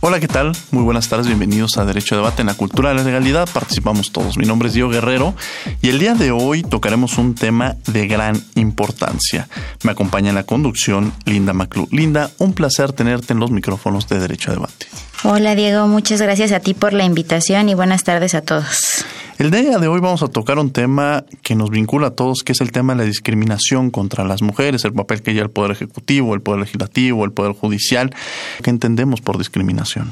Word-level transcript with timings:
Hola, 0.00 0.20
¿qué 0.20 0.28
tal? 0.28 0.52
Muy 0.70 0.84
buenas 0.84 1.08
tardes, 1.08 1.26
bienvenidos 1.26 1.78
a 1.78 1.84
Derecho 1.84 2.14
a 2.14 2.18
Debate 2.18 2.42
en 2.42 2.46
la 2.46 2.54
Cultura 2.54 2.90
de 2.90 2.96
la 2.96 3.02
Legalidad. 3.02 3.48
Participamos 3.52 4.12
todos. 4.12 4.36
Mi 4.36 4.46
nombre 4.46 4.68
es 4.68 4.74
Diego 4.74 4.90
Guerrero 4.90 5.34
y 5.82 5.88
el 5.88 5.98
día 5.98 6.14
de 6.14 6.30
hoy 6.30 6.62
tocaremos 6.62 7.18
un 7.18 7.34
tema 7.34 7.76
de 7.86 8.06
gran 8.06 8.40
importancia. 8.54 9.48
Me 9.82 9.92
acompaña 9.92 10.28
en 10.28 10.36
la 10.36 10.44
conducción 10.44 11.12
Linda 11.24 11.54
Maclu. 11.54 11.88
Linda, 11.90 12.30
un 12.38 12.52
placer 12.52 12.92
tenerte 12.92 13.32
en 13.32 13.40
los 13.40 13.50
micrófonos 13.50 14.06
de 14.08 14.20
Derecho 14.20 14.50
a 14.50 14.54
Debate. 14.54 14.86
Hola 15.24 15.54
Diego, 15.54 15.88
muchas 15.88 16.20
gracias 16.20 16.52
a 16.52 16.60
ti 16.60 16.74
por 16.74 16.92
la 16.92 17.04
invitación 17.04 17.68
y 17.68 17.74
buenas 17.74 18.04
tardes 18.04 18.34
a 18.34 18.42
todos. 18.42 19.04
El 19.38 19.50
día 19.50 19.78
de 19.78 19.86
hoy 19.86 20.00
vamos 20.00 20.22
a 20.22 20.28
tocar 20.28 20.58
un 20.58 20.70
tema 20.70 21.26
que 21.42 21.54
nos 21.54 21.68
vincula 21.68 22.06
a 22.06 22.10
todos, 22.12 22.38
que 22.42 22.52
es 22.52 22.62
el 22.62 22.72
tema 22.72 22.94
de 22.94 23.00
la 23.00 23.04
discriminación 23.04 23.90
contra 23.90 24.24
las 24.24 24.40
mujeres, 24.40 24.86
el 24.86 24.94
papel 24.94 25.20
que 25.20 25.34
lleva 25.34 25.44
el 25.44 25.50
Poder 25.50 25.72
Ejecutivo, 25.72 26.34
el 26.34 26.40
Poder 26.40 26.60
Legislativo, 26.60 27.22
el 27.22 27.32
Poder 27.32 27.52
Judicial. 27.52 28.14
¿Qué 28.62 28.70
entendemos 28.70 29.20
por 29.20 29.36
discriminación? 29.36 30.10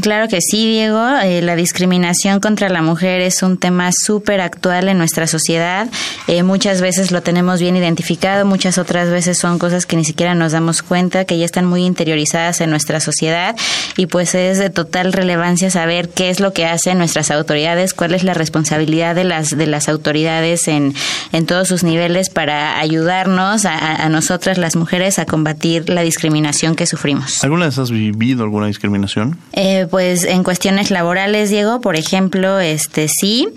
Claro 0.00 0.28
que 0.28 0.40
sí, 0.40 0.66
Diego. 0.66 1.06
Eh, 1.22 1.42
la 1.42 1.54
discriminación 1.54 2.40
contra 2.40 2.68
la 2.68 2.80
mujer 2.80 3.20
es 3.20 3.42
un 3.42 3.58
tema 3.58 3.90
súper 3.92 4.40
actual 4.40 4.88
en 4.88 4.96
nuestra 4.98 5.26
sociedad. 5.26 5.88
Eh, 6.26 6.42
muchas 6.42 6.80
veces 6.80 7.10
lo 7.10 7.22
tenemos 7.22 7.60
bien 7.60 7.76
identificado, 7.76 8.46
muchas 8.46 8.78
otras 8.78 9.10
veces 9.10 9.38
son 9.38 9.58
cosas 9.58 9.84
que 9.84 9.96
ni 9.96 10.04
siquiera 10.04 10.34
nos 10.34 10.52
damos 10.52 10.82
cuenta, 10.82 11.26
que 11.26 11.38
ya 11.38 11.44
están 11.44 11.66
muy 11.66 11.84
interiorizadas 11.84 12.60
en 12.60 12.70
nuestra 12.70 13.00
sociedad 13.00 13.56
y 13.96 14.06
pues 14.06 14.34
es 14.34 14.58
de 14.58 14.70
total 14.70 15.12
relevancia 15.12 15.70
saber 15.70 16.08
qué 16.08 16.30
es 16.30 16.40
lo 16.40 16.52
que 16.52 16.64
hacen 16.64 16.98
nuestras 16.98 17.30
autoridades, 17.30 17.92
cuál 17.92 18.14
es 18.14 18.24
la 18.24 18.34
responsabilidad 18.34 19.14
de 19.14 19.24
las 19.24 19.56
de 19.56 19.66
las 19.66 19.88
autoridades 19.88 20.66
en, 20.68 20.94
en 21.32 21.46
todos 21.46 21.68
sus 21.68 21.82
niveles 21.82 22.30
para 22.30 22.78
ayudarnos 22.78 23.66
a, 23.66 24.02
a 24.02 24.08
nosotras 24.08 24.56
las 24.56 24.76
mujeres 24.76 25.18
a 25.18 25.26
combatir 25.26 25.88
la 25.90 26.02
discriminación 26.02 26.74
que 26.74 26.86
sufrimos. 26.86 27.44
¿Alguna 27.44 27.66
vez 27.66 27.78
has 27.78 27.90
vivido 27.90 28.44
alguna 28.44 28.66
discriminación? 28.66 29.36
Eh, 29.60 29.88
pues 29.90 30.22
en 30.22 30.44
cuestiones 30.44 30.92
laborales, 30.92 31.50
Diego, 31.50 31.80
por 31.80 31.96
ejemplo, 31.96 32.60
este 32.60 33.08
sí, 33.08 33.48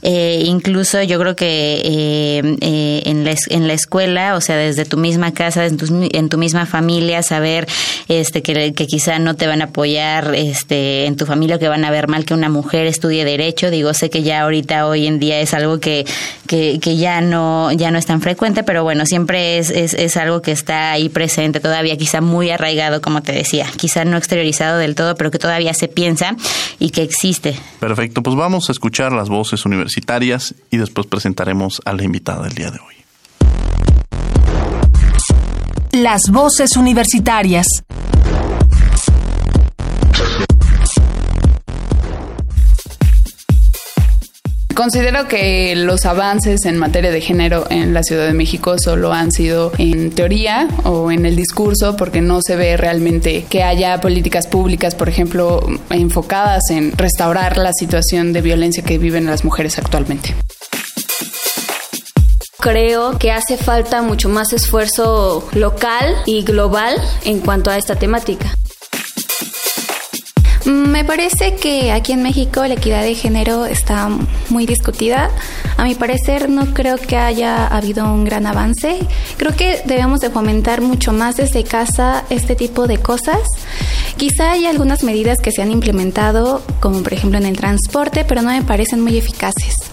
eh, 0.00 0.42
incluso 0.46 1.02
yo 1.02 1.18
creo 1.20 1.36
que 1.36 1.82
eh, 1.84 3.02
en, 3.04 3.24
la, 3.26 3.34
en 3.50 3.68
la 3.68 3.74
escuela, 3.74 4.36
o 4.36 4.40
sea, 4.40 4.56
desde 4.56 4.86
tu 4.86 4.96
misma 4.96 5.34
casa, 5.34 5.66
en 5.66 5.76
tu, 5.76 6.08
en 6.12 6.30
tu 6.30 6.38
misma 6.38 6.64
familia, 6.64 7.22
saber 7.22 7.68
este 8.08 8.42
que, 8.42 8.72
que, 8.72 8.86
quizá 8.86 9.18
no 9.18 9.36
te 9.36 9.46
van 9.46 9.60
a 9.60 9.66
apoyar 9.66 10.34
este 10.34 11.04
en 11.04 11.16
tu 11.16 11.26
familia, 11.26 11.58
que 11.58 11.68
van 11.68 11.84
a 11.84 11.90
ver 11.90 12.08
mal 12.08 12.24
que 12.24 12.32
una 12.32 12.48
mujer 12.48 12.86
estudie 12.86 13.26
derecho. 13.26 13.70
Digo, 13.70 13.92
sé 13.92 14.08
que 14.08 14.22
ya 14.22 14.40
ahorita 14.40 14.86
hoy 14.86 15.06
en 15.06 15.18
día 15.18 15.40
es 15.40 15.52
algo 15.52 15.78
que, 15.78 16.06
que, 16.46 16.78
que 16.80 16.96
ya 16.96 17.20
no 17.20 17.70
ya 17.72 17.90
no 17.90 17.98
es 17.98 18.06
tan 18.06 18.22
frecuente, 18.22 18.62
pero 18.62 18.82
bueno, 18.82 19.04
siempre 19.04 19.58
es, 19.58 19.68
es, 19.68 19.92
es 19.92 20.16
algo 20.16 20.40
que 20.40 20.52
está 20.52 20.92
ahí 20.92 21.10
presente 21.10 21.60
todavía, 21.60 21.98
quizá 21.98 22.22
muy 22.22 22.48
arraigado, 22.48 23.02
como 23.02 23.22
te 23.22 23.32
decía, 23.32 23.66
quizá 23.76 24.06
no 24.06 24.16
exteriorizado 24.16 24.78
del 24.78 24.94
todo, 24.94 25.16
pero 25.16 25.30
que 25.30 25.38
todavía 25.38 25.49
todavía 25.50 25.74
se 25.74 25.88
piensa 25.88 26.36
y 26.78 26.90
que 26.90 27.02
existe. 27.02 27.58
Perfecto, 27.80 28.22
pues 28.22 28.36
vamos 28.36 28.68
a 28.68 28.72
escuchar 28.72 29.10
las 29.10 29.28
voces 29.28 29.66
universitarias 29.66 30.54
y 30.70 30.76
después 30.76 31.08
presentaremos 31.08 31.82
a 31.84 31.92
la 31.92 32.04
invitada 32.04 32.44
del 32.44 32.54
día 32.54 32.70
de 32.70 32.78
hoy. 32.78 32.94
Las 35.90 36.30
voces 36.30 36.76
universitarias. 36.76 37.66
Considero 44.74 45.28
que 45.28 45.74
los 45.76 46.06
avances 46.06 46.64
en 46.64 46.78
materia 46.78 47.10
de 47.10 47.20
género 47.20 47.66
en 47.70 47.92
la 47.92 48.02
Ciudad 48.02 48.26
de 48.26 48.32
México 48.32 48.76
solo 48.78 49.12
han 49.12 49.30
sido 49.32 49.72
en 49.78 50.10
teoría 50.10 50.68
o 50.84 51.10
en 51.10 51.26
el 51.26 51.36
discurso 51.36 51.96
porque 51.96 52.20
no 52.20 52.40
se 52.40 52.56
ve 52.56 52.76
realmente 52.76 53.44
que 53.50 53.62
haya 53.62 54.00
políticas 54.00 54.46
públicas, 54.46 54.94
por 54.94 55.08
ejemplo, 55.08 55.60
enfocadas 55.90 56.62
en 56.70 56.96
restaurar 56.96 57.58
la 57.58 57.72
situación 57.72 58.32
de 58.32 58.40
violencia 58.40 58.82
que 58.82 58.98
viven 58.98 59.26
las 59.26 59.44
mujeres 59.44 59.78
actualmente. 59.78 60.34
Creo 62.60 63.18
que 63.18 63.32
hace 63.32 63.56
falta 63.56 64.02
mucho 64.02 64.28
más 64.28 64.52
esfuerzo 64.52 65.48
local 65.54 66.14
y 66.26 66.42
global 66.42 66.94
en 67.24 67.40
cuanto 67.40 67.70
a 67.70 67.78
esta 67.78 67.96
temática. 67.96 68.54
Me 70.70 71.04
parece 71.04 71.56
que 71.56 71.90
aquí 71.90 72.12
en 72.12 72.22
México 72.22 72.64
la 72.64 72.74
equidad 72.74 73.02
de 73.02 73.16
género 73.16 73.66
está 73.66 74.08
muy 74.50 74.66
discutida. 74.66 75.30
A 75.76 75.82
mi 75.82 75.96
parecer 75.96 76.48
no 76.48 76.72
creo 76.72 76.96
que 76.96 77.16
haya 77.16 77.66
habido 77.66 78.04
un 78.04 78.24
gran 78.24 78.46
avance. 78.46 79.00
Creo 79.36 79.52
que 79.56 79.82
debemos 79.84 80.20
de 80.20 80.30
fomentar 80.30 80.80
mucho 80.80 81.12
más 81.12 81.36
desde 81.36 81.64
casa 81.64 82.24
este 82.30 82.54
tipo 82.54 82.86
de 82.86 82.98
cosas. 82.98 83.40
Quizá 84.16 84.52
hay 84.52 84.66
algunas 84.66 85.02
medidas 85.02 85.38
que 85.38 85.50
se 85.50 85.60
han 85.60 85.72
implementado, 85.72 86.62
como 86.78 87.02
por 87.02 87.14
ejemplo 87.14 87.38
en 87.38 87.46
el 87.46 87.56
transporte, 87.56 88.24
pero 88.24 88.40
no 88.42 88.50
me 88.50 88.62
parecen 88.62 89.00
muy 89.00 89.18
eficaces. 89.18 89.89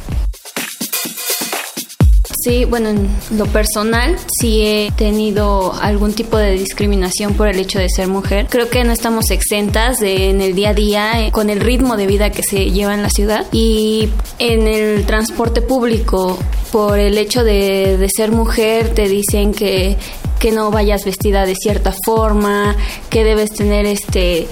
Sí, 2.48 2.64
bueno, 2.64 2.88
en 2.88 3.10
lo 3.32 3.46
personal 3.48 4.16
sí 4.40 4.62
he 4.66 4.92
tenido 4.96 5.74
algún 5.74 6.14
tipo 6.14 6.38
de 6.38 6.54
discriminación 6.54 7.34
por 7.34 7.50
el 7.50 7.60
hecho 7.60 7.78
de 7.78 7.90
ser 7.90 8.08
mujer. 8.08 8.48
Creo 8.50 8.70
que 8.70 8.86
no 8.86 8.94
estamos 8.94 9.32
exentas 9.32 10.02
en 10.02 10.40
el 10.40 10.56
día 10.56 10.70
a 10.70 10.74
día 10.74 11.26
eh, 11.26 11.34
con 11.34 11.50
el 11.50 11.60
ritmo 11.60 11.98
de 11.98 12.08
vida 12.08 12.30
que 12.30 12.44
se 12.44 12.72
lleva 12.72 12.94
en 12.94 13.02
la 13.02 13.10
ciudad 13.10 13.46
y 13.52 14.08
en 14.40 14.66
el 14.66 15.06
transporte 15.06 15.62
público 15.62 16.40
por 16.72 17.00
el 17.00 17.18
hecho 17.18 17.44
de, 17.44 17.98
de 17.98 18.08
ser 18.08 18.32
mujer 18.32 18.94
te 18.94 19.10
dicen 19.10 19.54
que 19.54 19.98
que 20.40 20.52
no 20.52 20.72
vayas 20.72 21.04
vestida 21.04 21.48
de 21.48 21.56
cierta 21.56 21.94
forma, 22.06 22.76
que 23.10 23.24
debes 23.24 23.52
tener 23.52 23.86
este 23.88 24.48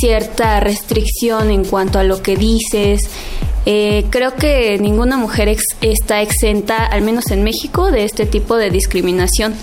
cierta 0.00 0.58
restricción 0.58 1.50
en 1.50 1.64
cuanto 1.64 1.98
a 1.98 2.02
lo 2.02 2.22
que 2.22 2.36
dices. 2.36 3.00
Eh, 3.70 4.06
creo 4.08 4.34
que 4.34 4.78
ninguna 4.78 5.18
mujer 5.18 5.46
ex 5.48 5.62
está 5.82 6.22
exenta, 6.22 6.86
al 6.86 7.02
menos 7.02 7.30
en 7.30 7.44
México, 7.44 7.90
de 7.90 8.04
este 8.04 8.24
tipo 8.24 8.56
de 8.56 8.70
discriminación. 8.70 9.54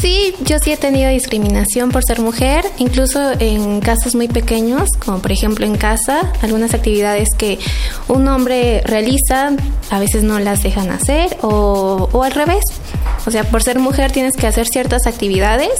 Sí, 0.00 0.34
yo 0.46 0.58
sí 0.58 0.72
he 0.72 0.78
tenido 0.78 1.10
discriminación 1.10 1.90
por 1.90 2.02
ser 2.02 2.20
mujer, 2.20 2.64
incluso 2.78 3.32
en 3.38 3.80
casos 3.80 4.14
muy 4.14 4.28
pequeños, 4.28 4.88
como 5.04 5.18
por 5.18 5.30
ejemplo 5.30 5.66
en 5.66 5.76
casa, 5.76 6.32
algunas 6.40 6.72
actividades 6.72 7.28
que 7.36 7.58
un 8.08 8.26
hombre 8.26 8.82
realiza, 8.86 9.50
a 9.90 9.98
veces 9.98 10.22
no 10.22 10.38
las 10.38 10.62
dejan 10.62 10.90
hacer 10.90 11.36
o, 11.42 12.22
al 12.24 12.32
revés. 12.32 12.64
O 13.26 13.30
sea, 13.30 13.44
por 13.44 13.62
ser 13.62 13.78
mujer 13.78 14.10
tienes 14.10 14.36
que 14.36 14.46
hacer 14.46 14.66
ciertas 14.68 15.06
actividades, 15.06 15.72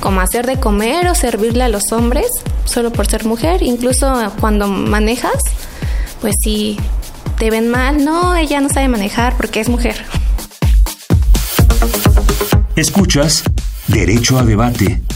como 0.00 0.22
hacer 0.22 0.46
de 0.46 0.58
comer 0.58 1.08
o 1.08 1.14
servirle 1.14 1.62
a 1.62 1.68
los 1.68 1.92
hombres, 1.92 2.28
solo 2.64 2.90
por 2.92 3.06
ser 3.06 3.26
mujer. 3.26 3.62
Incluso 3.62 4.32
cuando 4.40 4.68
manejas, 4.68 5.38
pues 6.22 6.34
si 6.42 6.78
te 7.38 7.50
ven 7.50 7.68
mal, 7.68 8.02
no, 8.02 8.36
ella 8.36 8.58
no 8.62 8.70
sabe 8.70 8.88
manejar 8.88 9.36
porque 9.36 9.60
es 9.60 9.68
mujer. 9.68 10.02
Escuchas 12.74 13.42
Derecho 13.86 14.38
a 14.38 14.42
Debate. 14.42 15.15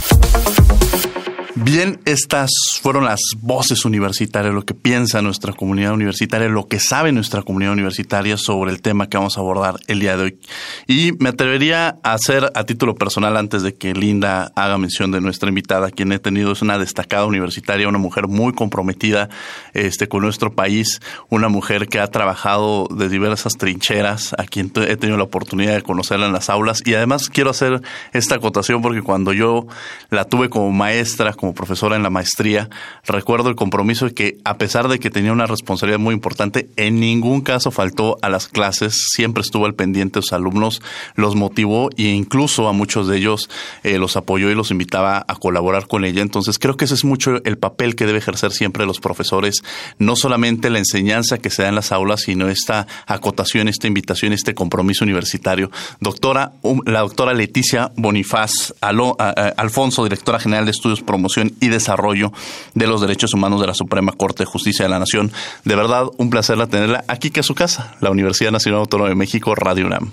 Bien, 1.57 1.99
estas 2.05 2.51
fueron 2.81 3.05
las 3.05 3.21
voces 3.39 3.85
universitarias, 3.85 4.55
lo 4.55 4.65
que 4.65 4.75
piensa 4.75 5.21
nuestra 5.21 5.53
comunidad 5.53 5.93
universitaria, 5.93 6.49
lo 6.49 6.69
que 6.69 6.79
sabe 6.79 7.11
nuestra 7.11 7.43
comunidad 7.43 7.73
universitaria 7.73 8.37
sobre 8.37 8.71
el 8.71 8.81
tema 8.81 9.09
que 9.09 9.17
vamos 9.17 9.37
a 9.37 9.41
abordar 9.41 9.81
el 9.89 9.99
día 9.99 10.17
de 10.17 10.23
hoy. 10.23 10.41
Y 10.87 11.13
me 11.19 11.31
atrevería 11.31 11.99
a 12.05 12.13
hacer 12.13 12.53
a 12.55 12.65
título 12.65 12.95
personal, 12.95 13.37
antes 13.37 13.63
de 13.63 13.75
que 13.75 13.95
Linda 13.95 14.53
haga 14.55 14.79
mención 14.79 15.11
de 15.11 15.21
nuestra 15.21 15.49
invitada, 15.49 15.91
quien 15.91 16.13
he 16.13 16.21
tenido 16.21 16.53
es 16.53 16.63
una 16.63 16.79
destacada 16.79 17.27
universitaria, 17.27 17.89
una 17.89 17.99
mujer 17.99 18.29
muy 18.29 18.53
comprometida 18.53 19.29
este, 19.75 20.09
con 20.09 20.23
nuestro 20.23 20.53
país, 20.55 21.01
una 21.31 21.49
mujer 21.49 21.89
que 21.89 21.99
ha 21.99 22.07
trabajado 22.07 22.87
de 22.91 23.09
diversas 23.09 23.55
trincheras, 23.55 24.35
a 24.39 24.45
quien 24.45 24.71
he 24.87 24.97
tenido 24.97 25.19
la 25.19 25.25
oportunidad 25.25 25.75
de 25.75 25.83
conocerla 25.83 26.27
en 26.27 26.33
las 26.33 26.49
aulas. 26.49 26.81
Y 26.85 26.95
además 26.95 27.29
quiero 27.29 27.51
hacer 27.51 27.83
esta 28.13 28.37
acotación 28.37 28.83
porque 28.83 29.03
cuando 29.03 29.33
yo 29.33 29.67
la 30.11 30.27
tuve 30.27 30.49
como 30.49 30.71
maestra, 30.71 31.35
como 31.41 31.55
profesora 31.55 31.97
en 31.97 32.03
la 32.03 32.11
maestría, 32.11 32.69
recuerdo 33.07 33.49
el 33.49 33.57
compromiso 33.57 34.05
de 34.05 34.13
que 34.13 34.39
a 34.45 34.59
pesar 34.59 34.89
de 34.89 34.99
que 34.99 35.09
tenía 35.09 35.33
una 35.33 35.47
responsabilidad 35.47 35.99
muy 35.99 36.13
importante, 36.15 36.69
en 36.77 37.01
ningún 37.01 37.41
caso 37.41 37.71
faltó 37.71 38.19
a 38.21 38.29
las 38.29 38.47
clases, 38.47 39.09
siempre 39.15 39.41
estuvo 39.41 39.65
al 39.65 39.75
pendiente 39.75 40.19
de 40.19 40.23
sus 40.23 40.35
alumnos, 40.35 40.83
los 41.15 41.37
motivó 41.37 41.89
e 41.97 42.03
incluso 42.03 42.69
a 42.69 42.75
muchos 42.75 43.09
de 43.09 43.17
ellos 43.17 43.49
eh, 43.85 43.97
los 43.97 44.19
apoyó 44.19 44.51
y 44.51 44.55
los 44.55 44.71
invitaba 44.71 45.25
a 45.27 45.35
colaborar 45.37 45.87
con 45.87 46.05
ella. 46.05 46.21
Entonces 46.21 46.59
creo 46.59 46.77
que 46.77 46.85
ese 46.85 46.93
es 46.93 47.05
mucho 47.07 47.43
el 47.45 47.57
papel 47.57 47.97
que 47.97 48.05
debe 48.05 48.19
ejercer 48.19 48.53
siempre 48.53 48.85
los 48.85 49.01
profesores, 49.01 49.63
no 49.99 50.17
solamente 50.17 50.69
la 50.69 50.79
enseñanza 50.79 51.39
que 51.39 51.49
se 51.49 51.63
da 51.63 51.71
en 51.71 51.75
las 51.75 51.91
aulas, 51.91 52.21
sino 52.21 52.51
esta 52.51 52.87
acotación, 53.07 53.69
esta 53.69 53.87
invitación, 53.87 54.35
este 54.35 54.55
compromiso 54.55 55.05
universitario. 55.05 55.71
Doctora, 56.01 56.53
um, 56.61 56.81
la 56.85 57.01
doctora 57.01 57.33
Leticia 57.33 57.93
Bonifaz 57.97 58.75
Alfonso, 58.83 60.05
directora 60.05 60.39
general 60.39 60.67
de 60.67 60.73
Estudios 60.73 61.01
Y 61.37 61.69
Desarrollo 61.69 62.33
de 62.75 62.87
los 62.87 63.01
Derechos 63.01 63.35
Humanos 63.35 63.61
de 63.61 63.67
la 63.67 63.75
Suprema 63.75 64.13
Corte 64.13 64.45
de 64.45 64.47
Justicia 64.47 64.85
de 64.85 64.91
la 64.91 64.99
Nación. 64.99 65.33
De 65.65 65.77
verdad, 65.77 66.07
un 66.17 66.31
placer 66.31 66.59
tenerla 66.67 67.05
aquí 67.09 67.31
que 67.31 67.41
es 67.41 67.47
su 67.47 67.55
casa, 67.55 67.97
la 68.01 68.11
Universidad 68.11 68.51
Nacional 68.51 68.81
Autónoma 68.81 69.09
de 69.09 69.15
México, 69.17 69.55
Radio 69.55 69.87
UNAM. 69.87 70.13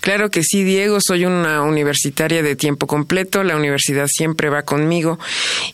Claro 0.00 0.30
que 0.30 0.42
sí, 0.42 0.62
Diego, 0.64 0.98
soy 1.00 1.24
una 1.24 1.62
universitaria 1.62 2.42
de 2.42 2.56
tiempo 2.56 2.86
completo, 2.86 3.42
la 3.42 3.56
universidad 3.56 4.06
siempre 4.08 4.50
va 4.50 4.62
conmigo 4.62 5.18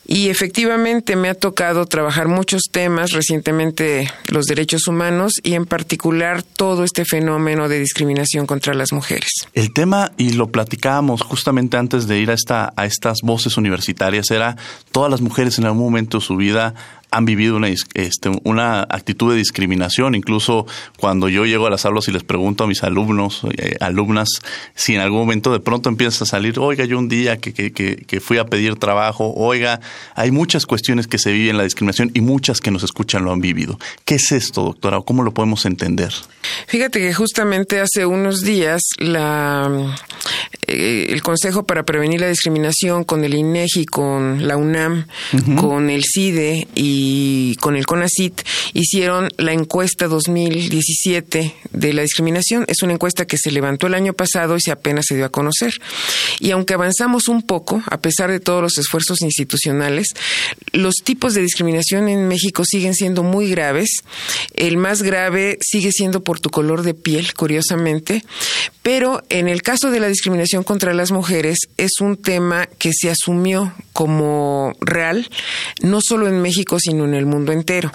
y 0.07 0.29
efectivamente 0.29 1.17
me 1.17 1.29
ha 1.29 1.35
tocado 1.35 1.87
trabajar 1.87 2.29
muchos 2.29 2.63
temas, 2.71 3.13
recientemente 3.13 4.11
los 4.29 4.47
derechos 4.47 4.87
humanos 4.87 5.35
y 5.43 5.55
en 5.55 5.67
particular 5.67 6.43
todo 6.43 6.85
este 6.85 7.05
fenómeno 7.05 7.69
de 7.69 7.81
discriminación 7.81 8.47
contra 8.47 8.75
las 8.75 8.93
mujeres. 8.93 9.31
El 9.53 9.73
tema, 9.73 10.13
y 10.17 10.31
lo 10.31 10.49
platicábamos 10.49 11.23
justamente 11.23 11.77
antes 11.77 12.07
de 12.07 12.19
ir 12.19 12.31
a, 12.31 12.35
esta, 12.35 12.73
a 12.77 12.87
estas 12.87 13.19
voces 13.23 13.57
universitarias, 13.57 14.31
era 14.31 14.57
todas 14.93 15.11
las 15.11 15.21
mujeres 15.21 15.59
en 15.59 15.65
algún 15.65 15.85
momento 15.85 16.19
de 16.19 16.25
su 16.25 16.37
vida 16.37 16.75
han 17.13 17.27
vivido 17.27 17.57
una, 17.57 17.69
este, 17.69 18.31
una 18.43 18.81
actitud 18.81 19.31
de 19.31 19.37
discriminación. 19.37 20.15
Incluso 20.15 20.67
cuando 20.99 21.29
yo 21.29 21.45
llego 21.45 21.67
a 21.67 21.71
las 21.71 21.85
aulas 21.85 22.09
y 22.09 22.13
les 22.13 22.25
pregunto 22.25 22.65
a 22.65 22.67
mis 22.67 22.83
alumnos, 22.83 23.43
eh, 23.59 23.77
alumnas, 23.81 24.29
si 24.75 24.95
en 24.95 25.01
algún 25.01 25.21
momento 25.21 25.53
de 25.53 25.61
pronto 25.61 25.91
empieza 25.91 26.25
a 26.25 26.27
salir, 26.27 26.59
oiga, 26.59 26.87
yo 26.87 26.99
un 26.99 27.09
día 27.09 27.37
que, 27.37 27.53
que, 27.53 27.71
que, 27.73 28.21
fui 28.21 28.39
a 28.39 28.47
pedir 28.47 28.77
trabajo, 28.77 29.33
oiga, 29.37 29.81
hay 30.15 30.31
muchas 30.31 30.65
cuestiones 30.65 31.07
que 31.07 31.19
se 31.19 31.33
viven 31.33 31.59
la 31.59 31.65
discriminación 31.65 32.11
y 32.15 32.23
muchas 32.23 32.61
que 32.61 32.71
nos 32.71 32.83
escuchan 32.83 33.25
lo 33.25 33.33
han 33.33 33.41
vivido. 33.41 33.79
¿Qué 34.07 34.15
es 34.15 34.33
esto, 34.33 34.63
doctora? 34.63 35.01
¿Cómo 35.03 35.23
lo 35.23 35.35
podemos 35.35 35.67
entender? 35.67 36.13
Fíjate 36.67 36.99
que 36.99 37.13
justamente 37.13 37.81
hace 37.81 38.07
unos 38.07 38.41
días 38.41 38.81
la, 38.99 39.99
eh, 40.67 41.09
el 41.11 41.23
Consejo 41.23 41.65
para 41.67 41.85
Prevenir 41.85 42.23
la 42.23 42.29
Discriminación 42.29 43.05
con 43.05 43.23
el 43.25 43.35
INEGI, 43.35 43.85
con 43.85 44.47
la 44.49 44.57
UNAM, 44.57 45.07
con 45.57 45.91
el 45.91 46.05
CIDE 46.05 46.69
y 46.75 47.02
con 47.61 47.77
el 47.77 47.87
CONACIT 47.87 48.43
hicieron 48.75 49.29
la 49.37 49.53
encuesta 49.53 50.09
2017 50.09 51.55
de 51.71 51.93
la 51.93 52.03
discriminación. 52.03 52.65
Es 52.69 52.83
una 52.83 52.95
encuesta 52.95 53.27
que 53.27 53.39
se 53.39 53.51
levantó 53.51 53.87
el 53.87 53.95
año 53.95 54.13
pasado 54.13 54.57
y 54.57 54.61
se 54.61 54.71
apenas 54.71 55.07
se 55.09 55.15
dio 55.15 55.25
a 55.25 55.31
conocer. 55.31 55.75
Y 56.41 56.51
aunque 56.51 56.75
avanzamos 56.75 57.29
un 57.29 57.43
poco, 57.43 57.83
a 57.87 58.01
pesar 58.01 58.31
de 58.31 58.41
todos 58.41 58.63
los 58.63 58.79
esfuerzos 58.79 59.23
institucionales, 59.23 60.09
los 60.73 60.97
tipos 61.05 61.35
de 61.35 61.43
discriminación 61.43 62.09
en 62.09 62.29
México 62.29 62.65
siguen 62.65 62.95
siendo 62.95 63.23
muy 63.23 63.49
graves. 63.49 63.89
El 64.55 64.77
más 64.77 65.03
grave 65.03 65.59
sigue 65.61 65.93
siendo 65.93 66.23
por 66.23 66.41
tu 66.41 66.51
color 66.51 66.83
de 66.83 66.95
piel, 66.95 67.35
curiosamente. 67.35 68.25
Pero 68.83 69.23
en 69.29 69.49
el 69.49 69.63
caso 69.63 69.91
de 69.91 70.01
la 70.01 70.09
discriminación 70.09 70.65
contra 70.65 70.95
las 70.95 71.13
mujeres 71.13 71.59
es 71.77 71.93
un 72.01 72.17
tema 72.17 72.67
que 72.79 72.91
se 72.93 73.11
asumió 73.11 73.73
como 73.93 74.73
real, 74.81 75.29
no 75.83 76.01
solo 76.03 76.27
en 76.27 76.43
México, 76.43 76.79
sino 76.81 76.92
en 77.01 77.15
el 77.15 77.27
mundo 77.27 77.53
entero. 77.53 77.93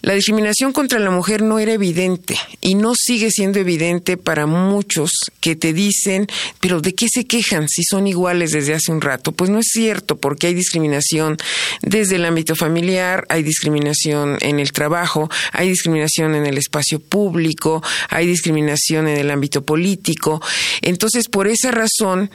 La 0.00 0.14
discriminación 0.14 0.72
contra 0.72 0.98
la 0.98 1.10
mujer 1.10 1.42
no 1.42 1.58
era 1.58 1.72
evidente 1.72 2.36
y 2.60 2.74
no 2.74 2.94
sigue 2.96 3.30
siendo 3.30 3.60
evidente 3.60 4.16
para 4.16 4.46
muchos 4.46 5.10
que 5.40 5.54
te 5.54 5.72
dicen, 5.72 6.26
pero 6.60 6.80
¿de 6.80 6.94
qué 6.94 7.06
se 7.12 7.24
quejan 7.24 7.68
si 7.68 7.84
son 7.84 8.06
iguales 8.06 8.50
desde 8.50 8.74
hace 8.74 8.90
un 8.90 9.00
rato? 9.00 9.32
Pues 9.32 9.50
no 9.50 9.58
es 9.58 9.68
cierto, 9.70 10.16
porque 10.16 10.48
hay 10.48 10.54
discriminación 10.54 11.36
desde 11.82 12.16
el 12.16 12.24
ámbito 12.24 12.56
familiar, 12.56 13.26
hay 13.28 13.42
discriminación 13.42 14.38
en 14.40 14.58
el 14.58 14.72
trabajo, 14.72 15.30
hay 15.52 15.68
discriminación 15.68 16.34
en 16.34 16.46
el 16.46 16.58
espacio 16.58 16.98
público, 16.98 17.82
hay 18.08 18.26
discriminación 18.26 19.08
en 19.08 19.18
el 19.18 19.30
ámbito 19.30 19.64
político. 19.64 20.42
Entonces, 20.80 21.28
por 21.28 21.46
esa 21.46 21.70
razón, 21.70 22.30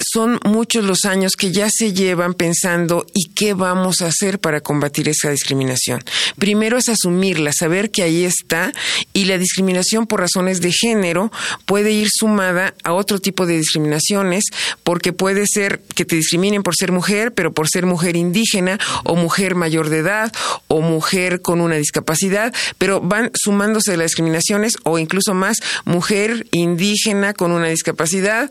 son 0.00 0.40
muchos 0.44 0.84
los 0.84 1.04
años 1.04 1.32
que 1.36 1.52
ya 1.52 1.68
se 1.70 1.92
llevan 1.92 2.34
pensando 2.34 3.06
y 3.14 3.30
qué 3.30 3.54
vamos 3.54 4.00
a 4.00 4.06
hacer 4.06 4.38
para 4.38 4.60
combatir 4.60 5.08
esa 5.08 5.30
discriminación. 5.30 6.02
Primero 6.38 6.78
es 6.78 6.88
asumirla, 6.88 7.52
saber 7.52 7.90
que 7.90 8.02
ahí 8.02 8.24
está 8.24 8.72
y 9.12 9.26
la 9.26 9.38
discriminación 9.38 10.06
por 10.06 10.20
razones 10.20 10.60
de 10.60 10.72
género 10.72 11.30
puede 11.66 11.92
ir 11.92 12.08
sumada 12.10 12.74
a 12.82 12.92
otro 12.92 13.18
tipo 13.18 13.46
de 13.46 13.58
discriminaciones 13.58 14.44
porque 14.82 15.12
puede 15.12 15.44
ser 15.46 15.82
que 15.94 16.04
te 16.04 16.16
discriminen 16.16 16.62
por 16.62 16.74
ser 16.76 16.92
mujer, 16.92 17.32
pero 17.32 17.52
por 17.52 17.68
ser 17.68 17.86
mujer 17.86 18.16
indígena 18.16 18.78
o 19.04 19.16
mujer 19.16 19.54
mayor 19.54 19.88
de 19.88 19.98
edad 19.98 20.32
o 20.68 20.80
mujer 20.80 21.42
con 21.42 21.60
una 21.60 21.76
discapacidad, 21.76 22.54
pero 22.78 23.00
van 23.00 23.30
sumándose 23.34 23.96
las 23.96 24.06
discriminaciones 24.06 24.76
o 24.84 24.98
incluso 24.98 25.34
más 25.34 25.58
mujer 25.84 26.46
indígena 26.52 27.34
con 27.34 27.52
una 27.52 27.68
discapacidad 27.68 28.50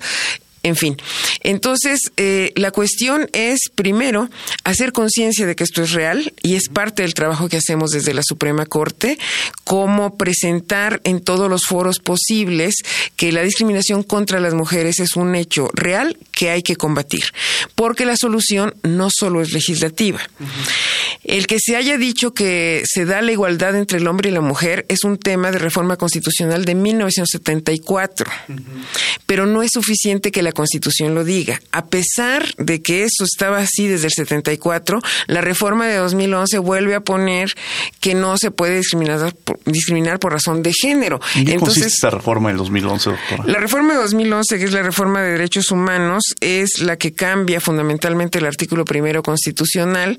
en 0.64 0.76
fin, 0.76 0.98
entonces 1.42 2.12
eh, 2.18 2.52
la 2.56 2.72
cuestión 2.72 3.30
es, 3.34 3.60
primero, 3.74 4.30
hacer 4.64 4.92
conciencia 4.92 5.46
de 5.46 5.56
que 5.56 5.64
esto 5.64 5.82
es 5.82 5.92
real 5.92 6.34
y 6.44 6.56
es 6.56 6.70
parte 6.70 7.02
del 7.04 7.14
trabajo 7.14 7.48
que 7.48 7.58
hacemos 7.58 7.92
desde 7.92 8.14
la 8.14 8.24
Suprema 8.24 8.66
Corte, 8.66 9.18
cómo 9.64 10.18
presentar 10.18 11.02
en 11.04 11.22
todos 11.22 11.50
los 11.50 11.64
foros 11.68 12.00
posibles 12.00 12.76
que 13.16 13.32
la 13.32 13.44
discriminación 13.44 14.04
contra 14.04 14.40
las 14.40 14.54
mujeres 14.54 15.00
es 15.00 15.16
un 15.16 15.36
hecho 15.36 15.70
real 15.74 16.18
que 16.32 16.50
hay 16.50 16.64
que 16.64 16.76
combatir, 16.76 17.24
porque 17.76 18.06
la 18.06 18.18
solución 18.18 18.74
no 18.84 19.10
solo 19.10 19.42
es 19.42 19.54
legislativa. 19.54 20.20
El 21.24 21.48
que 21.48 21.58
se 21.60 21.76
haya 21.76 21.98
dicho 21.98 22.34
que 22.34 22.84
se 22.86 23.06
da 23.06 23.22
la 23.22 23.32
igualdad 23.32 23.76
entre 23.76 24.00
el 24.00 24.08
hombre 24.08 24.30
y 24.30 24.34
la 24.34 24.42
mujer 24.42 24.86
es 24.90 25.04
un 25.04 25.18
tema 25.18 25.52
de 25.52 25.60
reforma 25.60 25.98
constitucional 25.98 26.66
de 26.66 26.76
1974, 26.76 28.32
pero 29.26 29.46
no 29.46 29.64
es 29.64 29.72
suficiente 29.74 30.32
que 30.32 30.42
la 30.42 30.49
Constitución 30.52 31.16
lo 31.16 31.24
diga. 31.24 31.62
A 31.72 31.86
pesar 31.88 32.46
de 32.58 32.82
que 32.82 33.04
eso 33.04 33.24
estaba 33.24 33.60
así 33.60 33.88
desde 33.88 34.08
el 34.08 34.14
74, 34.14 35.02
la 35.28 35.42
reforma 35.42 35.88
de 35.88 35.96
2011 35.98 36.58
vuelve 36.60 36.96
a 36.96 37.02
poner 37.02 37.54
que 38.00 38.16
no 38.16 38.38
se 38.38 38.52
puede 38.52 38.78
discriminar 38.78 39.34
por, 39.36 39.60
discriminar 39.66 40.20
por 40.20 40.34
razón 40.34 40.64
de 40.64 40.74
género. 40.74 41.20
¿En 41.36 41.46
qué 41.46 41.54
Entonces, 41.54 41.84
consiste 41.84 41.88
esta 41.88 42.10
reforma 42.10 42.50
del 42.50 42.58
2011, 42.58 43.10
doctora? 43.10 43.44
La 43.46 43.60
reforma 43.60 43.94
de 43.94 44.00
2011, 44.02 44.58
que 44.58 44.66
es 44.66 44.74
la 44.74 44.84
reforma 44.84 45.22
de 45.22 45.32
derechos 45.32 45.72
humanos, 45.72 46.24
es 46.40 46.80
la 46.80 46.98
que 46.98 47.14
cambia 47.14 47.62
fundamentalmente 47.62 48.40
el 48.40 48.46
artículo 48.46 48.86
primero 48.86 49.24
constitucional 49.24 50.18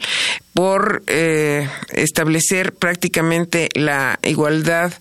por 0.53 1.03
eh, 1.07 1.69
establecer 1.93 2.75
prácticamente 2.75 3.69
la 3.75 4.19
igualdad 4.23 4.93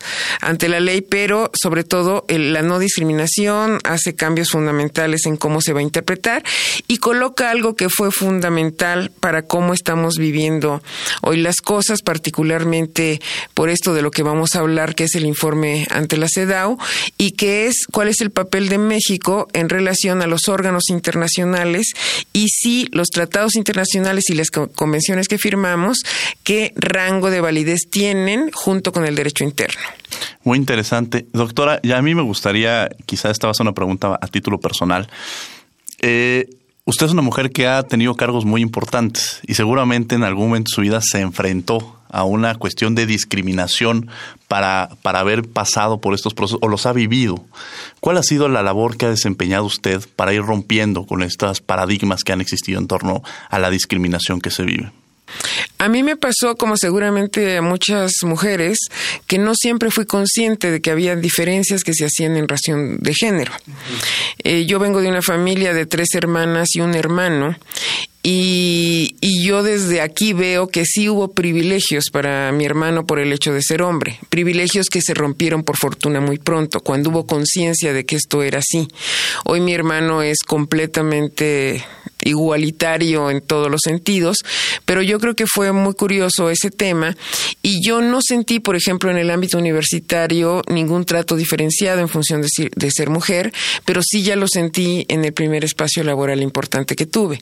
ante 0.42 0.70
la 0.70 0.80
ley, 0.80 1.02
pero 1.02 1.52
sobre 1.54 1.84
todo 1.84 2.26
la 2.30 2.62
no 2.62 2.80
discriminación, 2.80 3.80
hace 3.84 4.16
cambios 4.16 4.52
fundamentales 4.52 5.19
en 5.26 5.38
cómo 5.38 5.62
se 5.62 5.74
va 5.74 5.80
a 5.80 5.84
interpretar 5.84 6.44
y 6.88 6.98
coloca 6.98 7.50
algo 7.50 7.76
que 7.76 7.90
fue 7.90 8.12
fundamental 8.12 9.12
para 9.20 9.44
cómo 9.44 9.74
estamos 9.74 10.16
viviendo 10.18 10.82
hoy 11.22 11.38
las 11.38 11.58
cosas, 11.58 12.02
particularmente 12.02 13.22
por 13.54 13.70
esto 13.70 13.94
de 13.94 14.02
lo 14.02 14.12
que 14.12 14.24
vamos 14.24 14.56
a 14.56 14.60
hablar, 14.60 14.96
que 14.96 15.06
es 15.06 15.16
el 15.16 15.26
informe 15.26 15.88
ante 15.90 16.18
la 16.18 16.28
CEDAW, 16.28 16.78
y 17.18 17.32
que 17.32 17.68
es 17.68 17.86
cuál 17.92 18.08
es 18.08 18.22
el 18.22 18.32
papel 18.32 18.70
de 18.70 18.78
México 18.78 19.48
en 19.54 19.70
relación 19.70 20.22
a 20.22 20.28
los 20.28 20.48
órganos 20.48 20.90
internacionales 20.90 21.94
y 22.34 22.48
si 22.50 22.88
los 22.92 23.10
tratados 23.10 23.56
internacionales 23.56 24.30
y 24.30 24.36
las 24.36 24.50
convenciones 24.52 25.28
que 25.28 25.38
firmamos, 25.38 26.00
qué 26.44 26.74
rango 26.76 27.30
de 27.30 27.42
validez 27.42 27.82
tienen 27.90 28.52
junto 28.52 28.92
con 28.92 29.06
el 29.06 29.16
derecho 29.16 29.44
interno. 29.44 29.82
Muy 30.44 30.58
interesante. 30.58 31.28
Doctora, 31.34 31.80
ya 31.84 31.98
a 31.98 32.02
mí 32.02 32.16
me 32.16 32.22
gustaría, 32.22 32.90
quizá 33.06 33.30
esta 33.30 33.48
va 33.48 33.52
a 33.52 33.54
ser 33.54 33.66
una 33.66 33.74
pregunta 33.74 34.18
a 34.20 34.28
título 34.28 34.60
personal. 34.60 35.09
Eh, 36.00 36.50
Usted 36.90 37.06
es 37.06 37.12
una 37.12 37.22
mujer 37.22 37.52
que 37.52 37.68
ha 37.68 37.84
tenido 37.84 38.16
cargos 38.16 38.46
muy 38.46 38.64
importantes 38.64 39.42
y 39.46 39.54
seguramente 39.54 40.16
en 40.16 40.24
algún 40.24 40.48
momento 40.48 40.72
de 40.72 40.74
su 40.74 40.82
vida 40.82 41.02
se 41.04 41.20
enfrentó 41.20 42.00
a 42.10 42.24
una 42.24 42.56
cuestión 42.56 42.96
de 42.96 43.06
discriminación 43.06 44.10
para, 44.48 44.90
para 45.04 45.20
haber 45.20 45.48
pasado 45.48 46.02
por 46.02 46.16
estos 46.16 46.34
procesos 46.34 46.58
o 46.64 46.68
los 46.68 46.88
ha 46.88 46.94
vivido. 46.94 47.46
¿Cuál 48.00 48.18
ha 48.18 48.24
sido 48.24 48.50
la 48.50 48.64
labor 48.64 48.98
que 48.98 49.06
ha 49.06 49.12
desempeñado 49.12 49.66
usted 49.66 50.04
para 50.16 50.34
ir 50.34 50.42
rompiendo 50.42 51.06
con 51.06 51.22
estos 51.22 51.62
paradigmas 51.62 52.24
que 52.24 52.34
han 52.34 52.42
existido 52.42 52.80
en 52.80 52.88
torno 52.88 53.22
a 53.52 53.60
la 53.60 53.70
discriminación 53.70 54.42
que 54.42 54.50
se 54.50 54.64
vive? 54.64 54.92
A 55.80 55.88
mí 55.88 56.04
me 56.04 56.18
pasó, 56.18 56.58
como 56.58 56.76
seguramente 56.76 57.56
a 57.56 57.62
muchas 57.62 58.12
mujeres, 58.24 58.78
que 59.28 59.38
no 59.38 59.54
siempre 59.56 59.92
fui 59.92 60.06
consciente 60.06 60.72
de 60.72 60.82
que 60.82 60.92
había 60.92 61.16
diferencias 61.16 61.86
que 61.86 61.94
se 61.94 62.04
hacían 62.04 62.36
en 62.36 62.50
relación 62.50 62.98
de 63.00 63.14
género. 63.14 63.54
Eh, 64.44 64.66
yo 64.66 64.78
vengo 64.78 65.02
de 65.02 65.08
una 65.08 65.22
familia 65.22 65.74
de 65.74 65.86
tres 65.86 66.10
hermanas 66.16 66.68
y 66.74 66.82
un 66.82 66.96
hermano, 66.96 67.56
y, 68.22 69.16
y, 69.22 69.46
yo 69.46 69.64
desde 69.64 70.02
aquí 70.02 70.34
veo 70.34 70.68
que 70.68 70.84
sí 70.84 71.08
hubo 71.08 71.32
privilegios 71.32 72.10
para 72.12 72.52
mi 72.52 72.66
hermano 72.66 73.08
por 73.08 73.18
el 73.18 73.32
hecho 73.32 73.54
de 73.54 73.62
ser 73.62 73.82
hombre, 73.82 74.20
privilegios 74.28 74.88
que 74.90 75.02
se 75.02 75.14
rompieron 75.14 75.64
por 75.64 75.78
fortuna 75.78 76.20
muy 76.20 76.38
pronto, 76.38 76.82
cuando 76.82 77.12
hubo 77.12 77.26
conciencia 77.26 77.94
de 77.94 78.06
que 78.06 78.18
esto 78.18 78.44
era 78.44 78.60
así. 78.60 78.90
Hoy 79.46 79.62
mi 79.62 79.74
hermano 79.74 80.22
es 80.22 80.40
completamente 80.46 81.86
igualitario 82.24 83.32
en 83.32 83.42
todos 83.42 83.70
los 83.70 83.82
sentidos, 83.84 84.38
pero 84.86 85.02
yo 85.02 85.20
creo 85.20 85.36
que 85.36 85.46
fue 85.48 85.72
muy 85.72 85.94
curioso 85.94 86.50
ese 86.50 86.70
tema 86.72 87.16
y 87.62 87.86
yo 87.86 88.02
no 88.02 88.20
sentí, 88.22 88.60
por 88.60 88.76
ejemplo, 88.76 89.12
en 89.12 89.18
el 89.18 89.30
ámbito 89.30 89.58
universitario 89.58 90.62
ningún 90.70 91.06
trato 91.06 91.36
diferenciado 91.36 92.00
en 92.00 92.10
función 92.10 92.42
de, 92.42 92.92
ser 92.92 93.10
mujer, 93.10 93.54
pero 93.86 94.02
sí 94.04 94.24
ya 94.24 94.36
lo 94.36 94.48
sentí 94.48 95.06
en 95.10 95.26
el 95.26 95.34
primer 95.34 95.64
espacio 95.64 96.04
laboral 96.04 96.42
importante 96.42 96.96
que 96.96 97.06
tuve, 97.06 97.42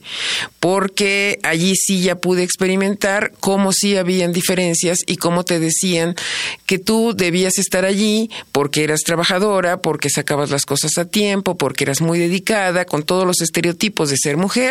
porque 0.60 1.38
allí 1.42 1.74
sí 1.74 2.02
ya 2.02 2.16
pude 2.16 2.42
experimentar 2.42 3.32
cómo 3.40 3.72
sí 3.72 3.96
habían 3.96 4.32
diferencias 4.32 4.98
y 5.06 5.16
cómo 5.16 5.44
te 5.44 5.58
decían 5.58 6.14
que 6.66 6.78
tú 6.78 7.14
debías 7.14 7.58
estar 7.58 7.84
allí 7.84 8.30
porque 8.52 8.84
eras 8.84 9.00
trabajadora, 9.00 9.80
porque 9.80 10.10
sacabas 10.10 10.50
las 10.50 10.64
cosas 10.64 10.98
a 10.98 11.06
tiempo, 11.06 11.56
porque 11.56 11.84
eras 11.84 12.00
muy 12.00 12.18
dedicada, 12.18 12.84
con 12.84 13.02
todos 13.02 13.26
los 13.26 13.40
estereotipos 13.40 14.10
de 14.10 14.16
ser 14.16 14.36
mujer, 14.36 14.67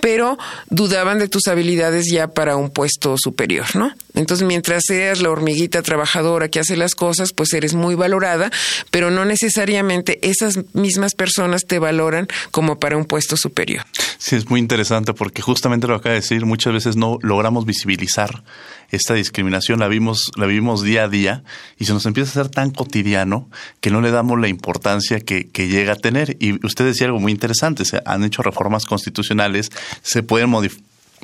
pero 0.00 0.38
dudaban 0.70 1.18
de 1.18 1.28
tus 1.28 1.46
habilidades 1.48 2.06
ya 2.10 2.28
para 2.28 2.56
un 2.56 2.70
puesto 2.70 3.16
superior, 3.18 3.66
¿no? 3.74 3.92
Entonces, 4.14 4.46
mientras 4.46 4.82
seas 4.86 5.20
la 5.20 5.30
hormiguita 5.30 5.82
trabajadora 5.82 6.48
que 6.48 6.58
hace 6.58 6.76
las 6.76 6.94
cosas, 6.94 7.32
pues 7.32 7.52
eres 7.52 7.74
muy 7.74 7.94
valorada, 7.94 8.50
pero 8.90 9.10
no 9.10 9.24
necesariamente 9.24 10.18
esas 10.28 10.58
mismas 10.72 11.14
personas 11.14 11.66
te 11.66 11.78
valoran 11.78 12.26
como 12.50 12.78
para 12.80 12.96
un 12.96 13.04
puesto 13.04 13.36
superior. 13.36 13.84
Sí, 14.18 14.34
es 14.36 14.50
muy 14.50 14.58
interesante 14.60 15.14
porque 15.14 15.42
justamente 15.42 15.86
lo 15.86 15.94
acaba 15.94 16.14
de 16.14 16.20
decir, 16.20 16.44
muchas 16.46 16.72
veces 16.72 16.96
no 16.96 17.18
logramos 17.22 17.64
visibilizar 17.64 18.42
esta 18.90 19.14
discriminación, 19.14 19.80
la 19.80 19.88
vimos, 19.88 20.30
la 20.36 20.46
vivimos 20.46 20.82
día 20.82 21.04
a 21.04 21.08
día 21.08 21.42
y 21.78 21.84
se 21.84 21.92
nos 21.92 22.06
empieza 22.06 22.30
a 22.30 22.42
hacer 22.42 22.52
tan 22.52 22.70
cotidiano 22.70 23.48
que 23.80 23.90
no 23.90 24.00
le 24.00 24.10
damos 24.10 24.40
la 24.40 24.48
importancia 24.48 25.20
que, 25.20 25.48
que 25.48 25.68
llega 25.68 25.92
a 25.92 25.96
tener. 25.96 26.36
Y 26.40 26.64
usted 26.66 26.84
decía 26.84 27.06
algo 27.06 27.20
muy 27.20 27.32
interesante, 27.32 27.84
se 27.84 28.00
han 28.04 28.24
hecho 28.24 28.42
reformas 28.42 28.84
constitucionales, 28.86 29.70
se 30.02 30.22
pueden 30.22 30.50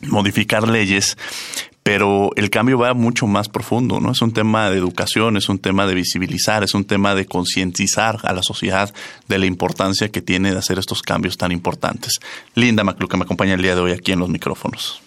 modificar 0.02 0.68
leyes, 0.68 1.16
pero 1.84 2.30
el 2.36 2.48
cambio 2.48 2.78
va 2.78 2.94
mucho 2.94 3.26
más 3.26 3.48
profundo, 3.50 4.00
¿no? 4.00 4.12
Es 4.12 4.22
un 4.22 4.32
tema 4.32 4.70
de 4.70 4.78
educación, 4.78 5.36
es 5.36 5.50
un 5.50 5.58
tema 5.58 5.86
de 5.86 5.94
visibilizar, 5.94 6.64
es 6.64 6.74
un 6.74 6.86
tema 6.86 7.14
de 7.14 7.26
concientizar 7.26 8.20
a 8.22 8.32
la 8.32 8.42
sociedad 8.42 8.92
de 9.28 9.38
la 9.38 9.44
importancia 9.46 10.08
que 10.08 10.22
tiene 10.22 10.52
de 10.52 10.58
hacer 10.58 10.78
estos 10.78 11.02
cambios 11.02 11.36
tan 11.36 11.52
importantes. 11.52 12.20
Linda 12.54 12.84
Maclu, 12.84 13.06
que 13.06 13.18
me 13.18 13.24
acompaña 13.24 13.54
el 13.54 13.62
día 13.62 13.74
de 13.74 13.82
hoy 13.82 13.92
aquí 13.92 14.12
en 14.12 14.18
los 14.20 14.30
micrófonos. 14.30 15.03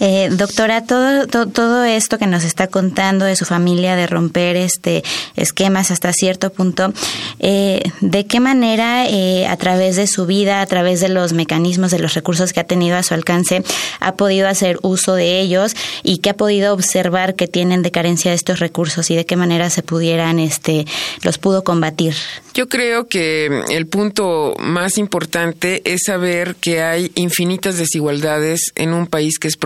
Eh, 0.00 0.30
doctora, 0.32 0.84
todo, 0.84 1.26
todo, 1.26 1.84
esto 1.84 2.18
que 2.18 2.26
nos 2.26 2.44
está 2.44 2.68
contando 2.68 3.26
de 3.26 3.36
su 3.36 3.44
familia, 3.44 3.96
de 3.96 4.06
romper 4.06 4.56
este 4.56 5.04
esquemas 5.36 5.90
hasta 5.90 6.12
cierto 6.14 6.50
punto, 6.50 6.92
eh, 7.38 7.82
¿de 8.00 8.26
qué 8.26 8.40
manera 8.40 9.06
eh, 9.06 9.46
a 9.46 9.56
través 9.58 9.96
de 9.96 10.06
su 10.06 10.24
vida, 10.24 10.62
a 10.62 10.66
través 10.66 11.00
de 11.00 11.10
los 11.10 11.34
mecanismos, 11.34 11.90
de 11.90 11.98
los 11.98 12.14
recursos 12.14 12.54
que 12.54 12.60
ha 12.60 12.64
tenido 12.64 12.96
a 12.96 13.02
su 13.02 13.12
alcance, 13.12 13.62
ha 14.00 14.14
podido 14.14 14.48
hacer 14.48 14.78
uso 14.82 15.14
de 15.14 15.40
ellos 15.40 15.76
y 16.02 16.18
qué 16.18 16.30
ha 16.30 16.36
podido 16.36 16.72
observar 16.72 17.34
que 17.34 17.46
tienen 17.46 17.82
de 17.82 17.90
carencia 17.90 18.32
estos 18.32 18.58
recursos 18.58 19.10
y 19.10 19.16
de 19.16 19.26
qué 19.26 19.36
manera 19.36 19.68
se 19.68 19.82
pudieran, 19.82 20.38
este, 20.38 20.86
los 21.22 21.36
pudo 21.36 21.62
combatir? 21.62 22.14
Yo 22.54 22.68
creo 22.68 23.06
que 23.06 23.64
el 23.68 23.86
punto 23.86 24.54
más 24.58 24.96
importante 24.96 25.82
es 25.84 26.00
saber 26.06 26.56
que 26.56 26.82
hay 26.82 27.12
infinitas 27.14 27.76
desigualdades 27.76 28.72
en 28.74 28.94
un 28.94 29.06
país 29.06 29.38
que 29.38 29.48
es 29.48 29.56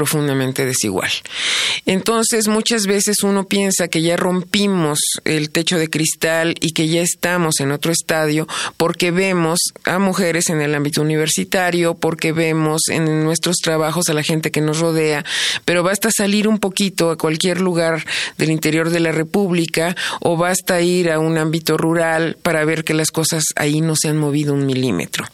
desigual. 0.64 1.10
Entonces, 1.86 2.48
muchas 2.48 2.86
veces 2.86 3.22
uno 3.22 3.44
piensa 3.44 3.88
que 3.88 4.02
ya 4.02 4.16
rompimos 4.16 4.98
el 5.24 5.50
techo 5.50 5.78
de 5.78 5.88
cristal 5.88 6.54
y 6.60 6.72
que 6.72 6.88
ya 6.88 7.02
estamos 7.02 7.60
en 7.60 7.72
otro 7.72 7.92
estadio 7.92 8.46
porque 8.76 9.10
vemos 9.10 9.58
a 9.84 9.98
mujeres 9.98 10.50
en 10.50 10.60
el 10.60 10.74
ámbito 10.74 11.02
universitario, 11.02 11.94
porque 11.94 12.32
vemos 12.32 12.82
en 12.88 13.24
nuestros 13.24 13.56
trabajos 13.56 14.08
a 14.08 14.14
la 14.14 14.22
gente 14.22 14.50
que 14.50 14.60
nos 14.60 14.78
rodea, 14.78 15.24
pero 15.64 15.82
basta 15.82 16.10
salir 16.10 16.48
un 16.48 16.58
poquito 16.58 17.10
a 17.10 17.18
cualquier 17.18 17.60
lugar 17.60 18.04
del 18.38 18.50
interior 18.50 18.90
de 18.90 19.00
la 19.00 19.12
República 19.12 19.96
o 20.20 20.36
basta 20.36 20.80
ir 20.80 21.10
a 21.10 21.18
un 21.18 21.38
ámbito 21.38 21.76
rural 21.76 22.36
para 22.42 22.64
ver 22.64 22.84
que 22.84 22.94
las 22.94 23.10
cosas 23.10 23.44
ahí 23.56 23.80
no 23.80 23.96
se 23.96 24.08
han 24.08 24.18
movido 24.18 24.54
un 24.54 24.66
milímetro. 24.66 25.24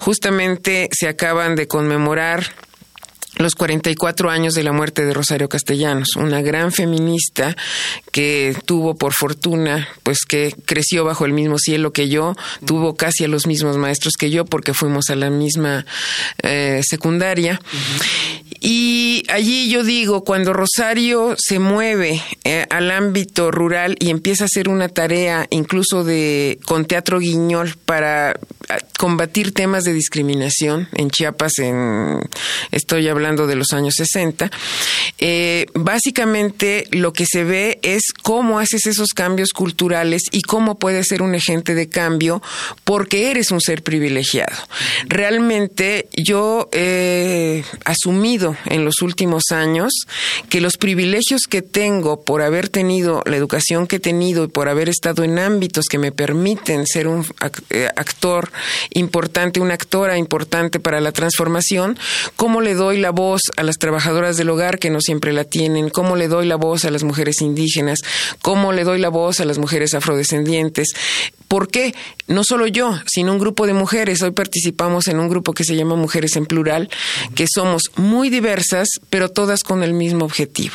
Justamente 0.00 0.88
se 0.92 1.08
acaban 1.08 1.56
de 1.56 1.68
conmemorar 1.68 2.65
los 3.36 3.54
44 3.54 4.30
años 4.30 4.54
de 4.54 4.62
la 4.62 4.72
muerte 4.72 5.04
de 5.04 5.12
Rosario 5.12 5.48
Castellanos, 5.48 6.16
una 6.16 6.40
gran 6.42 6.72
feminista 6.72 7.56
que 8.10 8.56
tuvo 8.64 8.94
por 8.94 9.12
fortuna, 9.12 9.88
pues 10.02 10.18
que 10.26 10.54
creció 10.64 11.04
bajo 11.04 11.26
el 11.26 11.32
mismo 11.32 11.58
cielo 11.58 11.92
que 11.92 12.08
yo, 12.08 12.34
tuvo 12.64 12.96
casi 12.96 13.24
a 13.24 13.28
los 13.28 13.46
mismos 13.46 13.76
maestros 13.76 14.14
que 14.18 14.30
yo 14.30 14.44
porque 14.44 14.74
fuimos 14.74 15.10
a 15.10 15.16
la 15.16 15.30
misma 15.30 15.84
eh, 16.42 16.80
secundaria. 16.82 17.60
Y 18.68 19.22
allí 19.28 19.70
yo 19.70 19.84
digo, 19.84 20.24
cuando 20.24 20.52
Rosario 20.52 21.36
se 21.38 21.60
mueve 21.60 22.20
eh, 22.42 22.66
al 22.68 22.90
ámbito 22.90 23.52
rural 23.52 23.94
y 24.00 24.10
empieza 24.10 24.42
a 24.42 24.46
hacer 24.46 24.68
una 24.68 24.88
tarea 24.88 25.46
incluso 25.50 26.02
de 26.02 26.58
con 26.64 26.84
teatro 26.84 27.20
guiñol 27.20 27.76
para 27.84 28.30
ah, 28.68 28.78
combatir 28.98 29.54
temas 29.54 29.84
de 29.84 29.92
discriminación 29.92 30.88
en 30.96 31.10
Chiapas, 31.10 31.60
en, 31.60 32.28
estoy 32.72 33.06
hablando 33.06 33.46
de 33.46 33.54
los 33.54 33.70
años 33.70 33.94
60, 33.98 34.50
eh, 35.18 35.66
básicamente 35.74 36.88
lo 36.90 37.12
que 37.12 37.24
se 37.24 37.44
ve 37.44 37.78
es 37.82 38.02
cómo 38.20 38.58
haces 38.58 38.86
esos 38.86 39.10
cambios 39.10 39.50
culturales 39.50 40.22
y 40.32 40.42
cómo 40.42 40.76
puedes 40.76 41.06
ser 41.06 41.22
un 41.22 41.36
agente 41.36 41.76
de 41.76 41.88
cambio 41.88 42.42
porque 42.82 43.30
eres 43.30 43.52
un 43.52 43.60
ser 43.60 43.84
privilegiado. 43.84 44.56
Realmente 45.06 46.08
yo 46.16 46.68
he 46.72 47.62
asumido 47.84 48.55
en 48.64 48.84
los 48.84 49.02
últimos 49.02 49.44
años 49.50 49.92
que 50.48 50.60
los 50.60 50.76
privilegios 50.76 51.42
que 51.48 51.62
tengo 51.62 52.22
por 52.22 52.42
haber 52.42 52.68
tenido 52.68 53.22
la 53.26 53.36
educación 53.36 53.86
que 53.86 53.96
he 53.96 54.00
tenido 54.00 54.44
y 54.44 54.48
por 54.48 54.68
haber 54.68 54.88
estado 54.88 55.24
en 55.24 55.38
ámbitos 55.38 55.86
que 55.86 55.98
me 55.98 56.12
permiten 56.12 56.86
ser 56.86 57.08
un 57.08 57.24
eh, 57.70 57.88
actor 57.96 58.50
importante, 58.90 59.60
una 59.60 59.74
actora 59.74 60.18
importante 60.18 60.80
para 60.80 61.00
la 61.00 61.12
transformación, 61.12 61.98
cómo 62.36 62.60
le 62.60 62.74
doy 62.74 62.98
la 62.98 63.10
voz 63.10 63.40
a 63.56 63.62
las 63.62 63.76
trabajadoras 63.76 64.36
del 64.36 64.50
hogar 64.50 64.78
que 64.78 64.90
no 64.90 65.00
siempre 65.00 65.32
la 65.32 65.44
tienen, 65.44 65.90
cómo 65.90 66.16
le 66.16 66.28
doy 66.28 66.46
la 66.46 66.56
voz 66.56 66.84
a 66.84 66.90
las 66.90 67.04
mujeres 67.04 67.40
indígenas, 67.40 68.00
cómo 68.42 68.72
le 68.72 68.84
doy 68.84 68.98
la 68.98 69.08
voz 69.08 69.40
a 69.40 69.44
las 69.44 69.58
mujeres 69.58 69.94
afrodescendientes. 69.94 70.88
¿Por 71.48 71.68
qué? 71.68 71.94
No 72.26 72.42
solo 72.42 72.66
yo, 72.66 72.98
sino 73.06 73.32
un 73.32 73.38
grupo 73.38 73.66
de 73.66 73.72
mujeres. 73.72 74.20
Hoy 74.22 74.32
participamos 74.32 75.06
en 75.06 75.20
un 75.20 75.28
grupo 75.28 75.52
que 75.52 75.62
se 75.62 75.76
llama 75.76 75.94
Mujeres 75.94 76.34
en 76.36 76.46
Plural, 76.46 76.90
que 77.36 77.46
somos 77.52 77.82
muy 77.94 78.30
diversas, 78.30 78.88
pero 79.10 79.28
todas 79.28 79.62
con 79.62 79.84
el 79.84 79.92
mismo 79.92 80.24
objetivo. 80.24 80.74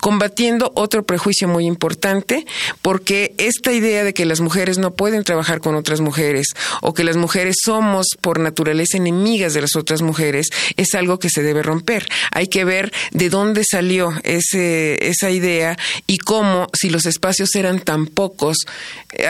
Combatiendo 0.00 0.72
otro 0.74 1.04
prejuicio 1.04 1.46
muy 1.46 1.66
importante, 1.66 2.46
porque 2.80 3.34
esta 3.36 3.72
idea 3.72 4.02
de 4.02 4.14
que 4.14 4.24
las 4.24 4.40
mujeres 4.40 4.78
no 4.78 4.94
pueden 4.94 5.24
trabajar 5.24 5.60
con 5.60 5.74
otras 5.74 6.00
mujeres 6.00 6.48
o 6.80 6.94
que 6.94 7.04
las 7.04 7.16
mujeres 7.16 7.56
somos 7.62 8.06
por 8.20 8.40
naturaleza 8.40 8.96
enemigas 8.96 9.52
de 9.52 9.60
las 9.60 9.76
otras 9.76 10.00
mujeres 10.00 10.48
es 10.76 10.94
algo 10.94 11.18
que 11.18 11.28
se 11.28 11.42
debe 11.42 11.62
romper. 11.62 12.06
Hay 12.32 12.46
que 12.48 12.64
ver 12.64 12.92
de 13.10 13.28
dónde 13.28 13.62
salió 13.68 14.14
ese, 14.24 15.08
esa 15.08 15.30
idea 15.30 15.76
y 16.06 16.16
cómo, 16.18 16.68
si 16.72 16.88
los 16.88 17.04
espacios 17.04 17.54
eran 17.54 17.80
tan 17.80 18.06
pocos, 18.06 18.58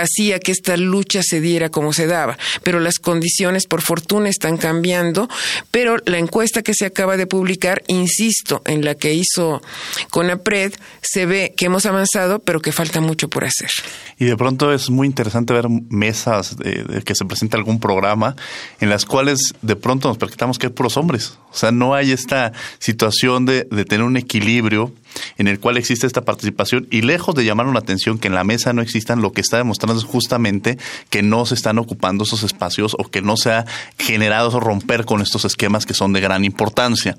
hacía 0.00 0.38
que 0.38 0.52
esta 0.68 0.76
lucha 0.76 1.22
se 1.22 1.40
diera 1.40 1.70
como 1.70 1.94
se 1.94 2.06
daba. 2.06 2.36
Pero 2.62 2.78
las 2.78 2.98
condiciones, 2.98 3.66
por 3.66 3.80
fortuna, 3.80 4.28
están 4.28 4.58
cambiando. 4.58 5.26
Pero 5.70 5.96
la 6.04 6.18
encuesta 6.18 6.62
que 6.62 6.74
se 6.74 6.84
acaba 6.84 7.16
de 7.16 7.26
publicar, 7.26 7.82
insisto, 7.86 8.60
en 8.66 8.84
la 8.84 8.94
que 8.94 9.14
hizo 9.14 9.62
CONAPRED, 10.10 10.74
se 11.00 11.24
ve 11.24 11.54
que 11.56 11.66
hemos 11.66 11.86
avanzado, 11.86 12.40
pero 12.40 12.60
que 12.60 12.72
falta 12.72 13.00
mucho 13.00 13.30
por 13.30 13.44
hacer. 13.44 13.70
Y 14.18 14.26
de 14.26 14.36
pronto 14.36 14.70
es 14.70 14.90
muy 14.90 15.06
interesante 15.06 15.54
ver 15.54 15.68
mesas 15.70 16.58
de, 16.58 17.02
que 17.02 17.14
se 17.14 17.24
presenta 17.24 17.56
algún 17.56 17.80
programa 17.80 18.36
en 18.80 18.90
las 18.90 19.06
cuales 19.06 19.54
de 19.62 19.76
pronto 19.76 20.08
nos 20.08 20.18
percatamos 20.18 20.58
que 20.58 20.66
hay 20.66 20.72
puros 20.72 20.98
hombres. 20.98 21.38
O 21.50 21.56
sea, 21.56 21.72
no 21.72 21.94
hay 21.94 22.12
esta 22.12 22.52
situación 22.78 23.46
de, 23.46 23.66
de 23.70 23.86
tener 23.86 24.04
un 24.04 24.18
equilibrio 24.18 24.92
en 25.36 25.48
el 25.48 25.60
cual 25.60 25.76
existe 25.76 26.06
esta 26.06 26.24
participación 26.24 26.86
y 26.90 27.02
lejos 27.02 27.34
de 27.34 27.44
llamar 27.44 27.66
una 27.66 27.80
atención 27.80 28.18
que 28.18 28.28
en 28.28 28.34
la 28.34 28.44
mesa 28.44 28.72
no 28.72 28.82
existan, 28.82 29.22
lo 29.22 29.32
que 29.32 29.40
está 29.40 29.56
demostrando 29.56 29.98
es 29.98 30.04
justamente 30.04 30.78
que 31.10 31.22
no 31.22 31.46
se 31.46 31.54
están 31.54 31.78
ocupando 31.78 32.24
esos 32.24 32.42
espacios 32.42 32.94
o 32.98 33.04
que 33.04 33.22
no 33.22 33.36
se 33.36 33.52
ha 33.52 33.66
generado 33.98 34.58
romper 34.60 35.04
con 35.04 35.20
estos 35.20 35.44
esquemas 35.44 35.86
que 35.86 35.94
son 35.94 36.12
de 36.12 36.20
gran 36.20 36.44
importancia. 36.44 37.16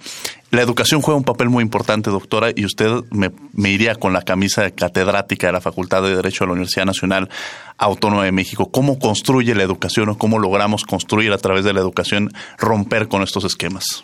La 0.52 0.62
educación 0.62 1.02
juega 1.02 1.18
un 1.18 1.24
papel 1.24 1.50
muy 1.50 1.62
importante, 1.62 2.10
doctora, 2.10 2.50
y 2.56 2.66
usted 2.66 3.04
me, 3.12 3.32
me 3.54 3.70
iría 3.70 3.96
con 3.96 4.14
la 4.14 4.24
camisa 4.24 4.72
catedrática 4.72 5.48
de 5.48 5.54
la 5.54 5.62
Facultad 5.62 6.02
de 6.02 6.16
Derecho 6.16 6.44
de 6.44 6.48
la 6.48 6.54
Universidad 6.54 6.86
Nacional 6.86 7.30
Autónoma 7.78 8.26
de 8.26 8.32
México. 8.32 8.72
¿Cómo 8.72 8.98
construye 8.98 9.54
la 9.54 9.64
educación 9.64 10.10
o 10.10 10.18
cómo 10.18 10.40
logramos 10.40 10.86
construir 10.86 11.34
a 11.34 11.38
través 11.38 11.66
de 11.66 11.74
la 11.74 11.82
educación 11.82 12.34
romper 12.58 13.08
con 13.08 13.22
estos 13.22 13.44
esquemas? 13.44 14.04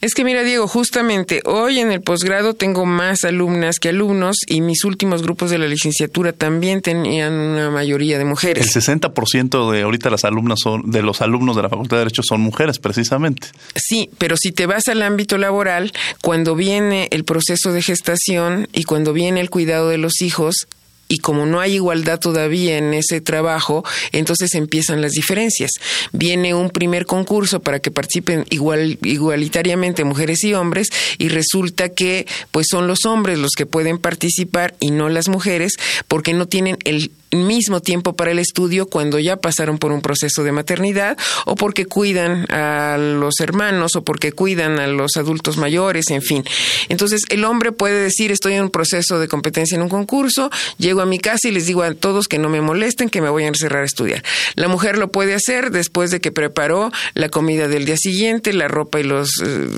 Es 0.00 0.14
que 0.14 0.24
mira, 0.24 0.42
Diego, 0.44 0.66
justamente 0.66 1.42
hoy 1.44 1.78
en 1.78 1.92
el 1.92 2.00
posgrado 2.00 2.54
tengo 2.54 2.86
más 2.86 3.24
alumnas 3.24 3.78
que 3.78 3.90
alumnos 3.90 4.36
y 4.46 4.62
mis 4.62 4.84
últimos 4.84 5.22
grupos 5.22 5.50
de 5.50 5.58
la 5.58 5.68
licenciatura 5.68 6.32
también 6.32 6.80
tenían 6.80 7.34
una 7.34 7.70
mayoría 7.70 8.16
de 8.16 8.24
mujeres. 8.24 8.74
El 8.74 8.82
60% 8.82 9.70
de 9.70 9.82
ahorita 9.82 10.08
las 10.08 10.24
alumnas 10.24 10.60
son 10.62 10.90
de 10.90 11.02
los 11.02 11.20
alumnos 11.20 11.54
de 11.54 11.62
la 11.62 11.68
Facultad 11.68 11.98
de 11.98 12.04
Derecho 12.04 12.22
son 12.22 12.40
mujeres, 12.40 12.78
precisamente. 12.78 13.48
Sí, 13.74 14.08
pero 14.16 14.36
si 14.38 14.52
te 14.52 14.64
vas 14.64 14.88
al 14.88 15.02
ámbito 15.02 15.36
laboral, 15.36 15.92
cuando 16.22 16.54
viene 16.54 17.08
el 17.10 17.24
proceso 17.24 17.72
de 17.72 17.82
gestación 17.82 18.68
y 18.72 18.84
cuando 18.84 19.12
viene 19.12 19.40
el 19.40 19.50
cuidado 19.50 19.90
de 19.90 19.98
los 19.98 20.22
hijos, 20.22 20.66
y 21.10 21.18
como 21.18 21.44
no 21.44 21.60
hay 21.60 21.74
igualdad 21.74 22.20
todavía 22.20 22.78
en 22.78 22.94
ese 22.94 23.20
trabajo, 23.20 23.84
entonces 24.12 24.54
empiezan 24.54 25.02
las 25.02 25.10
diferencias. 25.12 25.72
Viene 26.12 26.54
un 26.54 26.70
primer 26.70 27.04
concurso 27.04 27.60
para 27.60 27.80
que 27.80 27.90
participen 27.90 28.46
igual, 28.48 28.96
igualitariamente 29.02 30.04
mujeres 30.04 30.44
y 30.44 30.54
hombres 30.54 30.88
y 31.18 31.28
resulta 31.28 31.88
que 31.88 32.26
pues 32.52 32.68
son 32.70 32.86
los 32.86 33.04
hombres 33.06 33.38
los 33.38 33.50
que 33.56 33.66
pueden 33.66 33.98
participar 33.98 34.76
y 34.78 34.92
no 34.92 35.08
las 35.08 35.28
mujeres 35.28 35.72
porque 36.06 36.32
no 36.32 36.46
tienen 36.46 36.78
el 36.84 37.10
mismo 37.32 37.80
tiempo 37.80 38.14
para 38.14 38.32
el 38.32 38.38
estudio 38.38 38.86
cuando 38.86 39.18
ya 39.18 39.36
pasaron 39.36 39.78
por 39.78 39.92
un 39.92 40.00
proceso 40.00 40.42
de 40.42 40.52
maternidad 40.52 41.16
o 41.46 41.54
porque 41.54 41.86
cuidan 41.86 42.50
a 42.50 42.96
los 42.98 43.34
hermanos 43.40 43.94
o 43.96 44.02
porque 44.02 44.32
cuidan 44.32 44.78
a 44.78 44.86
los 44.86 45.16
adultos 45.16 45.56
mayores, 45.56 46.10
en 46.10 46.22
fin. 46.22 46.44
Entonces, 46.88 47.22
el 47.28 47.44
hombre 47.44 47.72
puede 47.72 48.02
decir, 48.02 48.32
estoy 48.32 48.54
en 48.54 48.64
un 48.64 48.70
proceso 48.70 49.18
de 49.18 49.28
competencia 49.28 49.76
en 49.76 49.82
un 49.82 49.88
concurso, 49.88 50.50
llego 50.78 51.00
a 51.00 51.06
mi 51.06 51.18
casa 51.18 51.48
y 51.48 51.52
les 51.52 51.66
digo 51.66 51.82
a 51.82 51.94
todos 51.94 52.26
que 52.26 52.38
no 52.38 52.48
me 52.48 52.60
molesten, 52.60 53.08
que 53.08 53.20
me 53.20 53.30
voy 53.30 53.44
a 53.44 53.48
encerrar 53.48 53.82
a 53.82 53.86
estudiar. 53.86 54.22
La 54.56 54.68
mujer 54.68 54.98
lo 54.98 55.12
puede 55.12 55.34
hacer 55.34 55.70
después 55.70 56.10
de 56.10 56.20
que 56.20 56.32
preparó 56.32 56.90
la 57.14 57.28
comida 57.28 57.68
del 57.68 57.84
día 57.84 57.96
siguiente, 57.96 58.52
la 58.52 58.68
ropa 58.68 59.00
y 59.00 59.04
los 59.04 59.30
eh, 59.44 59.68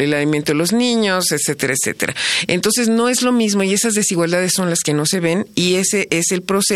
el 0.00 0.14
alimento 0.14 0.52
de 0.52 0.58
los 0.58 0.72
niños, 0.72 1.32
etcétera, 1.32 1.74
etcétera. 1.74 2.14
Entonces, 2.46 2.88
no 2.88 3.08
es 3.08 3.22
lo 3.22 3.32
mismo 3.32 3.62
y 3.62 3.72
esas 3.72 3.94
desigualdades 3.94 4.52
son 4.54 4.70
las 4.70 4.80
que 4.80 4.94
no 4.94 5.06
se 5.06 5.20
ven 5.20 5.46
y 5.54 5.74
ese 5.74 6.06
es 6.10 6.30
el 6.30 6.42
proceso 6.42 6.67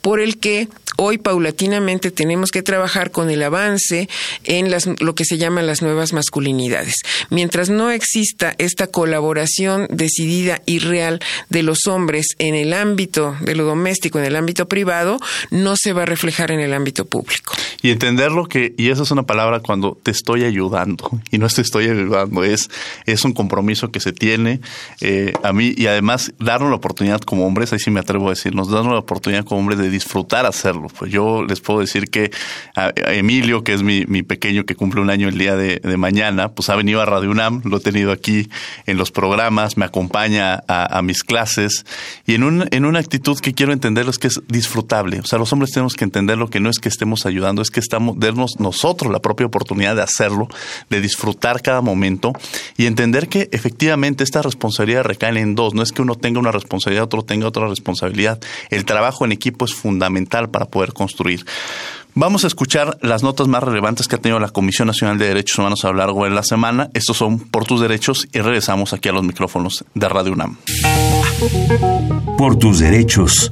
por 0.00 0.20
el 0.20 0.38
que 0.38 0.68
hoy 1.00 1.16
paulatinamente 1.18 2.10
tenemos 2.10 2.50
que 2.50 2.62
trabajar 2.62 3.12
con 3.12 3.30
el 3.30 3.42
avance 3.44 4.08
en 4.42 4.70
las, 4.70 4.86
lo 5.00 5.14
que 5.14 5.24
se 5.24 5.38
llaman 5.38 5.66
las 5.66 5.80
nuevas 5.80 6.12
masculinidades. 6.12 6.96
Mientras 7.30 7.70
no 7.70 7.90
exista 7.90 8.56
esta 8.58 8.88
colaboración 8.88 9.86
decidida 9.90 10.60
y 10.66 10.80
real 10.80 11.20
de 11.50 11.62
los 11.62 11.86
hombres 11.86 12.26
en 12.38 12.56
el 12.56 12.72
ámbito 12.72 13.36
de 13.40 13.54
lo 13.54 13.64
doméstico, 13.64 14.18
en 14.18 14.24
el 14.24 14.34
ámbito 14.34 14.66
privado, 14.66 15.18
no 15.50 15.76
se 15.76 15.92
va 15.92 16.02
a 16.02 16.06
reflejar 16.06 16.50
en 16.50 16.58
el 16.58 16.74
ámbito 16.74 17.04
público. 17.04 17.54
Y 17.80 17.90
entenderlo 17.90 18.46
que, 18.46 18.74
y 18.76 18.90
esa 18.90 19.04
es 19.04 19.12
una 19.12 19.22
palabra 19.22 19.60
cuando 19.60 19.96
te 20.02 20.10
estoy 20.10 20.44
ayudando, 20.44 21.10
y 21.30 21.38
no 21.38 21.46
te 21.48 21.62
estoy 21.62 21.88
ayudando, 21.88 22.42
es, 22.42 22.70
es 23.06 23.24
un 23.24 23.32
compromiso 23.32 23.92
que 23.92 24.00
se 24.00 24.12
tiene 24.12 24.60
eh, 25.00 25.32
a 25.44 25.52
mí, 25.52 25.74
y 25.76 25.86
además 25.86 26.32
darnos 26.40 26.70
la 26.70 26.76
oportunidad 26.76 27.20
como 27.20 27.46
hombres, 27.46 27.72
ahí 27.72 27.78
sí 27.78 27.92
me 27.92 28.00
atrevo 28.00 28.26
a 28.26 28.30
decir, 28.30 28.52
nos 28.52 28.68
darnos 28.68 28.92
la 28.92 28.98
oportunidad 28.98 29.44
como 29.44 29.60
hombre 29.60 29.76
de 29.76 29.90
disfrutar 29.90 30.44
hacerlo. 30.44 30.87
Pues 30.88 31.10
yo 31.10 31.44
les 31.44 31.60
puedo 31.60 31.80
decir 31.80 32.10
que 32.10 32.30
a 32.74 32.92
Emilio, 33.12 33.64
que 33.64 33.74
es 33.74 33.82
mi, 33.82 34.04
pequeño 34.22 34.64
que 34.64 34.74
cumple 34.74 35.00
un 35.00 35.10
año 35.10 35.28
el 35.28 35.38
día 35.38 35.56
de, 35.56 35.96
mañana, 35.96 36.48
pues 36.50 36.68
ha 36.68 36.76
venido 36.76 37.00
a 37.00 37.06
Radio 37.06 37.30
UNAM, 37.30 37.62
lo 37.64 37.78
he 37.78 37.80
tenido 37.80 38.12
aquí 38.12 38.48
en 38.86 38.98
los 38.98 39.10
programas, 39.10 39.76
me 39.76 39.84
acompaña 39.84 40.62
a, 40.68 41.00
mis 41.02 41.22
clases 41.22 41.86
y 42.26 42.34
en, 42.34 42.42
un, 42.42 42.66
en 42.70 42.84
una 42.84 42.98
actitud 42.98 43.38
que 43.38 43.54
quiero 43.54 43.72
entenderlo 43.72 44.10
es 44.10 44.18
que 44.18 44.26
es 44.26 44.40
disfrutable. 44.48 45.20
O 45.20 45.24
sea, 45.24 45.38
los 45.38 45.52
hombres 45.52 45.70
tenemos 45.70 45.94
que 45.94 46.04
entender 46.04 46.36
lo 46.38 46.50
que 46.50 46.60
no 46.60 46.70
es 46.70 46.78
que 46.78 46.88
estemos 46.88 47.26
ayudando, 47.26 47.62
es 47.62 47.70
que 47.70 47.80
estamos, 47.80 48.18
darnos 48.18 48.58
nosotros 48.58 49.12
la 49.12 49.20
propia 49.20 49.46
oportunidad 49.46 49.96
de 49.96 50.02
hacerlo, 50.02 50.48
de 50.90 51.00
disfrutar 51.00 51.62
cada 51.62 51.80
momento 51.80 52.32
y 52.76 52.86
entender 52.86 53.28
que 53.28 53.48
efectivamente 53.52 54.24
esta 54.24 54.42
responsabilidad 54.42 55.04
recae 55.04 55.28
en 55.36 55.54
dos. 55.54 55.74
No 55.74 55.82
es 55.82 55.92
que 55.92 56.02
uno 56.02 56.14
tenga 56.14 56.40
una 56.40 56.52
responsabilidad, 56.52 57.04
otro 57.04 57.22
tenga 57.22 57.46
otra 57.46 57.68
responsabilidad. 57.68 58.40
El 58.70 58.84
trabajo 58.84 59.24
en 59.24 59.32
equipo 59.32 59.64
es 59.64 59.74
fundamental 59.74 60.48
para 60.48 60.66
poder 60.66 60.77
construir. 60.86 61.44
Vamos 62.14 62.42
a 62.42 62.48
escuchar 62.48 62.98
las 63.00 63.22
notas 63.22 63.46
más 63.46 63.62
relevantes 63.62 64.08
que 64.08 64.16
ha 64.16 64.20
tenido 64.20 64.40
la 64.40 64.48
Comisión 64.48 64.88
Nacional 64.88 65.18
de 65.18 65.28
Derechos 65.28 65.58
Humanos 65.58 65.84
a 65.84 65.88
lo 65.88 65.98
largo 65.98 66.24
de 66.24 66.30
la 66.30 66.42
semana. 66.42 66.90
Estos 66.94 67.16
son 67.16 67.38
Por 67.38 67.64
tus 67.64 67.80
derechos 67.80 68.26
y 68.32 68.40
regresamos 68.40 68.92
aquí 68.92 69.08
a 69.08 69.12
los 69.12 69.22
micrófonos 69.22 69.84
de 69.94 70.08
Radio 70.08 70.32
UNAM. 70.32 70.56
Por 72.36 72.56
tus 72.56 72.80
derechos. 72.80 73.48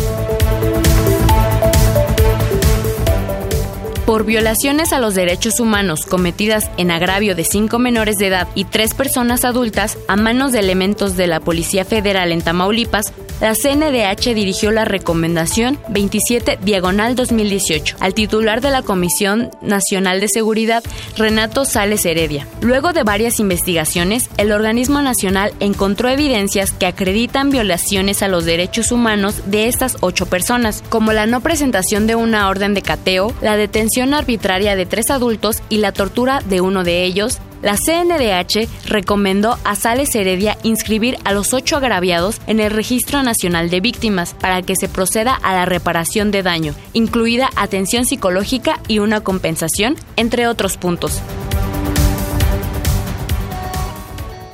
por 4.10 4.26
violaciones 4.26 4.92
a 4.92 4.98
los 4.98 5.14
derechos 5.14 5.60
humanos 5.60 6.08
cometidas 6.08 6.72
en 6.78 6.90
agravio 6.90 7.36
de 7.36 7.44
cinco 7.44 7.78
menores 7.78 8.16
de 8.16 8.26
edad 8.26 8.48
y 8.56 8.64
tres 8.64 8.96
personas 8.96 9.46
adultas 9.46 10.00
a 10.08 10.16
manos 10.16 10.52
de 10.52 10.58
elementos 10.58 11.16
de 11.16 11.28
la 11.28 11.40
Policía 11.40 11.86
Federal 11.86 12.32
en 12.32 12.42
Tamaulipas, 12.42 13.14
la 13.42 13.54
CNDH 13.56 14.34
dirigió 14.34 14.72
la 14.72 14.86
recomendación 14.86 15.80
27 15.90 16.60
diagonal 16.62 17.16
2018 17.16 17.98
al 18.00 18.14
titular 18.14 18.62
de 18.62 18.70
la 18.70 18.82
Comisión 18.82 19.50
Nacional 19.62 20.20
de 20.20 20.28
Seguridad, 20.28 20.84
Renato 21.18 21.66
Sales 21.66 22.06
Heredia. 22.06 22.48
Luego 22.62 22.94
de 22.94 23.04
varias 23.04 23.40
investigaciones, 23.40 24.30
el 24.38 24.52
organismo 24.52 25.02
nacional 25.02 25.54
encontró 25.60 26.10
evidencias 26.10 26.72
que 26.72 26.86
acreditan 26.86 27.50
violaciones 27.50 28.24
a 28.24 28.28
los 28.28 28.46
derechos 28.46 28.92
humanos 28.92 29.44
de 29.46 29.68
estas 29.68 29.98
ocho 30.02 30.26
personas, 30.26 30.84
como 30.90 31.14
la 31.14 31.26
no 31.26 31.42
presentación 31.42 32.08
de 32.08 32.16
una 32.16 32.50
orden 32.50 32.74
de 32.74 32.82
cateo, 32.82 33.34
la 33.42 33.56
detención 33.56 34.14
arbitraria 34.14 34.76
de 34.76 34.86
tres 34.86 35.10
adultos 35.10 35.62
y 35.70 35.78
la 35.78 35.92
tortura 35.92 36.42
de 36.46 36.62
uno 36.62 36.84
de 36.84 37.04
ellos, 37.04 37.40
la 37.62 37.76
CNDH 37.76 38.68
recomendó 38.88 39.58
a 39.64 39.76
Sales 39.76 40.14
Heredia 40.16 40.58
inscribir 40.64 41.18
a 41.24 41.34
los 41.34 41.54
ocho 41.54 41.78
agraviados 41.78 42.40
en 42.48 42.60
el 42.60 42.72
Registro 42.72 43.24
Nacional 43.24 43.70
de 43.70 43.82
Víctimas 43.82 44.34
para 44.34 44.62
que 44.62 44.76
se 44.76 44.88
proceda 44.88 45.34
a 45.34 45.54
la 45.54 45.66
reparación 45.66 46.32
de 46.32 46.44
daño, 46.44 46.74
incluida 46.94 47.50
atención 47.56 48.06
psicológica 48.06 48.80
y 48.88 49.00
una 49.00 49.22
compensación, 49.22 49.96
entre 50.16 50.48
otros 50.48 50.78
puntos. 50.78 51.22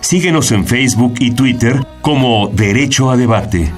Síguenos 0.02 0.52
en 0.52 0.68
Facebook 0.68 1.16
y 1.20 1.32
Twitter 1.32 1.86
como 2.02 2.48
Derecho 2.50 3.10
a 3.10 3.18
Debate. 3.18 3.72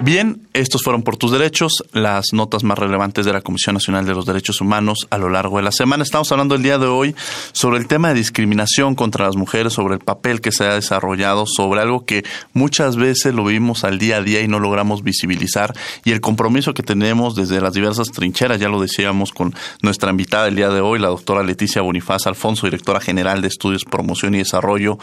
Bien, 0.00 0.46
estos 0.52 0.82
fueron 0.84 1.02
por 1.02 1.16
tus 1.16 1.32
derechos, 1.32 1.72
las 1.92 2.26
notas 2.32 2.62
más 2.62 2.78
relevantes 2.78 3.26
de 3.26 3.32
la 3.32 3.40
Comisión 3.40 3.74
Nacional 3.74 4.06
de 4.06 4.14
los 4.14 4.26
Derechos 4.26 4.60
Humanos 4.60 5.08
a 5.10 5.18
lo 5.18 5.28
largo 5.28 5.56
de 5.56 5.64
la 5.64 5.72
semana. 5.72 6.04
Estamos 6.04 6.30
hablando 6.30 6.54
el 6.54 6.62
día 6.62 6.78
de 6.78 6.86
hoy 6.86 7.16
sobre 7.50 7.78
el 7.78 7.88
tema 7.88 8.08
de 8.08 8.14
discriminación 8.14 8.94
contra 8.94 9.26
las 9.26 9.34
mujeres, 9.34 9.72
sobre 9.72 9.94
el 9.94 10.00
papel 10.00 10.40
que 10.40 10.52
se 10.52 10.64
ha 10.64 10.74
desarrollado, 10.74 11.46
sobre 11.46 11.80
algo 11.80 12.04
que 12.04 12.24
muchas 12.52 12.94
veces 12.94 13.34
lo 13.34 13.44
vivimos 13.44 13.82
al 13.82 13.98
día 13.98 14.18
a 14.18 14.22
día 14.22 14.40
y 14.40 14.46
no 14.46 14.60
logramos 14.60 15.02
visibilizar 15.02 15.74
y 16.04 16.12
el 16.12 16.20
compromiso 16.20 16.74
que 16.74 16.84
tenemos 16.84 17.34
desde 17.34 17.60
las 17.60 17.74
diversas 17.74 18.12
trincheras, 18.12 18.60
ya 18.60 18.68
lo 18.68 18.80
decíamos 18.80 19.32
con 19.32 19.52
nuestra 19.82 20.12
invitada 20.12 20.46
el 20.46 20.54
día 20.54 20.68
de 20.68 20.80
hoy, 20.80 21.00
la 21.00 21.08
doctora 21.08 21.42
Leticia 21.42 21.82
Bonifaz 21.82 22.28
Alfonso, 22.28 22.68
directora 22.68 23.00
general 23.00 23.42
de 23.42 23.48
Estudios, 23.48 23.84
Promoción 23.84 24.36
y 24.36 24.38
Desarrollo 24.38 24.96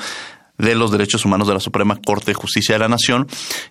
de 0.57 0.75
los 0.75 0.91
Derechos 0.91 1.25
Humanos 1.25 1.47
de 1.47 1.53
la 1.53 1.59
Suprema 1.59 1.99
Corte 2.05 2.27
de 2.27 2.33
Justicia 2.35 2.75
de 2.75 2.79
la 2.79 2.87
Nación, 2.87 3.27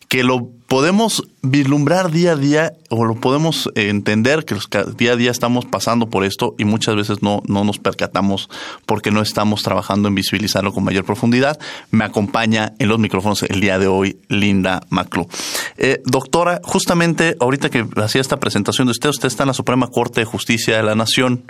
que 0.09 0.23
lo 0.23 0.49
podemos 0.67 1.23
vislumbrar 1.43 2.11
día 2.11 2.33
a 2.33 2.37
día 2.37 2.73
o 2.89 3.05
lo 3.05 3.15
podemos 3.15 3.71
entender 3.75 4.45
que 4.45 4.57
día 4.97 5.13
a 5.13 5.17
día 5.17 5.31
estamos 5.31 5.65
pasando 5.67 6.09
por 6.09 6.25
esto 6.25 6.55
y 6.59 6.65
muchas 6.65 6.97
veces 6.97 7.23
no, 7.23 7.43
no 7.47 7.65
nos 7.65 7.79
percatamos 7.79 8.49
porque 8.87 9.11
no 9.11 9.21
estamos 9.21 9.63
trabajando 9.63 10.09
en 10.09 10.15
visibilizarlo 10.15 10.73
con 10.73 10.85
mayor 10.85 11.05
profundidad. 11.05 11.59
Me 11.91 12.05
acompaña 12.05 12.73
en 12.79 12.89
los 12.89 12.99
micrófonos 12.99 13.43
el 13.43 13.61
día 13.61 13.79
de 13.79 13.87
hoy 13.87 14.19
Linda 14.29 14.81
Maclu. 14.91 15.29
Eh, 15.77 16.03
doctora, 16.05 16.61
justamente 16.65 17.37
ahorita 17.41 17.71
que 17.71 17.87
hacía 17.97 18.21
esta 18.21 18.39
presentación 18.39 18.87
de 18.87 18.93
usted, 18.93 19.11
usted 19.11 19.29
está 19.29 19.43
en 19.45 19.49
la 19.49 19.55
Suprema 19.55 19.89
Corte 19.89 20.21
de 20.21 20.25
Justicia 20.25 20.77
de 20.77 20.83
la 20.83 20.95
Nación, 20.95 21.45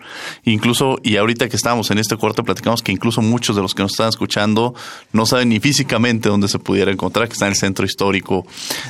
incluso, 0.44 0.98
y 1.02 1.16
ahorita 1.16 1.48
que 1.48 1.56
estamos 1.56 1.90
en 1.90 1.98
este 1.98 2.16
corte 2.16 2.42
platicamos 2.42 2.82
que 2.82 2.92
incluso 2.92 3.22
muchos 3.22 3.56
de 3.56 3.62
los 3.62 3.74
que 3.74 3.82
nos 3.82 3.92
están 3.92 4.08
escuchando 4.08 4.74
no 5.12 5.23
saben 5.26 5.48
ni 5.48 5.60
físicamente 5.60 6.28
dónde 6.28 6.48
se 6.48 6.58
pudiera 6.58 6.90
encontrar, 6.90 7.28
que 7.28 7.34
está 7.34 7.46
en 7.46 7.52
el 7.52 7.58
centro 7.58 7.84
histórico 7.84 8.46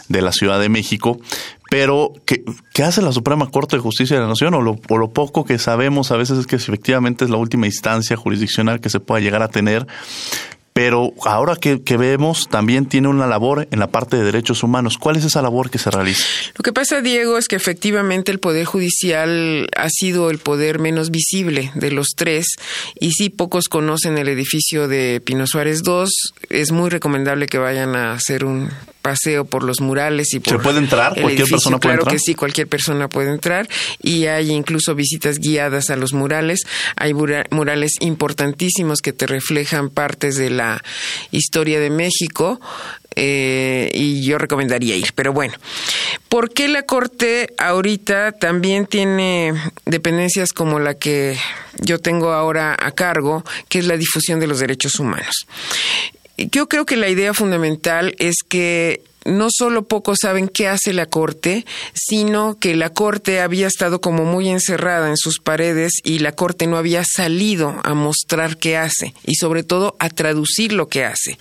de 0.09 0.23
la 0.23 0.33
Ciudad 0.33 0.61
de 0.61 0.68
México. 0.68 1.18
Pero, 1.70 2.12
¿qué, 2.25 2.44
hace 2.85 3.03
la 3.03 3.11
Suprema 3.11 3.51
Corte 3.51 3.77
de 3.77 3.83
Justicia 3.83 4.16
de 4.16 4.23
la 4.23 4.29
Nación? 4.29 4.55
O 4.55 4.61
lo, 4.61 4.79
o 4.88 4.99
lo, 4.99 5.11
poco 5.11 5.44
que 5.44 5.59
sabemos 5.59 6.12
a 6.12 6.16
veces 6.16 6.38
es 6.38 6.47
que 6.47 6.57
efectivamente 6.57 7.25
es 7.25 7.31
la 7.31 7.37
última 7.37 7.66
instancia 7.66 8.16
jurisdiccional 8.16 8.81
que 8.81 8.90
se 8.90 9.01
pueda 9.01 9.20
llegar 9.20 9.42
a 9.42 9.49
tener 9.49 9.87
pero 10.75 11.15
ahora 11.25 11.55
que, 11.55 11.79
vemos 11.97 12.49
también 12.49 12.87
tiene 12.87 13.07
una 13.07 13.29
labor 13.29 13.69
en 13.71 13.79
la 13.79 13.87
parte 13.87 14.17
de 14.17 14.25
derechos 14.25 14.65
humanos. 14.65 14.99
¿Cuál 14.99 15.17
es 15.17 15.25
esa 15.25 15.41
labor 15.41 15.71
que 15.71 15.79
se 15.79 15.89
realiza? 15.89 16.25
Lo 16.57 16.65
que 16.65 16.73
pasa, 16.73 17.01
Diego, 17.01 17.39
es 17.39 17.47
que 17.47 17.55
efectivamente 17.55 18.33
el 18.33 18.41
Poder 18.41 18.65
Judicial 18.65 19.69
ha 19.77 19.89
sido 19.89 20.31
el 20.31 20.39
poder 20.39 20.81
menos 20.81 21.13
visible 21.13 21.71
de 21.77 21.93
los 21.93 22.09
tres 22.17 22.47
y 22.99 23.13
si 23.13 23.31
pocos 23.31 23.69
conocen 23.69 24.19
el 24.19 24.29
edificio 24.29 24.89
de 24.89 25.23
Pino 25.25 25.47
Suárez 25.47 25.83
II. 25.87 26.07
Es 26.51 26.73
muy 26.73 26.91
recomendable 26.91 27.47
que 27.47 27.59
vayan 27.59 27.95
a 27.95 28.13
hacer 28.13 28.45
un 28.45 28.69
paseo 29.05 29.45
por 29.45 29.64
los 29.64 29.83
murales 29.83 30.33
y 30.33 30.40
por 30.40 30.55
¿Se 30.55 30.59
puede 30.59 30.79
entrar? 30.79 31.12
¿Cualquier 31.21 31.47
persona 31.47 31.79
puede 31.79 31.97
claro 31.99 32.11
que 32.11 32.19
sí, 32.19 32.35
cualquier 32.35 32.69
persona 32.69 33.07
puede 33.07 33.31
entrar 33.31 33.69
y 34.03 34.27
hay 34.27 34.51
incluso 34.51 34.95
visitas 34.95 35.38
guiadas 35.38 35.90
a 35.90 35.97
los 35.97 36.14
murales. 36.14 36.61
Hay 36.97 37.12
murales 37.12 37.93
importantísimos 38.01 39.03
que 39.03 39.12
te 39.12 39.27
reflejan 39.27 39.90
partes 39.90 40.37
de 40.37 40.49
la 40.49 40.83
historia 41.33 41.81
de 41.81 41.90
México 41.90 42.61
eh, 43.14 43.90
y 43.93 44.25
yo 44.25 44.38
recomendaría 44.38 44.97
ir. 44.97 45.12
Pero 45.14 45.35
bueno, 45.35 45.55
¿por 46.31 46.51
qué 46.51 46.69
la 46.69 46.85
Corte 46.85 47.51
ahorita 47.59 48.33
también 48.33 48.87
tiene 48.87 49.53
dependencias 49.85 50.55
como 50.55 50.79
la 50.79 50.95
que 50.95 51.37
yo 51.81 51.99
tengo 51.99 52.33
ahora 52.33 52.75
a 52.81 52.90
cargo, 52.93 53.45
que 53.69 53.81
es 53.81 53.87
la 53.87 53.99
difusión 53.99 54.40
de 54.40 54.47
los 54.47 54.61
derechos 54.61 54.99
humanos? 54.99 55.47
Yo 56.37 56.68
creo 56.68 56.85
que 56.85 56.97
la 56.97 57.09
idea 57.09 57.33
fundamental 57.33 58.14
es 58.18 58.37
que 58.47 59.03
no 59.25 59.49
solo 59.51 59.87
pocos 59.87 60.19
saben 60.23 60.49
qué 60.49 60.69
hace 60.69 60.93
la 60.93 61.07
Corte, 61.07 61.65
sino 61.93 62.59
que 62.59 62.75
la 62.75 62.91
Corte 62.91 63.41
había 63.41 63.67
estado 63.67 64.01
como 64.01 64.25
muy 64.25 64.49
encerrada 64.49 65.09
en 65.09 65.17
sus 65.17 65.39
paredes 65.39 65.93
y 66.03 66.19
la 66.19 66.33
Corte 66.33 66.67
no 66.67 66.77
había 66.77 67.03
salido 67.05 67.81
a 67.83 67.95
mostrar 67.95 68.57
qué 68.57 68.77
hace 68.77 69.15
y 69.25 69.35
sobre 69.37 69.63
todo 69.63 69.97
a 69.99 70.09
traducir 70.11 70.73
lo 70.73 70.89
que 70.89 71.05
hace. 71.05 71.39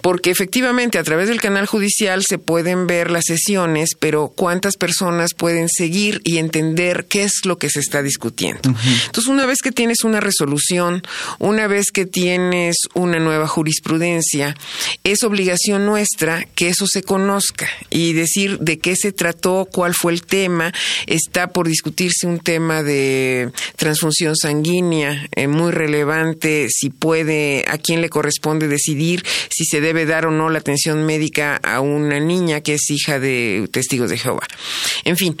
Porque 0.00 0.30
efectivamente 0.30 0.98
a 0.98 1.04
través 1.04 1.28
del 1.28 1.40
canal 1.40 1.66
judicial 1.66 2.22
se 2.26 2.38
pueden 2.38 2.86
ver 2.86 3.10
las 3.10 3.24
sesiones, 3.26 3.90
pero 3.98 4.28
¿cuántas 4.28 4.76
personas 4.76 5.34
pueden 5.34 5.68
seguir 5.68 6.20
y 6.24 6.38
entender 6.38 7.06
qué 7.08 7.24
es 7.24 7.44
lo 7.44 7.58
que 7.58 7.70
se 7.70 7.80
está 7.80 8.02
discutiendo? 8.02 8.74
Entonces, 9.06 9.26
una 9.26 9.46
vez 9.46 9.58
que 9.62 9.72
tienes 9.72 9.98
una 10.04 10.20
resolución, 10.20 11.02
una 11.38 11.66
vez 11.66 11.90
que 11.90 12.06
tienes 12.06 12.76
una 12.94 13.18
nueva 13.18 13.48
jurisprudencia, 13.48 14.56
es 15.04 15.22
obligación 15.22 15.86
nuestra 15.86 16.44
que 16.54 16.68
eso 16.68 16.86
se 16.86 17.02
conozca 17.16 17.66
y 17.88 18.12
decir 18.12 18.58
de 18.58 18.78
qué 18.78 18.94
se 18.94 19.10
trató, 19.10 19.66
cuál 19.72 19.94
fue 19.94 20.12
el 20.12 20.26
tema. 20.26 20.70
Está 21.06 21.48
por 21.48 21.66
discutirse 21.66 22.26
un 22.26 22.40
tema 22.40 22.82
de 22.82 23.52
transfusión 23.76 24.36
sanguínea 24.36 25.26
eh, 25.34 25.46
muy 25.46 25.72
relevante, 25.72 26.66
si 26.68 26.90
puede, 26.90 27.64
a 27.68 27.78
quién 27.78 28.02
le 28.02 28.10
corresponde 28.10 28.68
decidir 28.68 29.24
si 29.48 29.64
se 29.64 29.80
debe 29.80 30.04
dar 30.04 30.26
o 30.26 30.30
no 30.30 30.50
la 30.50 30.58
atención 30.58 31.06
médica 31.06 31.56
a 31.56 31.80
una 31.80 32.20
niña 32.20 32.60
que 32.60 32.74
es 32.74 32.90
hija 32.90 33.18
de 33.18 33.66
testigos 33.72 34.10
de 34.10 34.18
Jehová. 34.18 34.46
En 35.04 35.16
fin. 35.16 35.38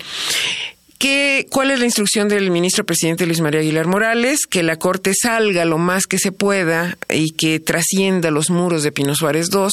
¿Qué, 0.98 1.46
¿Cuál 1.50 1.70
es 1.70 1.78
la 1.78 1.84
instrucción 1.84 2.28
del 2.28 2.50
ministro 2.50 2.86
presidente 2.86 3.26
Luis 3.26 3.42
María 3.42 3.60
Aguilar 3.60 3.86
Morales? 3.86 4.46
Que 4.48 4.62
la 4.62 4.76
Corte 4.76 5.12
salga 5.14 5.66
lo 5.66 5.76
más 5.76 6.06
que 6.06 6.18
se 6.18 6.32
pueda 6.32 6.96
y 7.10 7.32
que 7.32 7.60
trascienda 7.60 8.30
los 8.30 8.48
muros 8.48 8.82
de 8.82 8.92
Pino 8.92 9.14
Suárez 9.14 9.50
II 9.52 9.68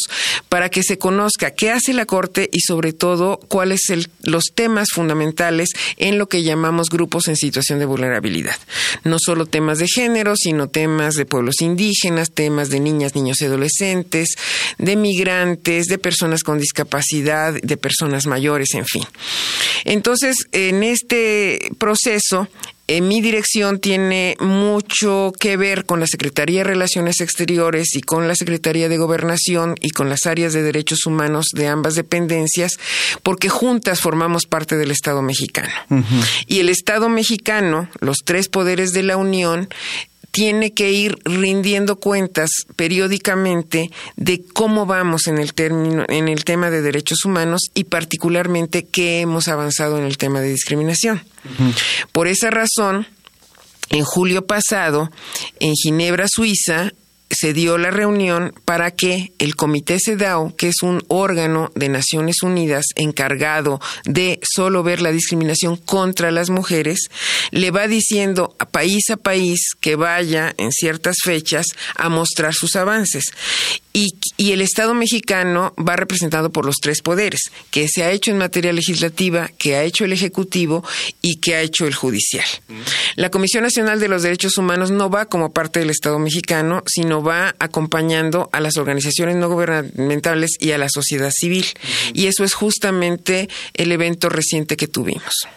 para 0.50 0.68
que 0.70 0.84
se 0.84 0.98
conozca 0.98 1.52
qué 1.52 1.72
hace 1.72 1.94
la 1.94 2.06
Corte 2.06 2.50
y 2.52 2.60
sobre 2.60 2.92
todo 2.92 3.40
cuáles 3.48 3.82
son 3.88 4.04
los 4.22 4.46
temas 4.54 4.90
fundamentales 4.94 5.70
en 5.96 6.18
lo 6.18 6.28
que 6.28 6.44
llamamos 6.44 6.90
grupos 6.90 7.30
en 7.30 7.38
situación 7.38 7.80
de 7.80 7.86
vulnerabilidad. 7.86 8.58
No 9.06 9.16
solo 9.18 9.46
temas 9.46 9.80
de 9.80 9.88
género, 9.88 10.34
sino 10.36 10.68
temas 10.68 11.16
de 11.16 11.26
pueblos 11.26 11.62
indígenas, 11.62 12.32
temas 12.32 12.70
de 12.70 12.82
niñas, 12.82 13.16
niños 13.16 13.40
y 13.40 13.46
adolescentes, 13.46 14.36
de 14.78 14.98
migrantes, 14.98 15.86
de 15.86 15.98
personas 15.98 16.44
con 16.44 16.60
discapacidad, 16.60 17.54
de 17.54 17.78
personas 17.78 18.26
mayores, 18.26 18.74
en 18.74 18.86
fin. 18.86 19.04
Entonces, 19.86 20.36
en 20.52 20.84
este 20.84 21.13
proceso, 21.78 22.48
en 22.88 23.08
mi 23.08 23.22
dirección 23.22 23.80
tiene 23.80 24.36
mucho 24.42 25.32
que 25.40 25.56
ver 25.56 25.86
con 25.86 26.02
la 26.02 26.08
Secretaría 26.08 26.60
de 26.60 26.64
Relaciones 26.66 27.22
Exteriores 27.22 27.96
y 27.96 28.02
con 28.02 28.28
la 28.28 28.36
Secretaría 28.36 28.90
de 28.90 28.98
Gobernación 28.98 29.76
y 29.80 29.92
con 29.92 30.10
las 30.10 30.26
áreas 30.26 30.52
de 30.52 30.64
derechos 30.64 31.06
humanos 31.06 31.46
de 31.54 31.68
ambas 31.68 31.96
dependencias, 31.96 32.74
porque 33.24 33.48
juntas 33.48 34.02
formamos 34.02 34.46
parte 34.48 34.76
del 34.76 34.92
Estado 34.92 35.22
mexicano. 35.22 35.74
Y 36.46 36.60
el 36.60 36.68
Estado 36.68 37.08
mexicano, 37.08 37.90
los 38.02 38.18
tres 38.26 38.50
poderes 38.50 38.92
de 38.92 39.04
la 39.04 39.16
Unión, 39.16 39.70
tiene 40.34 40.74
que 40.74 40.92
ir 40.92 41.20
rindiendo 41.26 42.00
cuentas 42.00 42.50
periódicamente 42.76 43.92
de 44.16 44.44
cómo 44.44 44.88
vamos 44.88 45.28
en 45.28 45.38
el 45.38 45.54
término, 45.54 46.06
en 46.10 46.28
el 46.28 46.44
tema 46.44 46.72
de 46.72 46.82
derechos 46.82 47.24
humanos 47.24 47.62
y 47.76 47.84
particularmente 47.84 48.84
qué 48.84 49.22
hemos 49.22 49.48
avanzado 49.48 50.00
en 50.00 50.06
el 50.06 50.18
tema 50.18 50.42
de 50.42 50.50
discriminación. 50.50 51.24
Por 52.12 52.28
esa 52.28 52.50
razón, 52.50 53.06
en 53.92 54.04
julio 54.04 54.48
pasado, 54.48 55.12
en 55.60 55.76
Ginebra, 55.76 56.26
Suiza, 56.28 56.92
se 57.44 57.52
dio 57.52 57.78
la 57.78 57.92
reunión 57.92 58.54
para 58.64 58.92
que 58.92 59.34
el 59.38 59.58
Comité 59.58 59.98
CEDAW, 60.00 60.56
que 60.56 60.70
es 60.70 60.82
un 60.82 61.04
órgano 61.10 61.74
de 61.76 61.90
Naciones 61.90 62.38
Unidas 62.42 62.86
encargado 62.96 63.82
de 64.06 64.40
solo 64.50 64.82
ver 64.82 65.02
la 65.02 65.12
discriminación 65.12 65.76
contra 65.76 66.32
las 66.32 66.50
mujeres, 66.50 67.10
le 67.52 67.70
va 67.70 67.90
diciendo 67.90 68.56
a 68.60 68.70
país 68.70 69.10
a 69.10 69.18
país 69.18 69.60
que 69.82 69.98
vaya 69.98 70.54
en 70.58 70.72
ciertas 70.72 71.18
fechas 71.22 71.66
a 71.98 72.08
mostrar 72.08 72.54
sus 72.54 72.78
avances. 72.78 73.26
Y, 73.96 74.14
y, 74.38 74.54
el 74.54 74.62
Estado 74.62 74.96
mexicano 74.96 75.76
va 75.78 75.96
representado 75.96 76.52
por 76.52 76.66
los 76.66 76.78
tres 76.82 77.02
poderes, 77.04 77.42
que 77.70 77.88
se 77.88 78.04
ha 78.04 78.10
hecho 78.10 78.32
en 78.32 78.40
materia 78.40 78.74
legislativa, 78.74 79.52
que 79.60 79.76
ha 79.76 79.84
hecho 79.84 80.04
el 80.04 80.14
Ejecutivo 80.14 80.84
y 81.22 81.40
que 81.40 81.54
ha 81.54 81.62
hecho 81.62 81.86
el 81.86 81.94
Judicial. 81.94 82.46
La 83.16 83.30
Comisión 83.30 83.64
Nacional 83.64 84.00
de 84.00 84.08
los 84.08 84.24
Derechos 84.24 84.58
Humanos 84.58 84.90
no 84.90 85.12
va 85.12 85.28
como 85.28 85.54
parte 85.54 85.80
del 85.80 85.92
Estado 85.92 86.18
mexicano, 86.18 86.82
sino 86.88 87.22
va 87.22 87.33
acompañando 87.60 88.50
a 88.52 88.60
las 88.60 88.78
organizaciones 88.78 89.36
no 89.36 89.50
gubernamentales 89.50 90.52
y 90.60 90.72
a 90.72 90.78
la 90.78 90.88
sociedad 90.90 91.32
civil. 91.32 91.66
Y 92.14 92.28
eso 92.28 92.44
es 92.44 92.54
justamente 92.54 93.50
el 93.74 93.92
evento 93.92 94.30
reciente 94.30 94.78
que 94.78 94.88
tuvimos. 94.88 95.48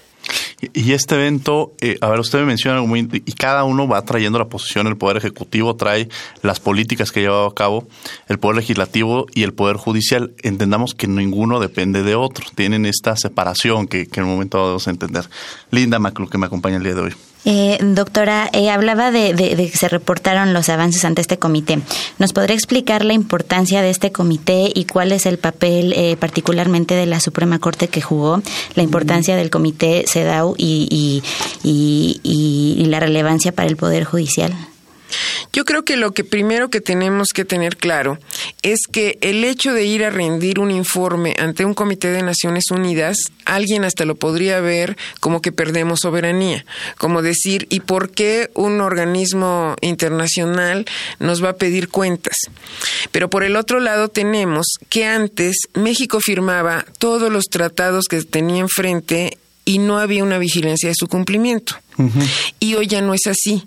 Y 0.72 0.92
este 0.92 1.14
evento, 1.14 1.74
eh, 1.80 1.98
a 2.00 2.08
ver, 2.08 2.20
usted 2.20 2.40
me 2.40 2.46
menciona 2.46 2.76
algo 2.76 2.86
muy, 2.86 3.08
y 3.12 3.32
cada 3.32 3.64
uno 3.64 3.86
va 3.86 4.02
trayendo 4.02 4.38
la 4.38 4.48
posición, 4.48 4.86
el 4.86 4.96
Poder 4.96 5.18
Ejecutivo 5.18 5.76
trae 5.76 6.08
las 6.42 6.60
políticas 6.60 7.12
que 7.12 7.20
ha 7.20 7.22
llevado 7.24 7.46
a 7.46 7.54
cabo, 7.54 7.86
el 8.28 8.38
Poder 8.38 8.56
Legislativo 8.56 9.26
y 9.34 9.42
el 9.42 9.52
Poder 9.52 9.76
Judicial. 9.76 10.32
Entendamos 10.42 10.94
que 10.94 11.06
ninguno 11.06 11.60
depende 11.60 12.02
de 12.02 12.14
otro, 12.14 12.46
tienen 12.54 12.86
esta 12.86 13.16
separación 13.16 13.86
que, 13.86 14.06
que 14.06 14.20
en 14.20 14.26
el 14.26 14.32
momento 14.32 14.58
debemos 14.58 14.88
entender. 14.88 15.28
Linda 15.70 15.98
Maclu, 15.98 16.28
que 16.28 16.38
me 16.38 16.46
acompaña 16.46 16.76
el 16.76 16.82
día 16.82 16.94
de 16.94 17.00
hoy. 17.02 17.14
Eh, 17.48 17.78
doctora, 17.80 18.50
eh, 18.52 18.70
hablaba 18.70 19.12
de, 19.12 19.32
que 19.37 19.78
se 19.78 19.88
reportaron 19.88 20.52
los 20.52 20.68
avances 20.68 21.04
ante 21.04 21.20
este 21.20 21.38
comité. 21.38 21.78
¿Nos 22.18 22.32
podría 22.32 22.56
explicar 22.56 23.04
la 23.04 23.12
importancia 23.12 23.82
de 23.82 23.90
este 23.90 24.11
comité 24.11 24.72
y 24.74 24.85
cuál 24.85 25.12
es 25.12 25.26
el 25.26 25.38
papel 25.38 25.92
eh, 25.92 26.16
particularmente 26.18 26.94
de 26.94 27.06
la 27.06 27.20
Suprema 27.20 27.61
Corte 27.61 27.87
que 27.87 28.02
jugó, 28.02 28.42
la 28.74 28.82
importancia 28.82 29.37
del 29.37 29.50
comité 29.50 30.04
CEDAW 30.09 30.56
y, 30.59 31.22
y 31.62 32.85
la 32.87 32.98
relevancia 32.98 33.52
para 33.52 33.68
el 33.68 33.76
Poder 33.76 34.02
Judicial? 34.02 34.52
Yo 35.53 35.64
creo 35.64 35.85
que 35.85 35.97
lo 35.97 36.12
que 36.12 36.25
primero 36.25 36.71
que 36.71 36.81
tenemos 36.81 37.29
que 37.35 37.45
tener 37.45 37.77
claro 37.77 38.19
es 38.62 38.81
que 38.90 39.19
el 39.21 39.45
hecho 39.45 39.73
de 39.73 39.85
ir 39.85 40.05
a 40.05 40.11
rendir 40.11 40.59
un 40.59 40.71
informe 40.71 41.35
ante 41.38 41.64
un 41.64 41.75
comité 41.75 42.11
de 42.11 42.23
Naciones 42.23 42.64
Unidas, 42.71 43.19
alguien 43.45 43.85
hasta 43.85 44.05
lo 44.05 44.16
podría 44.16 44.61
ver 44.61 44.97
como 45.21 45.40
que 45.40 45.53
perdemos 45.53 46.01
soberanía, 46.03 46.64
como 46.99 47.23
decir, 47.23 47.66
¿y 47.71 47.81
por 47.81 48.11
qué 48.11 48.51
un 48.55 48.81
organismo 48.81 49.77
internacional 49.81 50.87
nos 51.19 51.42
va 51.42 51.51
a 51.51 51.57
pedir 51.57 51.88
cuentas? 51.88 52.37
Pero 53.12 53.31
por 53.31 53.45
el 53.45 53.57
otro 53.57 53.81
lado 53.81 54.09
tenemos 54.09 54.66
que 54.88 55.05
antes 55.05 55.57
México 55.75 56.21
firmaba 56.21 56.85
todos 56.99 57.33
los 57.33 57.45
tratados 57.45 58.07
que 58.09 58.23
tenía 58.23 58.61
enfrente 58.61 59.38
y 59.64 59.79
no 59.79 59.99
había 59.99 60.23
una 60.23 60.38
vigilancia 60.38 60.88
de 60.88 60.95
su 60.97 61.09
cumplimiento. 61.09 61.77
Y 62.61 62.74
hoy 62.74 62.87
ya 62.87 63.00
no 63.00 63.14
es 63.14 63.26
así, 63.26 63.66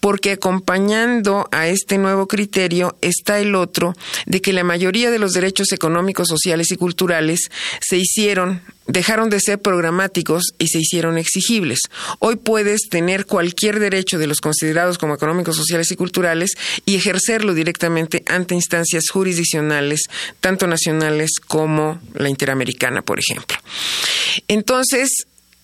porque 0.00 0.32
acompañando 0.32 1.48
a 1.52 1.68
este 1.68 1.98
nuevo 1.98 2.26
criterio 2.26 2.96
está 3.00 3.38
el 3.38 3.54
otro 3.54 3.94
de 4.26 4.40
que 4.40 4.52
la 4.52 4.64
mayoría 4.64 5.10
de 5.10 5.18
los 5.18 5.32
derechos 5.32 5.72
económicos, 5.72 6.28
sociales 6.28 6.70
y 6.72 6.76
culturales 6.76 7.50
se 7.80 7.96
hicieron, 7.96 8.62
dejaron 8.86 9.30
de 9.30 9.40
ser 9.40 9.60
programáticos 9.60 10.54
y 10.58 10.68
se 10.68 10.78
hicieron 10.78 11.18
exigibles. 11.18 11.80
Hoy 12.18 12.36
puedes 12.36 12.88
tener 12.90 13.26
cualquier 13.26 13.78
derecho 13.78 14.18
de 14.18 14.26
los 14.26 14.40
considerados 14.40 14.98
como 14.98 15.14
económicos, 15.14 15.56
sociales 15.56 15.90
y 15.92 15.96
culturales 15.96 16.52
y 16.84 16.96
ejercerlo 16.96 17.54
directamente 17.54 18.24
ante 18.26 18.54
instancias 18.54 19.04
jurisdiccionales, 19.12 20.02
tanto 20.40 20.66
nacionales 20.66 21.32
como 21.46 22.00
la 22.14 22.28
interamericana, 22.28 23.02
por 23.02 23.18
ejemplo. 23.20 23.56
Entonces, 24.48 25.10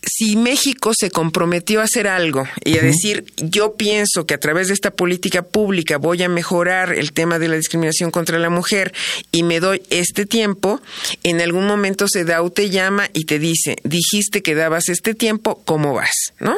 si 0.06 0.36
México 0.36 0.92
se 0.94 1.10
comprometió 1.10 1.80
a 1.80 1.84
hacer 1.84 2.08
algo 2.08 2.46
y 2.64 2.78
a 2.78 2.82
decir, 2.82 3.24
yo 3.38 3.74
pienso 3.74 4.26
que 4.26 4.34
a 4.34 4.40
través 4.40 4.68
de 4.68 4.74
esta 4.74 4.90
política 4.90 5.42
pública 5.42 5.98
voy 5.98 6.22
a 6.22 6.28
mejorar 6.28 6.92
el 6.92 7.12
tema 7.12 7.38
de 7.38 7.48
la 7.48 7.56
discriminación 7.56 8.10
contra 8.10 8.38
la 8.38 8.50
mujer 8.50 8.92
y 9.32 9.42
me 9.42 9.60
doy 9.60 9.82
este 9.90 10.26
tiempo, 10.26 10.80
en 11.22 11.40
algún 11.40 11.66
momento 11.66 12.06
SEDAU 12.08 12.50
te 12.50 12.70
llama 12.70 13.08
y 13.12 13.24
te 13.24 13.38
dice, 13.38 13.76
dijiste 13.84 14.42
que 14.42 14.54
dabas 14.54 14.88
este 14.88 15.14
tiempo, 15.14 15.62
¿cómo 15.64 15.94
vas? 15.94 16.32
¿No? 16.38 16.56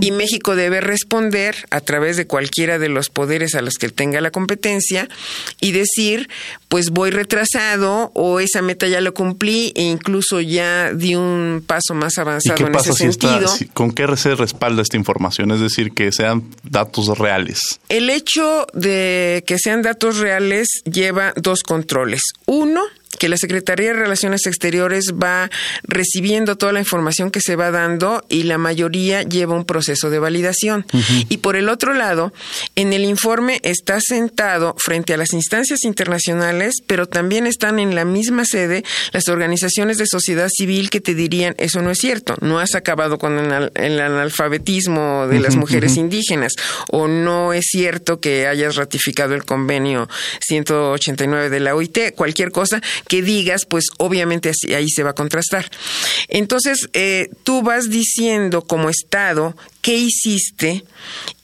Y 0.00 0.10
México 0.10 0.54
debe 0.54 0.80
responder 0.80 1.56
a 1.70 1.80
través 1.80 2.16
de 2.16 2.26
cualquiera 2.26 2.78
de 2.78 2.88
los 2.88 3.10
poderes 3.10 3.54
a 3.54 3.62
los 3.62 3.74
que 3.74 3.88
tenga 3.88 4.20
la 4.20 4.30
competencia 4.30 5.08
y 5.60 5.72
decir, 5.72 6.28
pues 6.68 6.90
voy 6.90 7.10
retrasado 7.10 8.12
o 8.14 8.40
esa 8.40 8.62
meta 8.62 8.86
ya 8.86 9.00
lo 9.00 9.14
cumplí 9.14 9.72
e 9.74 9.82
incluso 9.82 10.40
ya 10.40 10.92
di 10.92 11.14
un 11.14 11.64
paso 11.66 11.94
más 11.94 12.18
avanzado 12.18 12.66
en 12.66 12.75
ese 12.76 12.92
sentido. 12.92 13.46
¿Con 13.72 13.92
qué 13.92 14.16
se 14.16 14.34
respalda 14.34 14.82
esta 14.82 14.96
información? 14.96 15.50
Es 15.50 15.60
decir, 15.60 15.92
que 15.92 16.12
sean 16.12 16.44
datos 16.62 17.18
reales. 17.18 17.60
El 17.88 18.10
hecho 18.10 18.66
de 18.72 19.44
que 19.46 19.58
sean 19.58 19.82
datos 19.82 20.18
reales 20.18 20.68
lleva 20.84 21.32
dos 21.36 21.62
controles. 21.62 22.20
Uno, 22.46 22.82
que 23.18 23.28
la 23.28 23.36
Secretaría 23.36 23.88
de 23.88 24.00
Relaciones 24.00 24.46
Exteriores 24.46 25.14
va 25.20 25.50
recibiendo 25.82 26.56
toda 26.56 26.72
la 26.72 26.80
información 26.80 27.30
que 27.30 27.40
se 27.40 27.56
va 27.56 27.70
dando 27.70 28.24
y 28.28 28.44
la 28.44 28.58
mayoría 28.58 29.22
lleva 29.22 29.54
un 29.54 29.64
proceso 29.64 30.10
de 30.10 30.18
validación. 30.18 30.86
Y 31.28 31.38
por 31.38 31.56
el 31.56 31.68
otro 31.68 31.94
lado, 31.94 32.32
en 32.74 32.92
el 32.92 33.04
informe 33.04 33.60
está 33.62 34.00
sentado 34.00 34.74
frente 34.78 35.14
a 35.14 35.16
las 35.16 35.32
instancias 35.32 35.84
internacionales, 35.84 36.74
pero 36.86 37.06
también 37.06 37.46
están 37.46 37.78
en 37.78 37.94
la 37.94 38.04
misma 38.04 38.44
sede 38.44 38.84
las 39.12 39.28
organizaciones 39.28 39.98
de 39.98 40.06
sociedad 40.06 40.48
civil 40.48 40.90
que 40.90 41.00
te 41.00 41.14
dirían, 41.14 41.54
eso 41.58 41.82
no 41.82 41.90
es 41.90 41.98
cierto, 41.98 42.36
no 42.40 42.58
has 42.58 42.74
acabado 42.74 43.18
con 43.18 43.38
el, 43.38 44.00
analfabetismo 44.00 45.26
de 45.26 45.40
las 45.40 45.56
mujeres 45.56 45.96
indígenas, 45.96 46.52
o 46.90 47.08
no 47.08 47.52
es 47.52 47.66
cierto 47.66 48.20
que 48.20 48.46
hayas 48.46 48.76
ratificado 48.76 49.34
el 49.34 49.44
convenio 49.44 50.08
189 50.46 51.50
de 51.50 51.60
la 51.60 51.74
OIT, 51.74 52.14
cualquier 52.14 52.50
cosa 52.50 52.80
que 53.08 53.22
digas, 53.22 53.64
pues 53.66 53.86
obviamente 53.98 54.52
ahí 54.74 54.88
se 54.88 55.02
va 55.02 55.10
a 55.10 55.14
contrastar. 55.14 55.70
Entonces, 56.28 56.88
eh, 56.92 57.28
tú 57.44 57.62
vas 57.62 57.88
diciendo 57.90 58.62
como 58.62 58.90
Estado 58.90 59.56
qué 59.82 59.96
hiciste 59.96 60.84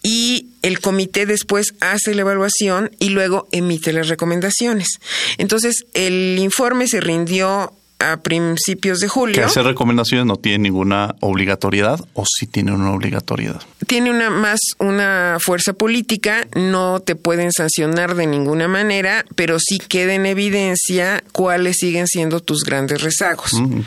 y 0.02 0.48
el 0.62 0.80
comité 0.80 1.26
después 1.26 1.74
hace 1.80 2.14
la 2.14 2.22
evaluación 2.22 2.90
y 2.98 3.10
luego 3.10 3.48
emite 3.52 3.92
las 3.92 4.08
recomendaciones. 4.08 4.88
Entonces, 5.38 5.84
el 5.94 6.38
informe 6.38 6.88
se 6.88 7.00
rindió 7.00 7.72
a 8.02 8.18
principios 8.18 8.98
de 8.98 9.08
julio. 9.08 9.34
Que 9.34 9.42
hacer 9.42 9.64
recomendaciones 9.64 10.26
no 10.26 10.36
tiene 10.36 10.58
ninguna 10.58 11.14
obligatoriedad 11.20 12.00
o 12.14 12.24
sí 12.26 12.46
tiene 12.46 12.72
una 12.72 12.92
obligatoriedad. 12.92 13.62
Tiene 13.86 14.10
una 14.10 14.30
más 14.30 14.60
una 14.78 15.38
fuerza 15.40 15.72
política, 15.72 16.46
no 16.54 17.00
te 17.00 17.14
pueden 17.14 17.52
sancionar 17.52 18.14
de 18.14 18.26
ninguna 18.26 18.68
manera, 18.68 19.24
pero 19.34 19.58
sí 19.60 19.78
queda 19.78 20.14
en 20.14 20.26
evidencia 20.26 21.22
cuáles 21.32 21.76
siguen 21.78 22.06
siendo 22.06 22.40
tus 22.40 22.64
grandes 22.64 23.02
rezagos. 23.02 23.52
Mm, 23.54 23.80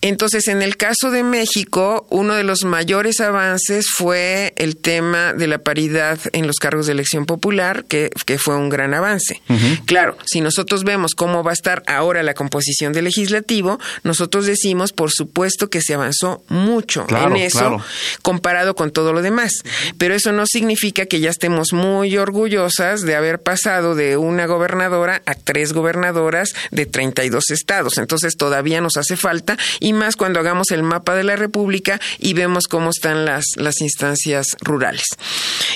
Entonces, 0.00 0.48
en 0.48 0.62
el 0.62 0.76
caso 0.76 1.10
de 1.10 1.22
México, 1.22 2.06
uno 2.10 2.34
de 2.34 2.44
los 2.44 2.64
mayores 2.64 3.20
avances 3.20 3.86
fue 3.94 4.54
el 4.56 4.76
tema 4.76 5.32
de 5.32 5.46
la 5.46 5.58
paridad 5.58 6.18
en 6.32 6.46
los 6.46 6.56
cargos 6.56 6.86
de 6.86 6.92
elección 6.92 7.26
popular, 7.26 7.84
que, 7.88 8.10
que 8.24 8.38
fue 8.38 8.56
un 8.56 8.68
gran 8.68 8.94
avance. 8.94 9.42
Claro, 9.84 10.16
si 10.24 10.40
nosotros 10.40 10.84
vemos 10.84 11.14
cómo 11.14 11.42
va 11.42 11.50
a 11.50 11.54
estar 11.54 11.82
ahora 11.86 12.22
la 12.22 12.34
composición 12.34 12.92
de 12.92 13.02
legislación, 13.02 13.35
nosotros 14.02 14.46
decimos, 14.46 14.92
por 14.92 15.10
supuesto, 15.10 15.68
que 15.68 15.82
se 15.82 15.94
avanzó 15.94 16.42
mucho 16.48 17.06
en 17.08 17.36
eso 17.36 17.82
comparado 18.22 18.74
con 18.74 18.90
todo 18.90 19.12
lo 19.12 19.22
demás. 19.22 19.62
Pero 19.98 20.14
eso 20.14 20.32
no 20.32 20.46
significa 20.46 21.06
que 21.06 21.20
ya 21.20 21.30
estemos 21.30 21.72
muy 21.72 22.16
orgullosas 22.16 23.02
de 23.02 23.16
haber 23.16 23.42
pasado 23.42 23.94
de 23.94 24.16
una 24.16 24.46
gobernadora 24.46 25.22
a 25.26 25.34
tres 25.34 25.72
gobernadoras 25.72 26.54
de 26.70 26.86
32 26.86 27.50
estados. 27.50 27.98
Entonces 27.98 28.36
todavía 28.36 28.80
nos 28.80 28.96
hace 28.96 29.16
falta 29.16 29.56
y 29.80 29.92
más 29.92 30.16
cuando 30.16 30.40
hagamos 30.40 30.70
el 30.70 30.82
mapa 30.82 31.14
de 31.14 31.24
la 31.24 31.36
República 31.36 32.00
y 32.18 32.34
vemos 32.34 32.66
cómo 32.68 32.90
están 32.90 33.24
las, 33.24 33.44
las 33.56 33.80
instancias 33.80 34.46
rurales. 34.60 35.04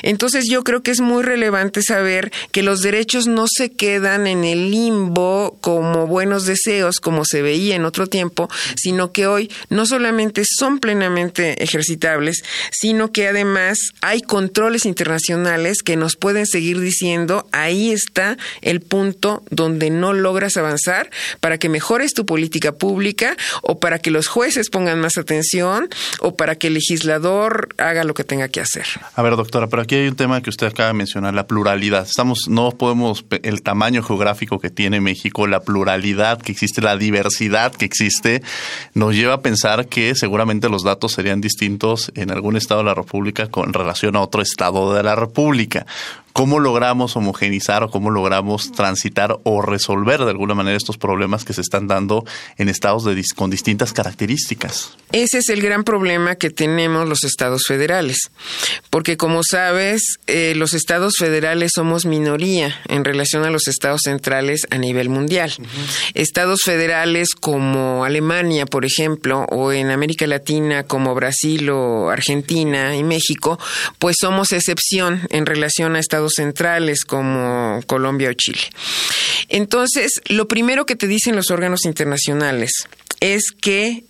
Entonces 0.03 0.47
yo 0.49 0.65
creo 0.65 0.83
que 0.83 0.91
es 0.91 1.01
muy 1.01 1.23
relevante 1.23 1.83
saber 1.83 2.33
que 2.53 2.63
los 2.63 2.81
derechos 2.81 3.27
no 3.27 3.47
se 3.49 3.73
quedan 3.73 4.27
en 4.27 4.45
el 4.45 4.71
limbo 4.71 5.59
como 5.61 6.07
buenos 6.07 6.47
deseos, 6.47 7.01
como 7.01 7.25
se 7.25 7.43
ve 7.43 7.50
veía 7.51 7.75
en 7.75 7.85
otro 7.85 8.07
tiempo, 8.07 8.49
sino 8.77 9.11
que 9.11 9.27
hoy 9.27 9.51
no 9.71 9.87
solamente 9.87 10.45
son 10.47 10.79
plenamente 10.79 11.63
ejercitables, 11.63 12.43
sino 12.71 13.11
que 13.11 13.27
además 13.27 13.79
hay 14.03 14.21
controles 14.21 14.87
internacionales 14.87 15.83
que 15.83 15.97
nos 15.97 16.15
pueden 16.17 16.47
seguir 16.47 16.81
diciendo 16.81 17.47
ahí 17.53 17.91
está 17.91 18.37
el 18.63 18.81
punto 18.81 19.43
donde 19.51 19.91
no 19.91 20.13
logras 20.13 20.57
avanzar 20.57 21.11
para 21.41 21.59
que 21.59 21.69
mejores 21.69 22.15
tu 22.15 22.25
política 22.25 22.73
pública 22.73 23.37
o 23.63 23.81
para 23.81 23.99
que 23.99 24.11
los 24.11 24.29
jueces 24.29 24.71
pongan 24.71 25.01
más 25.01 25.19
atención 25.19 25.89
o 26.21 26.37
para 26.37 26.55
que 26.55 26.69
el 26.69 26.75
legislador 26.75 27.75
haga 27.79 28.05
lo 28.05 28.15
que 28.15 28.25
tenga 28.25 28.49
que 28.49 28.61
hacer. 28.61 28.87
A 29.15 29.23
ver, 29.23 29.37
doctora, 29.37 29.67
pero 29.67 29.83
aquí 29.83 29.97
hay 29.97 30.09
un 30.09 30.17
tema 30.17 30.41
que 30.41 30.51
usted 30.51 30.69
acaba 30.69 30.89
de 30.89 30.95
mencionar, 30.95 31.35
la 31.35 31.47
pluralidad. 31.47 32.07
Estamos, 32.07 32.49
no 32.49 32.71
podemos, 32.71 33.25
el 33.43 33.63
tamaño 33.63 34.03
geográfico 34.03 34.61
que 34.61 34.71
tiene 34.71 35.01
México, 35.01 35.47
la 35.47 35.61
pluralidad 35.61 36.41
que 36.41 36.53
existe, 36.53 36.81
la 36.81 36.97
diversidad 36.97 37.40
que 37.79 37.85
existe, 37.85 38.43
nos 38.93 39.15
lleva 39.15 39.35
a 39.35 39.41
pensar 39.41 39.87
que 39.87 40.15
seguramente 40.15 40.69
los 40.69 40.83
datos 40.83 41.13
serían 41.13 41.41
distintos 41.41 42.13
en 42.15 42.31
algún 42.31 42.57
estado 42.57 42.81
de 42.81 42.87
la 42.87 42.95
República 42.95 43.47
con 43.47 43.73
relación 43.73 44.17
a 44.17 44.21
otro 44.21 44.43
estado 44.43 44.93
de 44.93 45.03
la 45.03 45.15
República. 45.15 45.87
¿Cómo 46.33 46.61
logramos 46.61 47.17
homogenizar 47.17 47.83
o 47.83 47.91
cómo 47.91 48.11
logramos 48.11 48.73
transitar 48.73 49.39
o 49.43 49.63
resolver 49.63 50.21
de 50.21 50.31
alguna 50.31 50.55
manera 50.55 50.77
estos 50.77 50.97
problemas 50.97 51.45
que 51.45 51.53
se 51.53 51.61
están 51.61 51.87
dando 51.87 52.25
en 52.57 52.69
estados 52.69 53.05
de, 53.05 53.21
con 53.35 53.51
distintas 53.51 53.93
características? 53.93 54.97
Ese 55.13 55.39
es 55.39 55.49
el 55.49 55.61
gran 55.61 55.83
problema 55.83 56.37
que 56.37 56.51
tenemos 56.51 57.09
los 57.09 57.25
estados 57.25 57.63
federales, 57.67 58.31
porque 58.91 59.17
como 59.17 59.41
sabes, 59.43 60.03
eh, 60.29 60.55
los 60.57 60.73
estados 60.73 61.15
federales 61.19 61.73
somos 61.75 62.07
minoría 62.07 62.77
en 62.87 63.05
relación 63.05 63.45
a 63.45 63.51
los 63.51 63.67
estados 63.67 64.03
centrales 64.05 64.67
a 64.71 64.79
nivel 64.79 65.09
mundial. 65.09 65.53
Estados 66.15 66.61
federales 66.65 67.31
como 67.39 68.05
Alemania, 68.05 68.67
por 68.67 68.85
ejemplo, 68.85 69.47
o 69.51 69.73
en 69.73 69.91
América 69.91 70.27
Latina 70.27 70.85
como 70.85 71.15
Brasil 71.15 71.71
o 71.71 72.11
Argentina 72.11 72.97
y 72.97 73.03
México, 73.03 73.59
pues 73.99 74.17
somos 74.21 74.53
excepción 74.53 75.23
en 75.31 75.47
relación 75.47 75.97
a 75.97 75.99
estados 75.99 76.20
centrales 76.29 77.05
como 77.05 77.81
Colombia 77.87 78.31
o 78.31 78.35
Chile. 78.35 78.61
Entonces, 79.49 80.21
lo 80.27 80.49
primero 80.49 80.87
que 80.87 80.97
te 80.97 81.07
dicen 81.07 81.37
los 81.37 81.51
órganos 81.51 81.85
internacionales 81.85 82.71
es 83.21 83.53
que 83.61 84.05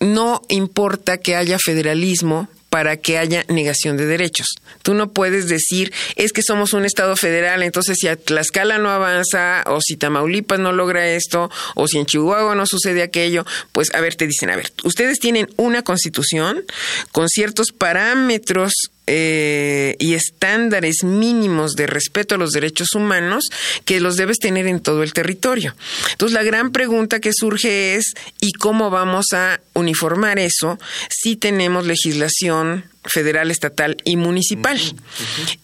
no 0.00 0.42
importa 0.48 1.18
que 1.18 1.36
haya 1.36 1.58
federalismo 1.58 2.48
para 2.70 2.96
que 2.96 3.18
haya 3.18 3.44
negación 3.48 3.96
de 3.96 4.06
derechos. 4.06 4.46
Tú 4.82 4.94
no 4.94 5.12
puedes 5.12 5.48
decir, 5.48 5.92
es 6.14 6.32
que 6.32 6.42
somos 6.42 6.72
un 6.72 6.84
Estado 6.84 7.16
federal, 7.16 7.64
entonces 7.64 7.98
si 8.00 8.06
Tlaxcala 8.16 8.78
no 8.78 8.90
avanza, 8.90 9.64
o 9.66 9.80
si 9.80 9.96
Tamaulipas 9.96 10.60
no 10.60 10.72
logra 10.72 11.10
esto, 11.10 11.50
o 11.74 11.88
si 11.88 11.98
en 11.98 12.06
Chihuahua 12.06 12.54
no 12.54 12.66
sucede 12.66 13.02
aquello, 13.02 13.44
pues 13.72 13.92
a 13.92 14.00
ver, 14.00 14.14
te 14.14 14.28
dicen, 14.28 14.50
a 14.50 14.56
ver, 14.56 14.72
ustedes 14.84 15.18
tienen 15.18 15.48
una 15.56 15.82
constitución 15.82 16.64
con 17.10 17.28
ciertos 17.28 17.72
parámetros 17.72 18.72
eh, 19.12 19.96
y 19.98 20.14
estándares 20.14 21.02
mínimos 21.02 21.72
de 21.72 21.88
respeto 21.88 22.36
a 22.36 22.38
los 22.38 22.52
derechos 22.52 22.94
humanos 22.94 23.42
que 23.84 23.98
los 23.98 24.14
debes 24.14 24.38
tener 24.38 24.68
en 24.68 24.78
todo 24.78 25.02
el 25.02 25.12
territorio. 25.12 25.74
Entonces, 26.12 26.32
la 26.32 26.44
gran 26.44 26.70
pregunta 26.70 27.18
que 27.18 27.32
surge 27.34 27.96
es, 27.96 28.14
¿y 28.40 28.52
cómo 28.52 28.88
vamos 28.88 29.26
a 29.32 29.58
uniformar 29.74 30.38
eso 30.38 30.78
si 31.08 31.34
tenemos 31.34 31.86
legislación 31.86 32.84
federal, 33.04 33.50
estatal 33.50 33.96
y 34.04 34.16
municipal. 34.16 34.78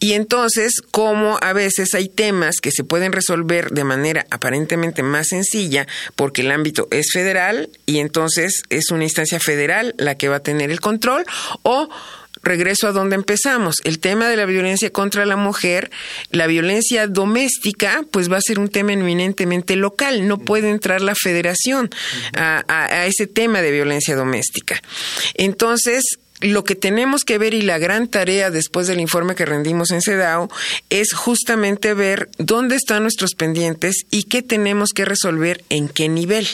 Y 0.01 0.13
entonces, 0.13 0.81
como 0.91 1.39
a 1.43 1.53
veces 1.53 1.95
hay 1.95 2.09
temas 2.09 2.57
que 2.61 2.71
se 2.71 2.85
pueden 2.85 3.13
resolver 3.13 3.71
de 3.71 3.85
manera 3.85 4.27
aparentemente 4.31 5.03
más 5.03 5.29
sencilla 5.29 5.87
porque 6.15 6.43
el 6.43 6.51
ámbito 6.51 6.89
es 6.91 7.09
federal 7.13 7.69
y 7.85 7.99
entonces 7.99 8.63
es 8.71 8.91
una 8.91 9.05
instancia 9.05 9.39
federal 9.39 9.95
la 9.99 10.17
que 10.17 10.29
va 10.29 10.37
a 10.37 10.43
tener 10.43 10.71
el 10.71 10.81
control 10.81 11.25
o 11.63 11.89
regreso 12.47 12.89
a 12.89 12.93
donde 12.93 13.17
empezamos. 13.17 13.77
El 13.85 13.99
tema 13.99 14.29
de 14.29 14.37
la 14.37 14.47
violencia 14.47 14.91
contra 14.91 15.27
la 15.27 15.37
mujer, 15.37 15.91
la 16.31 16.47
violencia 16.47 17.07
doméstica, 17.07 18.05
pues 18.11 18.33
va 18.33 18.39
a 18.39 18.41
ser 18.41 18.59
un 18.59 18.69
tema 18.69 18.95
eminentemente 18.95 19.77
local. 19.77 20.27
No 20.27 20.39
puede 20.39 20.71
entrar 20.71 21.03
la 21.03 21.15
federación 21.15 21.91
a, 22.35 22.65
a 22.69 23.07
ese 23.07 23.27
tema 23.27 23.61
de 23.61 23.73
violencia 23.73 24.17
doméstica. 24.17 24.81
Entonces, 25.35 26.05
lo 26.41 26.65
que 26.65 26.75
tenemos 26.75 27.25
que 27.25 27.39
ver 27.39 27.55
y 27.55 27.63
la 27.63 27.79
gran 27.79 28.09
tarea 28.09 28.51
después 28.51 28.87
del 28.87 29.01
informe 29.01 29.35
que 29.35 29.47
rendimos 29.47 29.91
en 29.91 30.03
CEDAW 30.03 30.49
es 30.91 31.13
justamente 31.15 31.95
ver 31.95 32.29
dónde 32.39 32.77
están 32.77 33.03
nuestros 33.03 33.35
pendientes 33.35 34.05
y 34.11 34.25
qué 34.25 34.43
tenemos 34.43 34.91
que 34.91 35.05
resolver 35.05 35.65
en 35.71 35.89
qué 35.89 36.09
nivel. 36.09 36.47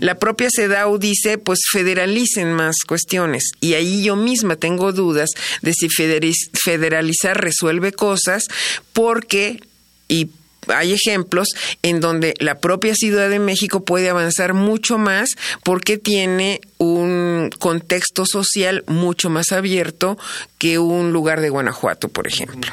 La 0.00 0.16
propia 0.16 0.48
CEDAW 0.54 0.98
dice, 0.98 1.38
pues 1.38 1.60
federalicen 1.70 2.52
más 2.52 2.76
cuestiones. 2.86 3.50
Y 3.60 3.74
ahí 3.74 4.02
yo 4.02 4.16
misma 4.16 4.56
tengo 4.56 4.92
dudas 4.92 5.30
de 5.62 5.72
si 5.72 5.88
federalizar 5.88 7.40
resuelve 7.40 7.92
cosas 7.92 8.44
porque, 8.92 9.60
y 10.08 10.30
hay 10.68 10.92
ejemplos 10.92 11.48
en 11.82 12.00
donde 12.00 12.34
la 12.40 12.58
propia 12.58 12.94
Ciudad 12.94 13.30
de 13.30 13.38
México 13.38 13.84
puede 13.84 14.08
avanzar 14.08 14.54
mucho 14.54 14.98
más 14.98 15.30
porque 15.62 15.98
tiene 15.98 16.60
un 16.78 17.50
contexto 17.58 18.26
social 18.26 18.84
mucho 18.86 19.30
más 19.30 19.52
abierto 19.52 20.18
que 20.58 20.78
un 20.78 21.12
lugar 21.12 21.40
de 21.40 21.50
Guanajuato, 21.50 22.08
por 22.08 22.26
ejemplo. 22.26 22.72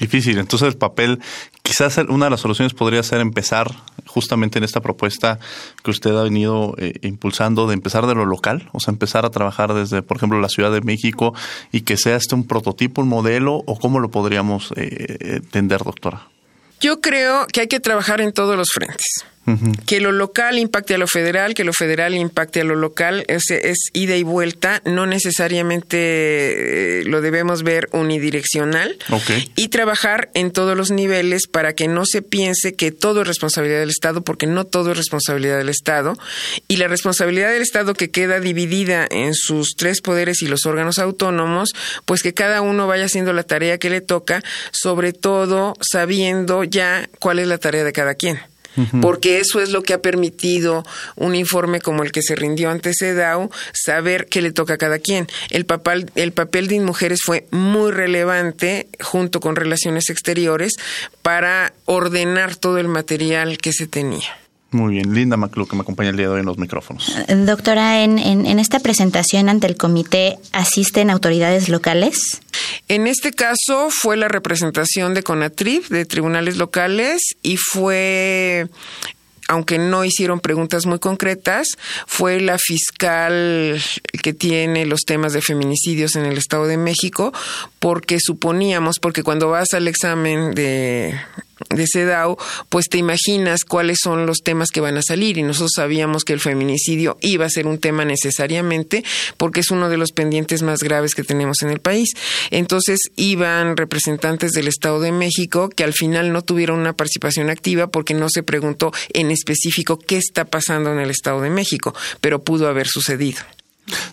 Difícil. 0.00 0.38
Entonces 0.38 0.66
el 0.66 0.78
papel, 0.78 1.20
quizás 1.62 1.98
una 2.08 2.24
de 2.24 2.30
las 2.30 2.40
soluciones 2.40 2.72
podría 2.72 3.02
ser 3.02 3.20
empezar 3.20 3.70
justamente 4.06 4.56
en 4.56 4.64
esta 4.64 4.80
propuesta 4.80 5.38
que 5.84 5.90
usted 5.90 6.16
ha 6.16 6.22
venido 6.22 6.74
eh, 6.78 6.94
impulsando 7.02 7.66
de 7.66 7.74
empezar 7.74 8.06
de 8.06 8.14
lo 8.14 8.24
local, 8.24 8.70
o 8.72 8.80
sea, 8.80 8.92
empezar 8.92 9.26
a 9.26 9.30
trabajar 9.30 9.74
desde, 9.74 10.00
por 10.00 10.16
ejemplo, 10.16 10.40
la 10.40 10.48
Ciudad 10.48 10.72
de 10.72 10.80
México 10.80 11.34
y 11.70 11.82
que 11.82 11.98
sea 11.98 12.16
este 12.16 12.34
un 12.34 12.46
prototipo, 12.46 13.02
un 13.02 13.08
modelo, 13.08 13.62
o 13.66 13.78
cómo 13.78 14.00
lo 14.00 14.10
podríamos 14.10 14.72
eh, 14.76 15.18
entender, 15.20 15.84
doctora. 15.84 16.28
Yo 16.80 17.02
creo 17.02 17.46
que 17.46 17.60
hay 17.60 17.68
que 17.68 17.78
trabajar 17.78 18.22
en 18.22 18.32
todos 18.32 18.56
los 18.56 18.68
frentes. 18.72 19.26
Que 19.86 20.00
lo 20.00 20.12
local 20.12 20.58
impacte 20.58 20.94
a 20.94 20.98
lo 20.98 21.06
federal, 21.06 21.54
que 21.54 21.64
lo 21.64 21.72
federal 21.72 22.14
impacte 22.14 22.60
a 22.60 22.64
lo 22.64 22.74
local, 22.74 23.24
es, 23.28 23.50
es 23.50 23.78
ida 23.92 24.16
y 24.16 24.22
vuelta, 24.22 24.82
no 24.84 25.06
necesariamente 25.06 27.00
eh, 27.00 27.04
lo 27.04 27.20
debemos 27.20 27.62
ver 27.62 27.88
unidireccional. 27.92 28.96
Y 29.56 29.68
trabajar 29.68 30.30
en 30.34 30.50
todos 30.50 30.76
los 30.76 30.90
niveles 30.90 31.46
para 31.46 31.74
que 31.74 31.88
no 31.88 32.04
se 32.04 32.22
piense 32.22 32.74
que 32.74 32.92
todo 32.92 33.22
es 33.22 33.26
responsabilidad 33.26 33.80
del 33.80 33.90
Estado, 33.90 34.22
porque 34.22 34.46
no 34.46 34.64
todo 34.64 34.92
es 34.92 34.96
responsabilidad 34.96 35.58
del 35.58 35.68
Estado. 35.68 36.16
Y 36.68 36.76
la 36.76 36.88
responsabilidad 36.88 37.52
del 37.52 37.62
Estado 37.62 37.94
que 37.94 38.10
queda 38.10 38.40
dividida 38.40 39.06
en 39.10 39.34
sus 39.34 39.74
tres 39.76 40.00
poderes 40.00 40.42
y 40.42 40.46
los 40.46 40.66
órganos 40.66 40.98
autónomos, 40.98 41.70
pues 42.04 42.22
que 42.22 42.34
cada 42.34 42.60
uno 42.62 42.86
vaya 42.86 43.06
haciendo 43.06 43.32
la 43.32 43.42
tarea 43.42 43.78
que 43.78 43.90
le 43.90 44.00
toca, 44.00 44.42
sobre 44.72 45.12
todo 45.12 45.74
sabiendo 45.80 46.64
ya 46.64 47.08
cuál 47.18 47.38
es 47.38 47.48
la 47.48 47.58
tarea 47.58 47.84
de 47.84 47.92
cada 47.92 48.14
quien 48.14 48.49
porque 49.00 49.38
eso 49.38 49.60
es 49.60 49.70
lo 49.70 49.82
que 49.82 49.94
ha 49.94 50.02
permitido 50.02 50.84
un 51.16 51.34
informe 51.34 51.80
como 51.80 52.02
el 52.02 52.12
que 52.12 52.22
se 52.22 52.36
rindió 52.36 52.70
ante 52.70 52.92
CEDAW, 52.94 53.50
saber 53.72 54.26
qué 54.26 54.42
le 54.42 54.52
toca 54.52 54.74
a 54.74 54.78
cada 54.78 54.98
quien. 54.98 55.26
El 55.50 55.66
papel, 55.66 56.10
el 56.14 56.32
papel 56.32 56.68
de 56.68 56.80
mujeres 56.80 57.20
fue 57.24 57.46
muy 57.50 57.92
relevante 57.92 58.88
junto 59.00 59.40
con 59.40 59.56
relaciones 59.56 60.08
exteriores 60.08 60.74
para 61.22 61.72
ordenar 61.84 62.56
todo 62.56 62.78
el 62.78 62.88
material 62.88 63.58
que 63.58 63.72
se 63.72 63.86
tenía. 63.86 64.28
Muy 64.72 64.94
bien, 64.94 65.12
Linda 65.14 65.36
Maclu, 65.36 65.66
que 65.66 65.74
me 65.74 65.82
acompaña 65.82 66.10
el 66.10 66.16
día 66.16 66.26
de 66.26 66.34
hoy 66.34 66.40
en 66.40 66.46
los 66.46 66.58
micrófonos. 66.58 67.12
Doctora, 67.28 68.04
en, 68.04 68.18
en, 68.18 68.58
esta 68.60 68.78
presentación 68.78 69.48
ante 69.48 69.66
el 69.66 69.76
comité, 69.76 70.38
¿asisten 70.52 71.10
autoridades 71.10 71.68
locales? 71.68 72.40
En 72.86 73.08
este 73.08 73.32
caso 73.32 73.88
fue 73.90 74.16
la 74.16 74.28
representación 74.28 75.12
de 75.14 75.24
CONATRIF, 75.24 75.88
de 75.88 76.04
tribunales 76.04 76.56
locales, 76.56 77.20
y 77.42 77.56
fue 77.56 78.68
aunque 79.50 79.78
no 79.78 80.04
hicieron 80.04 80.38
preguntas 80.38 80.86
muy 80.86 81.00
concretas, 81.00 81.66
fue 82.06 82.40
la 82.40 82.56
fiscal 82.56 83.82
que 84.22 84.32
tiene 84.32 84.86
los 84.86 85.00
temas 85.00 85.32
de 85.32 85.42
feminicidios 85.42 86.14
en 86.14 86.24
el 86.24 86.38
Estado 86.38 86.68
de 86.68 86.76
México, 86.76 87.32
porque 87.80 88.18
suponíamos, 88.20 89.00
porque 89.00 89.24
cuando 89.24 89.50
vas 89.50 89.74
al 89.74 89.88
examen 89.88 90.54
de 90.54 91.18
de 91.68 91.86
CEDAW, 91.86 92.36
pues 92.68 92.88
te 92.88 92.98
imaginas 92.98 93.64
cuáles 93.64 93.98
son 94.02 94.26
los 94.26 94.38
temas 94.38 94.70
que 94.70 94.80
van 94.80 94.96
a 94.96 95.02
salir 95.02 95.38
y 95.38 95.42
nosotros 95.42 95.72
sabíamos 95.76 96.24
que 96.24 96.32
el 96.32 96.40
feminicidio 96.40 97.18
iba 97.20 97.44
a 97.44 97.50
ser 97.50 97.66
un 97.66 97.78
tema 97.78 98.04
necesariamente 98.04 99.04
porque 99.36 99.60
es 99.60 99.70
uno 99.70 99.88
de 99.88 99.96
los 99.96 100.12
pendientes 100.12 100.62
más 100.62 100.80
graves 100.80 101.14
que 101.14 101.22
tenemos 101.22 101.62
en 101.62 101.70
el 101.70 101.80
país. 101.80 102.10
Entonces 102.50 102.98
iban 103.16 103.76
representantes 103.76 104.52
del 104.52 104.68
Estado 104.68 105.00
de 105.00 105.12
México 105.12 105.68
que 105.68 105.84
al 105.84 105.92
final 105.92 106.32
no 106.32 106.42
tuvieron 106.42 106.78
una 106.78 106.94
participación 106.94 107.50
activa 107.50 107.88
porque 107.88 108.14
no 108.14 108.28
se 108.30 108.42
preguntó 108.42 108.92
en 109.12 109.30
específico 109.30 109.98
qué 109.98 110.16
está 110.16 110.44
pasando 110.44 110.92
en 110.92 110.98
el 110.98 111.10
Estado 111.10 111.40
de 111.40 111.50
México, 111.50 111.94
pero 112.20 112.42
pudo 112.42 112.68
haber 112.68 112.86
sucedido. 112.86 113.40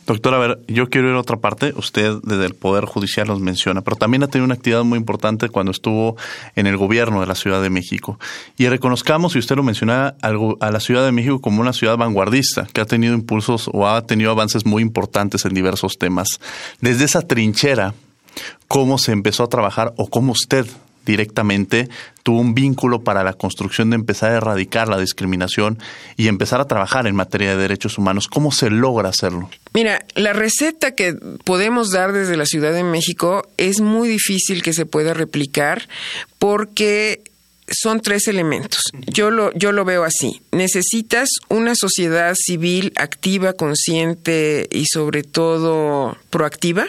Doctor, 0.05 0.33
a 0.33 0.37
ver, 0.39 0.59
yo 0.67 0.89
quiero 0.89 1.09
ir 1.09 1.15
a 1.15 1.19
otra 1.19 1.37
parte. 1.37 1.73
Usted 1.75 2.15
desde 2.23 2.45
el 2.45 2.55
Poder 2.55 2.85
Judicial 2.85 3.27
nos 3.27 3.39
menciona, 3.39 3.81
pero 3.81 3.95
también 3.97 4.23
ha 4.23 4.27
tenido 4.27 4.45
una 4.45 4.55
actividad 4.55 4.83
muy 4.83 4.97
importante 4.97 5.49
cuando 5.49 5.71
estuvo 5.71 6.15
en 6.55 6.67
el 6.67 6.77
gobierno 6.77 7.21
de 7.21 7.27
la 7.27 7.35
Ciudad 7.35 7.61
de 7.61 7.69
México. 7.69 8.19
Y 8.57 8.67
reconozcamos, 8.67 9.35
y 9.35 9.39
usted 9.39 9.55
lo 9.55 9.63
mencionaba, 9.63 10.15
a 10.21 10.71
la 10.71 10.79
Ciudad 10.79 11.05
de 11.05 11.11
México 11.11 11.41
como 11.41 11.61
una 11.61 11.73
ciudad 11.73 11.97
vanguardista, 11.97 12.67
que 12.71 12.81
ha 12.81 12.85
tenido 12.85 13.13
impulsos 13.13 13.69
o 13.73 13.87
ha 13.87 14.01
tenido 14.05 14.31
avances 14.31 14.65
muy 14.65 14.81
importantes 14.81 15.45
en 15.45 15.53
diversos 15.53 15.97
temas. 15.97 16.39
Desde 16.81 17.05
esa 17.05 17.21
trinchera, 17.21 17.93
¿cómo 18.67 18.97
se 18.97 19.11
empezó 19.11 19.43
a 19.43 19.49
trabajar 19.49 19.93
o 19.97 20.07
cómo 20.07 20.31
usted 20.31 20.67
directamente 21.11 21.89
tuvo 22.23 22.41
un 22.41 22.53
vínculo 22.53 23.03
para 23.03 23.23
la 23.23 23.33
construcción 23.33 23.89
de 23.89 23.95
empezar 23.95 24.31
a 24.31 24.37
erradicar 24.37 24.89
la 24.89 24.99
discriminación 24.99 25.79
y 26.17 26.27
empezar 26.27 26.59
a 26.59 26.65
trabajar 26.65 27.07
en 27.07 27.15
materia 27.15 27.51
de 27.51 27.57
derechos 27.57 27.97
humanos. 27.97 28.27
¿Cómo 28.27 28.51
se 28.51 28.69
logra 28.69 29.09
hacerlo? 29.09 29.49
Mira, 29.73 30.05
la 30.15 30.33
receta 30.33 30.93
que 30.93 31.15
podemos 31.45 31.91
dar 31.91 32.11
desde 32.11 32.37
la 32.37 32.45
Ciudad 32.45 32.73
de 32.73 32.83
México 32.83 33.47
es 33.57 33.79
muy 33.79 34.09
difícil 34.09 34.61
que 34.61 34.73
se 34.73 34.85
pueda 34.85 35.13
replicar 35.13 35.87
porque 36.37 37.21
son 37.69 38.01
tres 38.01 38.27
elementos. 38.27 38.81
Yo 39.07 39.29
lo, 39.29 39.53
yo 39.53 39.71
lo 39.71 39.85
veo 39.85 40.03
así. 40.03 40.41
Necesitas 40.51 41.29
una 41.49 41.75
sociedad 41.75 42.35
civil 42.35 42.93
activa, 42.95 43.53
consciente 43.53 44.67
y 44.71 44.85
sobre 44.85 45.23
todo 45.23 46.17
proactiva 46.29 46.87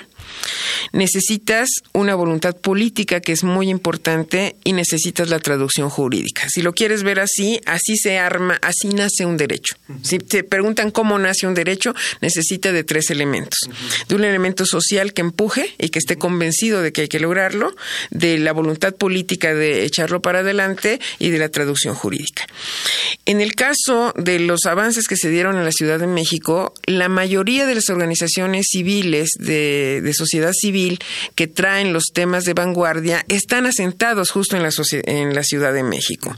necesitas 0.92 1.68
una 1.92 2.14
voluntad 2.14 2.56
política 2.56 3.20
que 3.20 3.32
es 3.32 3.44
muy 3.44 3.70
importante 3.70 4.56
y 4.64 4.72
necesitas 4.72 5.28
la 5.28 5.38
traducción 5.38 5.90
jurídica. 5.90 6.48
Si 6.48 6.62
lo 6.62 6.72
quieres 6.72 7.02
ver 7.02 7.20
así, 7.20 7.60
así 7.66 7.96
se 7.96 8.18
arma, 8.18 8.58
así 8.62 8.88
nace 8.88 9.26
un 9.26 9.36
derecho. 9.36 9.76
Si 10.02 10.18
te 10.18 10.44
preguntan 10.44 10.90
cómo 10.90 11.18
nace 11.18 11.46
un 11.46 11.54
derecho, 11.54 11.94
necesita 12.20 12.72
de 12.72 12.84
tres 12.84 13.10
elementos. 13.10 13.58
De 14.08 14.14
un 14.14 14.24
elemento 14.24 14.66
social 14.66 15.12
que 15.12 15.22
empuje 15.22 15.74
y 15.78 15.88
que 15.90 15.98
esté 15.98 16.16
convencido 16.16 16.82
de 16.82 16.92
que 16.92 17.02
hay 17.02 17.08
que 17.08 17.20
lograrlo, 17.20 17.74
de 18.10 18.38
la 18.38 18.52
voluntad 18.52 18.94
política 18.94 19.54
de 19.54 19.84
echarlo 19.84 20.20
para 20.22 20.40
adelante 20.40 21.00
y 21.18 21.30
de 21.30 21.38
la 21.38 21.48
traducción 21.48 21.94
jurídica. 21.94 22.46
En 23.26 23.40
el 23.40 23.54
caso 23.54 24.12
de 24.16 24.38
los 24.38 24.64
avances 24.64 25.06
que 25.06 25.16
se 25.16 25.30
dieron 25.30 25.56
en 25.56 25.64
la 25.64 25.72
Ciudad 25.72 25.98
de 25.98 26.06
México, 26.06 26.72
la 26.84 27.08
mayoría 27.08 27.66
de 27.66 27.74
las 27.74 27.88
organizaciones 27.90 28.66
civiles 28.70 29.30
de, 29.38 30.00
de 30.02 30.14
sociedad 30.14 30.37
civil 30.52 30.98
que 31.34 31.46
traen 31.46 31.92
los 31.92 32.04
temas 32.12 32.44
de 32.44 32.54
vanguardia 32.54 33.24
están 33.28 33.66
asentados 33.66 34.30
justo 34.30 34.56
en 34.56 34.62
la, 34.62 34.70
en 35.04 35.34
la 35.34 35.42
Ciudad 35.42 35.72
de 35.72 35.82
México. 35.82 36.36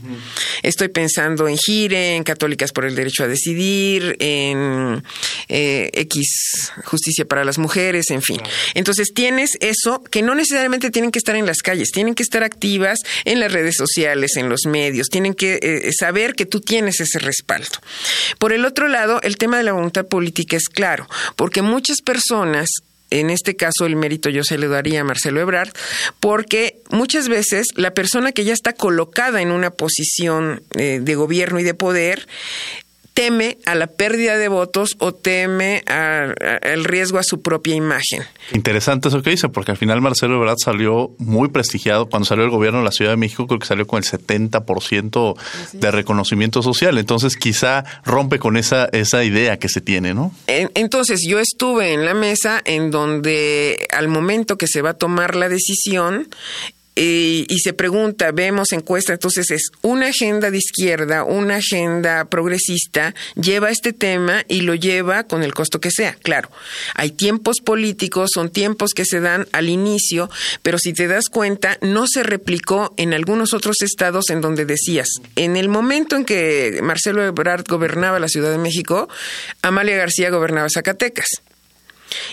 Estoy 0.63 0.89
pensando 0.89 1.47
en 1.47 1.57
GIRE, 1.57 2.15
en 2.15 2.23
Católicas 2.23 2.71
por 2.71 2.85
el 2.85 2.95
Derecho 2.95 3.23
a 3.23 3.27
Decidir, 3.27 4.15
en 4.19 5.03
eh, 5.47 5.89
X 5.93 6.71
Justicia 6.85 7.25
para 7.25 7.43
las 7.43 7.57
Mujeres, 7.57 8.09
en 8.09 8.21
fin. 8.21 8.41
Entonces 8.73 9.13
tienes 9.13 9.51
eso 9.59 10.03
que 10.03 10.21
no 10.21 10.35
necesariamente 10.35 10.91
tienen 10.91 11.11
que 11.11 11.19
estar 11.19 11.35
en 11.35 11.45
las 11.45 11.59
calles, 11.59 11.91
tienen 11.91 12.15
que 12.15 12.23
estar 12.23 12.43
activas 12.43 12.99
en 13.25 13.39
las 13.39 13.51
redes 13.51 13.75
sociales, 13.75 14.35
en 14.37 14.49
los 14.49 14.61
medios, 14.65 15.07
tienen 15.09 15.33
que 15.33 15.59
eh, 15.61 15.91
saber 15.97 16.33
que 16.35 16.45
tú 16.45 16.61
tienes 16.61 16.99
ese 16.99 17.19
respaldo. 17.19 17.77
Por 18.39 18.53
el 18.53 18.65
otro 18.65 18.87
lado, 18.87 19.21
el 19.21 19.37
tema 19.37 19.57
de 19.57 19.63
la 19.63 19.73
voluntad 19.73 20.05
política 20.05 20.57
es 20.57 20.69
claro, 20.69 21.07
porque 21.35 21.61
muchas 21.61 22.01
personas 22.01 22.69
en 23.11 23.29
este 23.29 23.55
caso 23.55 23.85
el 23.85 23.95
mérito 23.95 24.29
yo 24.29 24.43
se 24.43 24.57
le 24.57 24.67
daría 24.67 25.01
a 25.01 25.03
Marcelo 25.03 25.39
Ebrard, 25.39 25.71
porque 26.19 26.81
muchas 26.89 27.29
veces 27.29 27.67
la 27.75 27.93
persona 27.93 28.31
que 28.31 28.43
ya 28.43 28.53
está 28.53 28.73
colocada 28.73 29.41
en 29.41 29.51
una 29.51 29.69
posición 29.69 30.63
eh, 30.75 30.99
de 31.01 31.15
gobierno 31.15 31.59
y 31.59 31.63
de 31.63 31.73
poder 31.73 32.27
teme 33.13 33.57
a 33.65 33.75
la 33.75 33.87
pérdida 33.87 34.37
de 34.37 34.47
votos 34.47 34.95
o 34.99 35.13
teme 35.13 35.83
al 35.87 36.83
riesgo 36.83 37.19
a 37.19 37.23
su 37.23 37.41
propia 37.41 37.75
imagen. 37.75 38.23
Interesante 38.53 39.09
eso 39.09 39.21
que 39.21 39.31
dice, 39.31 39.49
porque 39.49 39.71
al 39.71 39.77
final 39.77 40.01
Marcelo 40.01 40.35
Ebrard 40.35 40.57
salió 40.63 41.11
muy 41.17 41.49
prestigiado 41.49 42.07
cuando 42.07 42.25
salió 42.25 42.45
el 42.45 42.51
gobierno 42.51 42.79
de 42.79 42.85
la 42.85 42.91
Ciudad 42.91 43.11
de 43.11 43.17
México, 43.17 43.47
creo 43.47 43.59
que 43.59 43.65
salió 43.65 43.85
con 43.85 43.97
el 43.97 44.05
70% 44.05 45.35
de 45.73 45.91
reconocimiento 45.91 46.61
social. 46.61 46.97
Entonces 46.97 47.35
quizá 47.35 47.83
rompe 48.05 48.39
con 48.39 48.57
esa, 48.57 48.85
esa 48.85 49.23
idea 49.23 49.59
que 49.59 49.69
se 49.69 49.81
tiene, 49.81 50.13
¿no? 50.13 50.33
Entonces 50.47 51.21
yo 51.27 51.39
estuve 51.39 51.93
en 51.93 52.05
la 52.05 52.13
mesa 52.13 52.61
en 52.65 52.91
donde 52.91 53.87
al 53.91 54.07
momento 54.07 54.57
que 54.57 54.67
se 54.67 54.81
va 54.81 54.91
a 54.91 54.93
tomar 54.93 55.35
la 55.35 55.49
decisión, 55.49 56.27
y, 56.93 57.47
se 57.63 57.73
pregunta, 57.73 58.31
vemos 58.31 58.71
encuesta, 58.73 59.13
entonces 59.13 59.49
es 59.51 59.71
una 59.81 60.07
agenda 60.07 60.51
de 60.51 60.57
izquierda, 60.57 61.23
una 61.23 61.57
agenda 61.57 62.25
progresista, 62.25 63.15
lleva 63.35 63.69
este 63.69 63.93
tema 63.93 64.43
y 64.47 64.61
lo 64.61 64.75
lleva 64.75 65.23
con 65.23 65.43
el 65.43 65.53
costo 65.53 65.79
que 65.79 65.89
sea. 65.89 66.15
Claro, 66.21 66.49
hay 66.95 67.11
tiempos 67.11 67.61
políticos, 67.61 68.31
son 68.33 68.49
tiempos 68.49 68.91
que 68.93 69.05
se 69.05 69.21
dan 69.21 69.47
al 69.53 69.69
inicio, 69.69 70.29
pero 70.63 70.77
si 70.77 70.93
te 70.93 71.07
das 71.07 71.29
cuenta, 71.29 71.77
no 71.81 72.07
se 72.07 72.23
replicó 72.23 72.93
en 72.97 73.13
algunos 73.13 73.53
otros 73.53 73.81
estados 73.81 74.29
en 74.29 74.41
donde 74.41 74.65
decías, 74.65 75.07
en 75.35 75.55
el 75.55 75.69
momento 75.69 76.15
en 76.15 76.25
que 76.25 76.79
Marcelo 76.83 77.23
Ebrard 77.23 77.63
gobernaba 77.67 78.19
la 78.19 78.27
Ciudad 78.27 78.51
de 78.51 78.57
México, 78.57 79.07
Amalia 79.61 79.95
García 79.95 80.29
gobernaba 80.29 80.67
Zacatecas. 80.69 81.41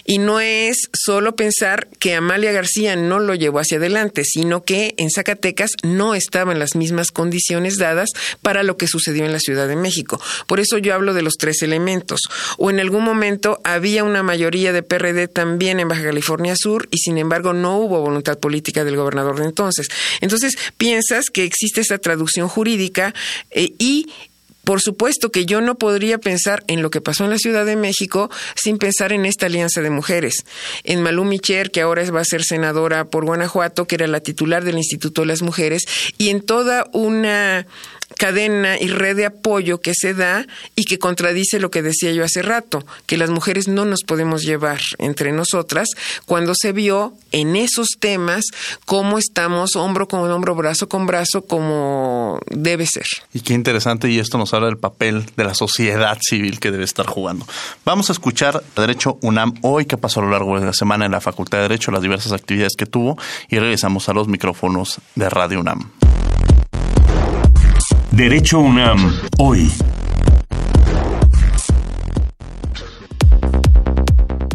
Y 0.05 0.19
no 0.19 0.41
es 0.41 0.89
solo 0.93 1.37
pensar 1.37 1.89
que 1.99 2.15
Amalia 2.15 2.53
García 2.53 2.97
no 2.97 3.19
lo 3.19 3.35
llevó 3.35 3.61
hacia 3.61 3.79
adelante, 3.79 4.23
sino 4.25 4.65
que 4.65 4.95
en 4.99 5.11
Zacatecas 5.11 5.73
no 5.83 6.15
estaban 6.15 6.59
las 6.59 6.75
mismas 6.75 7.11
condiciones 7.11 7.77
dadas 7.77 8.11
para 8.43 8.63
lo 8.63 8.77
que 8.77 8.87
sucedió 8.87 9.25
en 9.25 9.33
la 9.33 9.41
Ciudad 9.41 9.69
de 9.69 9.77
México. 9.77 10.21
Por 10.47 10.61
eso 10.61 10.79
yo 10.79 10.95
hablo 10.95 11.15
de 11.15 11.23
los 11.23 11.35
tres 11.35 11.63
elementos. 11.63 12.21
O 12.57 12.71
en 12.71 12.81
algún 12.81 13.05
momento 13.05 13.61
había 13.65 14.05
una 14.05 14.23
mayoría 14.23 14.73
de 14.73 14.83
PRD 14.83 15.29
también 15.29 15.81
en 15.81 15.89
Baja 15.89 16.05
California 16.05 16.55
Sur 16.57 16.89
y 16.91 16.99
sin 16.99 17.19
embargo 17.19 17.53
no 17.53 17.79
hubo 17.79 18.01
voluntad 18.01 18.39
política 18.39 18.85
del 18.85 18.97
gobernador 18.97 19.39
de 19.39 19.47
entonces. 19.47 19.89
Entonces 20.21 20.57
piensas 20.77 21.27
que 21.31 21.45
existe 21.45 21.81
esa 21.81 21.99
traducción 21.99 22.49
jurídica 22.49 23.15
eh, 23.51 23.73
y 23.79 24.09
por 24.69 24.83
supuesto 24.83 25.33
que 25.33 25.47
yo 25.47 25.63
no 25.63 25.77
podría 25.77 26.19
pensar 26.19 26.63
en 26.67 26.83
lo 26.83 26.91
que 26.91 27.01
pasó 27.01 27.25
en 27.25 27.31
la 27.31 27.39
Ciudad 27.39 27.65
de 27.65 27.75
México 27.75 28.31
sin 28.55 28.77
pensar 28.77 29.15
en 29.15 29.25
esta 29.25 29.47
alianza 29.47 29.81
de 29.81 29.89
mujeres. 29.89 30.45
En 30.85 31.03
Malú 31.03 31.25
Micher, 31.25 31.71
que 31.71 31.81
ahora 31.81 32.05
va 32.11 32.21
a 32.21 32.25
ser 32.27 32.45
senadora 32.45 33.07
por 33.07 33.25
Guanajuato, 33.25 33.87
que 33.87 33.95
era 33.95 34.07
la 34.07 34.21
titular 34.21 34.65
del 34.65 34.77
Instituto 34.77 35.23
de 35.23 35.29
las 35.29 35.41
Mujeres, 35.41 35.87
y 36.19 36.29
en 36.29 36.43
toda 36.43 36.87
una 36.93 37.67
cadena 38.17 38.79
y 38.81 38.89
red 38.89 39.17
de 39.17 39.27
apoyo 39.27 39.81
que 39.81 39.93
se 39.95 40.15
da 40.15 40.47
y 40.75 40.85
que 40.85 40.99
contradice 40.99 41.61
lo 41.61 41.71
que 41.71 41.83
decía 41.83 42.13
yo 42.13 42.25
hace 42.25 42.43
rato, 42.43 42.85
que 43.07 43.17
las 43.17 43.31
mujeres 43.31 43.69
no 43.69 43.85
nos 43.85 44.03
podemos 44.03 44.43
llevar 44.43 44.81
entre 44.99 45.33
nosotras 45.33 45.89
cuando 46.27 46.55
se 46.55 46.73
vio 46.73 47.15
en 47.33 47.57
esos 47.57 47.91
temas 48.01 48.45
cómo 48.85 49.19
estamos 49.19 49.77
hombro 49.77 50.09
con 50.09 50.31
hombro, 50.31 50.55
brazo 50.55 50.89
con 50.89 51.07
brazo, 51.07 51.43
como 51.43 52.41
debe 52.51 52.87
ser. 52.87 53.07
Y 53.33 53.41
qué 53.41 53.55
interesante, 53.55 54.11
y 54.11 54.19
esto 54.19 54.39
nos 54.39 54.55
habla 54.59 54.69
del 54.69 54.79
papel 54.79 55.25
de 55.37 55.45
la 55.45 55.55
sociedad 55.55 56.19
civil 56.21 56.61
que 56.61 56.71
debe 56.71 56.85
estar 56.85 57.07
jugando. 57.07 57.47
Vamos 57.85 58.11
a 58.11 58.13
escuchar 58.13 58.63
Derecho 58.77 59.19
UNAM 59.23 59.55
hoy, 59.63 59.87
que 59.87 59.97
pasó 59.97 60.21
a 60.21 60.25
lo 60.25 60.31
largo 60.31 60.59
de 60.59 60.67
la 60.67 60.73
semana 60.73 61.07
en 61.07 61.13
la 61.13 61.21
Facultad 61.21 61.59
de 61.59 61.63
Derecho, 61.63 61.91
las 61.91 62.03
diversas 62.03 62.33
actividades 62.33 62.77
que 62.77 62.87
tuvo, 62.87 63.17
y 63.49 63.59
regresamos 63.59 64.09
a 64.09 64.13
los 64.13 64.29
micrófonos 64.29 65.01
de 65.15 65.31
Radio 65.31 65.61
UNAM. 65.61 65.91
Derecho 68.11 68.59
UNAM, 68.59 69.13
hoy. 69.39 69.71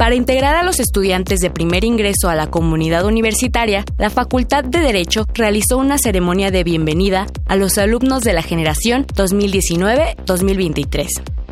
Para 0.04 0.16
integrar 0.16 0.58
a 0.58 0.64
los 0.64 0.82
estudiantes 0.82 1.40
de 1.40 1.50
primer 1.50 1.86
ingreso 1.86 2.28
a 2.28 2.36
la 2.36 2.48
comunidad 2.48 3.06
universitaria, 3.06 3.86
la 3.98 4.10
Facultad 4.10 4.66
de 4.66 4.80
Derecho 4.80 5.26
realizó 5.34 5.78
una 5.78 5.98
ceremonia 5.98 6.52
de 6.52 6.66
bienvenida 6.66 7.26
a 7.46 7.56
los 7.56 7.78
alumnos 7.78 8.22
de 8.22 8.34
la 8.34 8.42
generación 8.42 9.08
2019-2023. 9.08 11.08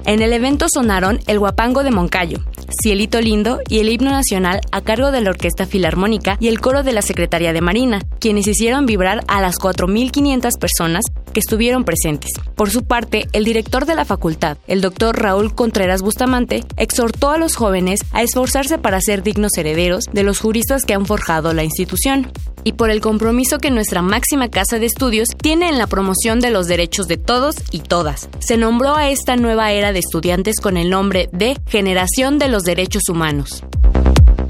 En 0.06 0.22
el 0.22 0.34
evento 0.34 0.66
sonaron 0.68 1.22
el 1.28 1.40
guapango 1.40 1.84
de 1.84 1.92
Moncayo, 1.92 2.40
Cielito 2.82 3.22
Lindo 3.22 3.62
y 3.70 3.80
el 3.80 3.88
himno 3.88 4.12
nacional 4.12 4.60
a 4.74 4.82
cargo 4.82 5.12
de 5.12 5.22
la 5.22 5.30
Orquesta 5.30 5.66
Filarmónica 5.66 6.36
y 6.42 6.50
el 6.50 6.60
coro 6.60 6.84
de 6.84 6.92
la 6.92 7.02
Secretaría 7.02 7.54
de 7.54 7.62
Marina, 7.62 8.02
quienes 8.20 8.48
hicieron 8.48 8.86
vibrar 8.86 9.24
a 9.30 9.40
las 9.40 9.60
4.500 9.60 10.60
personas 10.60 11.06
que 11.32 11.40
estuvieron 11.40 11.84
presentes. 11.84 12.32
Por 12.56 12.70
su 12.70 12.84
parte, 12.84 13.28
el 13.34 13.44
director 13.44 13.86
de 13.86 13.96
la 13.96 14.06
facultad, 14.06 14.58
el 14.68 14.82
doctor 14.82 15.20
Raúl 15.20 15.56
Contreras 15.56 16.02
Bustamante, 16.02 16.64
exhortó 16.78 17.30
a 17.30 17.38
los 17.38 17.56
jóvenes 17.56 18.02
a 18.12 18.22
esforzarse 18.22 18.78
para 18.78 19.02
ser 19.02 19.24
dignos 19.24 19.52
herederos 19.58 20.06
de 20.12 20.24
los 20.24 20.40
juristas 20.40 20.84
que 20.84 20.94
han 20.94 21.06
forjado 21.06 21.54
la 21.54 21.64
institución 21.64 22.32
y 22.64 22.74
por 22.74 22.90
el 22.90 23.02
compromiso 23.02 23.60
que 23.60 23.72
nuestra 23.72 24.02
máxima 24.02 24.50
casa 24.50 24.80
de 24.80 24.86
estudios 24.86 25.30
tiene 25.42 25.70
en 25.70 25.78
la 25.78 25.88
promoción 25.88 26.40
de 26.40 26.52
los 26.52 26.68
derechos 26.68 27.08
de 27.08 27.18
todos 27.18 27.56
y 27.72 27.80
todas. 27.80 28.30
Se 28.40 28.58
nombró 28.58 28.96
a 28.96 29.10
esta 29.10 29.36
nueva 29.36 29.72
era 29.72 29.94
de 29.94 30.00
estudiantes 30.00 30.60
con 30.60 30.78
el 30.78 30.90
nombre 30.90 31.30
de 31.32 31.58
Generación 31.68 32.40
de 32.40 32.50
los 32.50 32.64
Derechos 32.64 33.04
Humanos. 33.10 33.64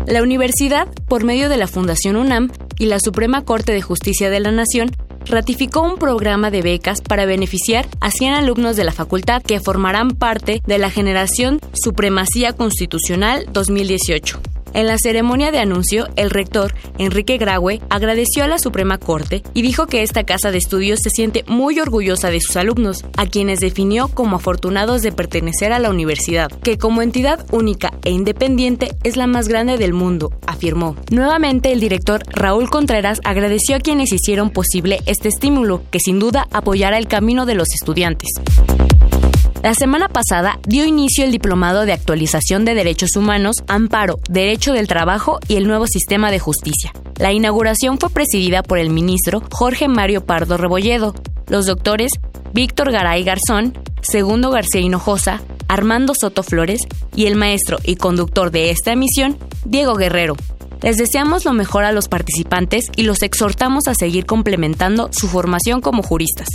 La 0.08 0.24
universidad, 0.24 0.88
por 1.08 1.24
medio 1.24 1.48
de 1.48 1.58
la 1.58 1.68
Fundación 1.68 2.16
UNAM 2.16 2.52
y 2.78 2.88
la 2.88 3.00
Suprema 3.00 3.46
Corte 3.46 3.72
de 3.72 3.82
Justicia 3.82 4.30
de 4.30 4.40
la 4.40 4.52
Nación, 4.52 4.92
ratificó 5.26 5.82
un 5.82 5.98
programa 5.98 6.52
de 6.52 6.62
becas 6.62 7.02
para 7.02 7.26
beneficiar 7.26 7.88
a 8.00 8.12
100 8.12 8.34
alumnos 8.34 8.76
de 8.76 8.84
la 8.84 8.92
facultad 8.92 9.42
que 9.42 9.60
formarán 9.60 10.12
parte 10.12 10.62
de 10.66 10.78
la 10.78 10.90
generación 10.90 11.60
Supremacía 11.74 12.54
Constitucional 12.54 13.46
2018. 13.52 14.61
En 14.74 14.88
la 14.88 14.98
ceremonia 14.98 15.52
de 15.52 15.60
anuncio, 15.60 16.08
el 16.16 16.30
rector, 16.30 16.74
Enrique 16.98 17.38
Graue, 17.38 17.82
agradeció 17.90 18.44
a 18.44 18.48
la 18.48 18.58
Suprema 18.58 18.98
Corte 18.98 19.44
y 19.54 19.62
dijo 19.62 19.86
que 19.86 20.02
esta 20.02 20.24
casa 20.24 20.52
de 20.52 20.58
estudios 20.58 21.00
se 21.04 21.10
siente 21.10 21.44
muy 21.48 21.80
orgullosa 21.80 22.30
de 22.30 22.40
sus 22.40 22.56
alumnos, 22.56 23.04
a 23.18 23.26
quienes 23.26 23.60
definió 23.60 24.08
como 24.08 24.38
afortunados 24.38 25.02
de 25.02 25.12
pertenecer 25.12 25.74
a 25.74 25.80
la 25.80 25.90
universidad, 25.90 26.50
que 26.50 26.78
como 26.78 27.02
entidad 27.02 27.46
única 27.52 27.94
e 28.04 28.12
independiente 28.12 28.96
es 29.04 29.18
la 29.18 29.28
más 29.28 29.48
grande 29.48 29.78
del 29.78 29.94
mundo, 29.94 30.32
afirmó. 30.48 30.96
Nuevamente, 31.12 31.72
el 31.72 31.80
director 31.80 32.24
Raúl 32.30 32.70
Contreras 32.70 33.20
agradeció 33.24 33.76
a 33.76 33.80
quienes 33.80 34.14
hicieron 34.14 34.52
posible 34.52 35.00
este 35.06 35.28
estímulo, 35.28 35.84
que 35.92 36.00
sin 36.00 36.20
duda 36.20 36.48
apoyará 36.52 36.98
el 36.98 37.08
camino 37.08 37.46
de 37.46 37.56
los 37.56 37.74
estudiantes. 37.74 38.30
La 39.64 39.76
semana 39.76 40.09
pasada 40.09 40.59
dio 40.68 40.86
inicio 40.86 41.24
el 41.24 41.32
Diplomado 41.32 41.86
de 41.86 41.93
Actualización 41.93 42.66
de 42.66 42.74
Derechos 42.74 43.16
Humanos, 43.16 43.57
Amparo, 43.68 44.20
Derecho 44.28 44.74
del 44.74 44.88
Trabajo 44.88 45.39
y 45.47 45.55
el 45.55 45.68
Nuevo 45.68 45.86
Sistema 45.86 46.32
de 46.32 46.39
Justicia. 46.39 46.91
La 47.20 47.32
inauguración 47.32 47.99
fue 47.99 48.09
presidida 48.09 48.64
por 48.64 48.80
el 48.80 48.89
ministro 48.89 49.43
Jorge 49.51 49.88
Mario 49.88 50.26
Pardo 50.26 50.57
Rebolledo, 50.57 51.14
los 51.47 51.68
doctores 51.68 52.12
Víctor 52.53 52.91
Garay 52.91 53.24
Garzón, 53.24 53.78
Segundo 54.01 54.49
García 54.49 54.82
Hinojosa, 54.82 55.43
Armando 55.68 56.14
Soto 56.20 56.41
Flores 56.41 56.82
y 57.16 57.28
el 57.28 57.36
maestro 57.36 57.78
y 57.84 57.97
conductor 57.97 58.49
de 58.49 58.72
esta 58.72 58.93
emisión, 58.93 59.38
Diego 59.64 59.93
Guerrero. 59.93 60.38
Les 60.82 60.97
deseamos 60.97 61.45
lo 61.45 61.53
mejor 61.53 61.84
a 61.84 61.91
los 61.91 62.07
participantes 62.07 62.86
y 62.95 63.03
los 63.03 63.22
exhortamos 63.22 63.88
a 63.88 63.93
seguir 63.93 64.26
complementando 64.26 65.12
su 65.12 65.28
formación 65.28 65.82
como 65.82 66.01
juristas. 66.01 66.47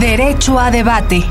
Derecho 0.00 0.58
a 0.58 0.70
debate. 0.70 1.22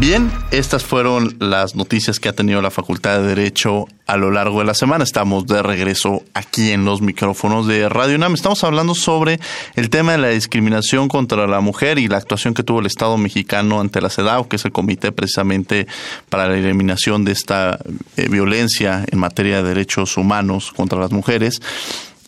Bien, 0.00 0.32
estas 0.50 0.84
fueron 0.84 1.36
las 1.38 1.76
noticias 1.76 2.18
que 2.18 2.28
ha 2.28 2.32
tenido 2.32 2.60
la 2.60 2.72
Facultad 2.72 3.20
de 3.20 3.28
Derecho 3.28 3.86
a 4.08 4.16
lo 4.16 4.32
largo 4.32 4.58
de 4.58 4.64
la 4.64 4.74
semana. 4.74 5.04
Estamos 5.04 5.46
de 5.46 5.62
regreso 5.62 6.24
aquí 6.34 6.72
en 6.72 6.84
los 6.84 7.00
micrófonos 7.00 7.68
de 7.68 7.88
Radio 7.88 8.16
UNAM. 8.16 8.34
Estamos 8.34 8.64
hablando 8.64 8.96
sobre 8.96 9.38
el 9.76 9.88
tema 9.88 10.12
de 10.12 10.18
la 10.18 10.30
discriminación 10.30 11.06
contra 11.06 11.46
la 11.46 11.60
mujer 11.60 12.00
y 12.00 12.08
la 12.08 12.16
actuación 12.16 12.54
que 12.54 12.64
tuvo 12.64 12.80
el 12.80 12.86
Estado 12.86 13.16
mexicano 13.18 13.80
ante 13.80 14.00
la 14.00 14.10
CEDAW, 14.10 14.48
que 14.48 14.56
es 14.56 14.64
el 14.64 14.72
comité 14.72 15.12
precisamente 15.12 15.86
para 16.28 16.48
la 16.48 16.58
eliminación 16.58 17.24
de 17.24 17.30
esta 17.30 17.78
eh, 18.16 18.28
violencia 18.28 19.04
en 19.08 19.18
materia 19.20 19.62
de 19.62 19.68
derechos 19.68 20.16
humanos 20.16 20.72
contra 20.72 20.98
las 20.98 21.12
mujeres. 21.12 21.62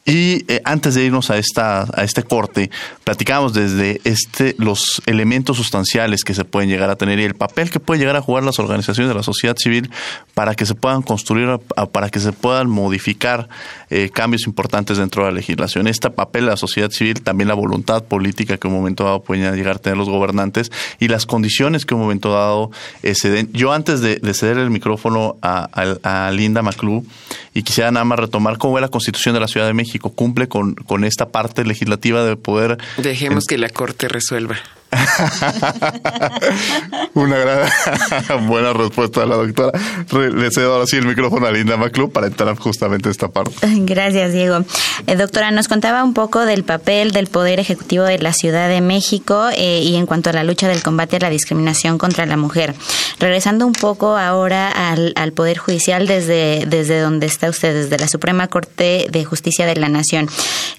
Y 0.08 0.46
eh, 0.48 0.62
antes 0.64 0.94
de 0.94 1.04
irnos 1.04 1.30
a 1.30 1.36
esta 1.36 1.82
a 1.82 2.02
este 2.02 2.22
corte, 2.22 2.70
platicamos 3.04 3.52
desde 3.52 4.00
este 4.04 4.54
los 4.56 5.02
elementos 5.04 5.58
sustanciales 5.58 6.24
que 6.24 6.32
se 6.32 6.46
pueden 6.46 6.70
llegar 6.70 6.88
a 6.88 6.96
tener 6.96 7.18
y 7.20 7.24
el 7.24 7.34
papel 7.34 7.70
que 7.70 7.78
pueden 7.78 8.00
llegar 8.00 8.16
a 8.16 8.22
jugar 8.22 8.42
las 8.42 8.58
organizaciones 8.58 9.10
de 9.10 9.14
la 9.14 9.22
sociedad 9.22 9.54
civil 9.58 9.90
para 10.32 10.54
que 10.54 10.64
se 10.64 10.74
puedan 10.74 11.02
construir, 11.02 11.60
para 11.92 12.08
que 12.08 12.20
se 12.20 12.32
puedan 12.32 12.70
modificar 12.70 13.50
eh, 13.90 14.08
cambios 14.08 14.46
importantes 14.46 14.96
dentro 14.96 15.24
de 15.24 15.30
la 15.30 15.34
legislación. 15.34 15.86
Este 15.86 16.08
papel 16.08 16.46
de 16.46 16.52
la 16.52 16.56
sociedad 16.56 16.90
civil, 16.90 17.20
también 17.20 17.48
la 17.48 17.54
voluntad 17.54 18.04
política 18.04 18.56
que 18.56 18.66
un 18.66 18.72
momento 18.72 19.04
dado 19.04 19.22
pueden 19.22 19.54
llegar 19.54 19.76
a 19.76 19.78
tener 19.78 19.98
los 19.98 20.08
gobernantes 20.08 20.72
y 20.98 21.08
las 21.08 21.26
condiciones 21.26 21.84
que 21.84 21.92
un 21.92 22.00
momento 22.00 22.32
dado 22.32 22.70
eh, 23.02 23.14
se 23.14 23.28
den. 23.28 23.50
Yo 23.52 23.74
antes 23.74 24.00
de, 24.00 24.18
ceder 24.32 24.56
el 24.56 24.70
micrófono 24.70 25.36
a, 25.42 26.30
Linda 26.32 26.62
Maclú 26.62 27.04
y 27.52 27.62
quisiera 27.62 27.90
nada 27.90 28.04
más 28.04 28.18
retomar 28.18 28.56
cómo 28.56 28.74
ve 28.74 28.80
la 28.80 28.88
Constitución 28.88 29.34
de 29.34 29.40
la 29.40 29.48
Ciudad 29.48 29.66
de 29.66 29.74
México 29.74 29.97
cumple 29.98 30.48
con, 30.48 30.74
con 30.74 31.04
esta 31.04 31.28
parte 31.28 31.64
legislativa 31.64 32.24
de 32.24 32.36
poder... 32.36 32.78
Dejemos 32.96 33.44
que 33.46 33.58
la 33.58 33.68
Corte 33.68 34.08
resuelva. 34.08 34.56
Una 37.14 37.36
buena 38.46 38.72
respuesta 38.72 39.20
de 39.20 39.26
la 39.26 39.36
doctora. 39.36 39.78
Le 40.12 40.50
cedo 40.50 40.72
ahora 40.72 40.86
sí 40.86 40.96
el 40.96 41.06
micrófono 41.06 41.46
a 41.46 41.52
Linda 41.52 41.76
Maclub 41.76 42.10
para 42.12 42.28
entrar 42.28 42.56
justamente 42.56 43.08
a 43.08 43.12
esta 43.12 43.28
parte. 43.28 43.52
Gracias, 43.62 44.32
Diego. 44.32 44.64
Eh, 45.06 45.16
doctora, 45.16 45.50
nos 45.50 45.68
contaba 45.68 46.02
un 46.04 46.14
poco 46.14 46.46
del 46.46 46.64
papel 46.64 47.12
del 47.12 47.26
Poder 47.26 47.60
Ejecutivo 47.60 48.04
de 48.04 48.18
la 48.18 48.32
Ciudad 48.32 48.68
de 48.68 48.80
México 48.80 49.48
eh, 49.54 49.82
y 49.82 49.96
en 49.96 50.06
cuanto 50.06 50.30
a 50.30 50.32
la 50.32 50.44
lucha 50.44 50.68
del 50.68 50.82
combate 50.82 51.16
a 51.16 51.20
la 51.20 51.28
discriminación 51.30 51.98
contra 51.98 52.24
la 52.26 52.36
mujer. 52.36 52.74
Regresando 53.18 53.66
un 53.66 53.72
poco 53.72 54.16
ahora 54.16 54.70
al, 54.70 55.12
al 55.16 55.32
Poder 55.32 55.58
Judicial 55.58 56.06
desde, 56.06 56.64
desde 56.66 57.00
donde 57.00 57.26
está 57.26 57.50
usted, 57.50 57.74
desde 57.74 57.98
la 57.98 58.06
Suprema 58.08 58.46
Corte 58.48 59.06
de 59.10 59.24
Justicia 59.24 59.66
de 59.66 59.76
la 59.76 59.88
Nación. 59.88 60.28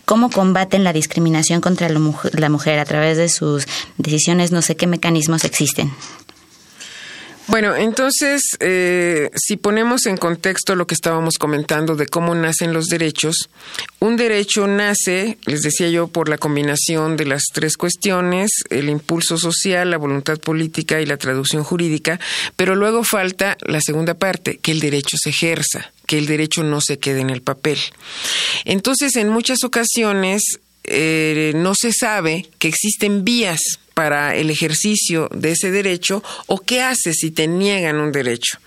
¿Cómo 0.05 0.31
combaten 0.31 0.83
la 0.83 0.93
discriminación 0.93 1.61
contra 1.61 1.89
la 1.89 2.49
mujer 2.49 2.79
a 2.79 2.85
través 2.85 3.17
de 3.17 3.29
sus 3.29 3.67
decisiones, 3.99 4.51
no 4.51 4.61
sé 4.61 4.75
qué 4.75 4.87
mecanismos 4.87 5.43
existen. 5.43 5.91
Bueno, 7.49 7.75
entonces, 7.75 8.43
eh, 8.59 9.31
si 9.35 9.57
ponemos 9.57 10.05
en 10.05 10.17
contexto 10.17 10.75
lo 10.75 10.85
que 10.85 10.93
estábamos 10.93 11.39
comentando 11.39 11.95
de 11.95 12.05
cómo 12.05 12.35
nacen 12.35 12.73
los 12.73 12.85
derechos, 12.85 13.49
un 13.97 14.17
derecho 14.17 14.67
nace, 14.67 15.39
les 15.47 15.61
decía 15.61 15.89
yo, 15.89 16.09
por 16.09 16.29
la 16.29 16.37
combinación 16.37 17.17
de 17.17 17.25
las 17.25 17.41
tres 17.51 17.75
cuestiones, 17.75 18.51
el 18.69 18.87
impulso 18.87 19.39
social, 19.39 19.89
la 19.89 19.97
voluntad 19.97 20.37
política 20.37 21.01
y 21.01 21.07
la 21.07 21.17
traducción 21.17 21.63
jurídica, 21.63 22.19
pero 22.55 22.75
luego 22.75 23.03
falta 23.03 23.57
la 23.61 23.81
segunda 23.81 24.13
parte, 24.13 24.59
que 24.59 24.71
el 24.71 24.79
derecho 24.79 25.17
se 25.19 25.31
ejerza, 25.31 25.91
que 26.05 26.19
el 26.19 26.27
derecho 26.27 26.61
no 26.61 26.81
se 26.81 26.99
quede 26.99 27.21
en 27.21 27.31
el 27.31 27.41
papel. 27.41 27.79
Entonces, 28.63 29.15
en 29.15 29.29
muchas 29.29 29.63
ocasiones, 29.63 30.43
eh, 30.83 31.53
no 31.55 31.73
se 31.73 31.93
sabe 31.93 32.47
que 32.59 32.67
existen 32.67 33.23
vías 33.23 33.79
para 33.99 34.33
el 34.33 34.49
ejercicio 34.49 35.27
de 35.35 35.51
ese 35.51 35.71
derecho 35.71 36.23
o 36.47 36.59
qué 36.59 36.81
haces 36.81 37.17
si 37.19 37.31
te 37.31 37.47
niegan 37.47 37.97
un 37.97 38.13
derecho. 38.13 38.57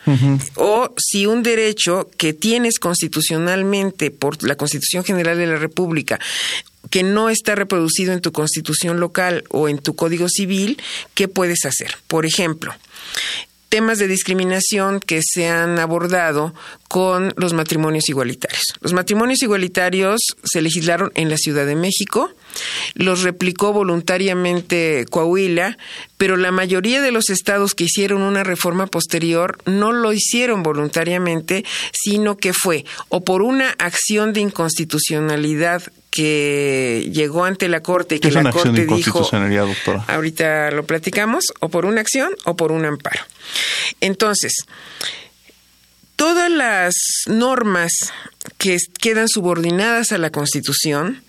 O 0.57 0.95
si 0.99 1.25
un 1.25 1.43
derecho 1.43 2.11
que 2.19 2.35
tienes 2.35 2.79
constitucionalmente 2.79 4.11
por 4.11 4.43
la 4.43 4.57
Constitución 4.57 5.05
General 5.05 5.39
de 5.39 5.47
la 5.47 5.57
República 5.57 6.21
que 6.91 7.03
no 7.03 7.31
está 7.31 7.55
reproducido 7.55 8.13
en 8.13 8.21
tu 8.21 8.31
constitución 8.31 9.01
local 9.01 9.45
o 9.49 9.71
en 9.71 9.79
tu 9.79 9.97
código 9.97 10.29
civil, 10.29 10.77
¿qué 11.15 11.29
puedes 11.29 11.65
hacer? 11.65 11.97
Por 12.09 12.27
ejemplo, 12.27 12.75
temas 13.73 13.99
de 13.99 14.07
discriminación 14.07 15.01
que 15.01 15.23
se 15.25 15.49
han 15.49 15.79
abordado 15.79 16.53
con 16.91 17.33
los 17.37 17.55
matrimonios 17.55 18.11
igualitarios. 18.11 18.65
Los 18.83 18.93
matrimonios 18.93 19.43
igualitarios 19.43 20.21
se 20.45 20.61
legislaron 20.61 21.11
en 21.15 21.31
la 21.31 21.39
Ciudad 21.39 21.65
de 21.65 21.75
México, 21.75 22.35
los 22.93 23.23
replicó 23.23 23.73
voluntariamente 23.73 25.07
Coahuila, 25.09 25.79
pero 26.19 26.37
la 26.37 26.53
mayoría 26.53 27.01
de 27.01 27.13
los 27.13 27.31
estados 27.31 27.75
que 27.75 27.85
hicieron 27.85 28.21
una 28.21 28.45
reforma 28.45 28.89
posterior 28.89 29.57
no 29.65 29.93
lo 29.93 30.13
hicieron 30.13 30.63
voluntariamente, 30.63 31.65
sino 31.95 32.37
que 32.37 32.53
fue 32.53 32.85
o 33.09 33.25
por 33.25 33.41
una 33.41 33.71
acción 33.79 34.35
de 34.35 34.41
inconstitucionalidad 34.41 35.83
que 36.13 37.09
llegó 37.11 37.45
ante 37.45 37.69
la 37.69 37.81
corte 37.81 38.17
y 38.17 38.21
que 38.21 38.31
la 38.31 38.53
corte 38.53 38.87
dijo 38.87 39.29
ahorita 40.07 40.71
lo 40.71 40.85
platicamos 40.85 41.47
o 41.61 41.71
por 41.71 41.87
una 41.87 42.03
acción 42.03 42.33
o 42.45 42.55
por 42.55 42.71
un 42.71 42.85
amparo 42.85 43.23
entonces 44.01 44.53
todas 46.17 46.51
las 46.51 46.95
normas 47.27 47.91
que 48.59 48.77
quedan 49.01 49.29
subordinadas 49.29 50.13
a 50.13 50.19
la 50.19 50.31
Constitución 50.31 51.23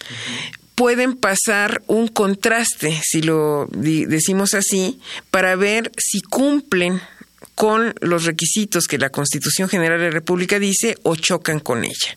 pueden 0.76 1.16
pasar 1.16 1.82
un 1.88 2.08
contraste, 2.08 3.00
si 3.04 3.22
lo 3.22 3.68
decimos 3.72 4.54
así, 4.54 5.00
para 5.32 5.56
ver 5.56 5.92
si 5.98 6.22
cumplen 6.22 7.02
con 7.56 7.94
los 8.02 8.26
requisitos 8.26 8.86
que 8.86 8.98
la 8.98 9.10
Constitución 9.10 9.70
General 9.70 10.00
de 10.00 10.06
la 10.06 10.12
República 10.12 10.60
dice 10.60 10.98
o 11.04 11.16
chocan 11.16 11.60
con 11.60 11.84
ella. 11.84 12.16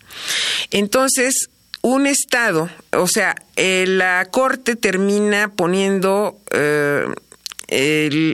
Entonces, 0.70 1.48
un 1.86 2.08
Estado, 2.08 2.68
o 2.90 3.06
sea, 3.06 3.36
eh, 3.54 3.84
la 3.86 4.26
Corte 4.32 4.74
termina 4.74 5.52
poniendo 5.54 6.36
eh, 6.50 7.06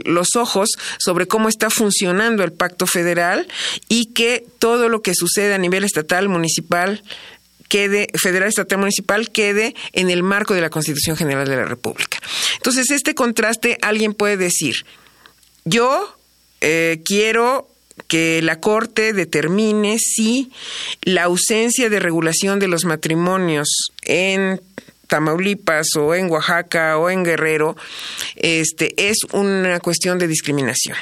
los 0.07 0.37
ojos 0.37 0.71
sobre 0.99 1.29
cómo 1.29 1.51
está 1.51 1.69
funcionando 1.69 2.45
el 2.45 2.53
pacto 2.53 2.87
federal 2.87 3.47
y 3.91 4.07
que 4.15 4.47
todo 4.59 4.89
lo 4.89 5.03
que 5.03 5.15
sucede 5.15 5.53
a 5.53 5.59
nivel 5.59 5.85
estatal, 5.85 6.31
municipal, 6.31 7.03
quede, 7.69 8.09
federal, 8.15 8.49
estatal, 8.49 8.79
municipal, 8.79 9.31
quede 9.31 9.75
en 9.93 10.09
el 10.09 10.23
marco 10.23 10.55
de 10.55 10.63
la 10.63 10.71
Constitución 10.71 11.19
General 11.19 11.47
de 11.47 11.57
la 11.57 11.67
República. 11.67 12.21
Entonces, 12.57 12.91
este 12.91 13.15
contraste, 13.15 13.77
alguien 13.83 14.15
puede 14.15 14.39
decir, 14.39 14.87
yo 15.67 16.17
eh, 16.63 17.03
quiero 17.05 17.69
que 18.09 18.41
la 18.43 18.61
Corte 18.61 19.13
determine 19.13 19.99
si 19.99 20.51
la 21.03 21.25
ausencia 21.25 21.89
de 21.89 22.01
regulación 22.01 22.59
de 22.59 22.69
los 22.69 22.85
matrimonios 22.85 23.91
en 24.03 24.61
Tamaulipas 25.07 25.89
o 25.97 26.15
en 26.15 26.31
Oaxaca 26.31 26.97
o 26.99 27.11
en 27.11 27.23
Guerrero 27.23 27.77
este, 28.37 29.11
es 29.11 29.19
una 29.33 29.79
cuestión 29.81 30.19
de 30.19 30.27
discriminación. 30.27 30.97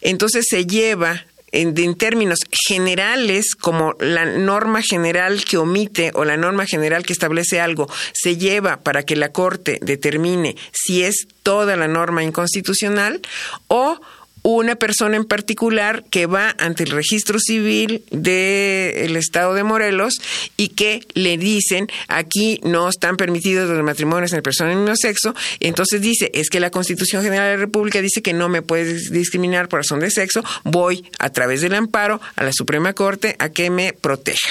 Entonces 0.00 0.46
se 0.48 0.66
lleva 0.66 1.24
en, 1.52 1.78
en 1.78 1.94
términos 1.94 2.38
generales, 2.68 3.54
como 3.54 3.94
la 4.00 4.24
norma 4.24 4.80
general 4.80 5.44
que 5.44 5.58
omite 5.58 6.10
o 6.14 6.24
la 6.24 6.38
norma 6.38 6.64
general 6.64 7.04
que 7.04 7.12
establece 7.12 7.60
algo, 7.60 7.86
se 8.14 8.38
lleva 8.38 8.80
para 8.80 9.02
que 9.02 9.16
la 9.16 9.30
Corte 9.30 9.78
determine 9.82 10.56
si 10.72 11.02
es 11.02 11.26
toda 11.42 11.76
la 11.76 11.88
norma 11.88 12.22
inconstitucional 12.24 13.20
o 13.68 14.00
una 14.42 14.76
persona 14.76 15.16
en 15.16 15.24
particular 15.24 16.04
que 16.10 16.26
va 16.26 16.54
ante 16.58 16.82
el 16.84 16.90
registro 16.90 17.38
civil 17.38 18.04
del 18.10 19.16
estado 19.16 19.54
de 19.54 19.62
Morelos 19.62 20.14
y 20.56 20.68
que 20.70 21.06
le 21.14 21.38
dicen 21.38 21.88
aquí 22.08 22.60
no 22.64 22.88
están 22.88 23.16
permitidos 23.16 23.68
los 23.68 23.84
matrimonios 23.84 24.32
entre 24.32 24.42
personas 24.42 24.74
del 24.74 24.82
mismo 24.82 24.96
sexo, 24.96 25.34
entonces 25.60 26.00
dice, 26.00 26.30
es 26.34 26.50
que 26.50 26.60
la 26.60 26.70
Constitución 26.70 27.22
General 27.22 27.50
de 27.50 27.54
la 27.56 27.60
República 27.60 28.00
dice 28.00 28.22
que 28.22 28.32
no 28.32 28.48
me 28.48 28.62
puedes 28.62 29.10
discriminar 29.10 29.68
por 29.68 29.80
razón 29.80 30.00
de 30.00 30.10
sexo, 30.10 30.42
voy 30.64 31.04
a 31.18 31.30
través 31.30 31.60
del 31.60 31.74
amparo 31.74 32.20
a 32.36 32.44
la 32.44 32.52
Suprema 32.52 32.92
Corte 32.92 33.36
a 33.38 33.50
que 33.50 33.70
me 33.70 33.92
proteja. 33.92 34.50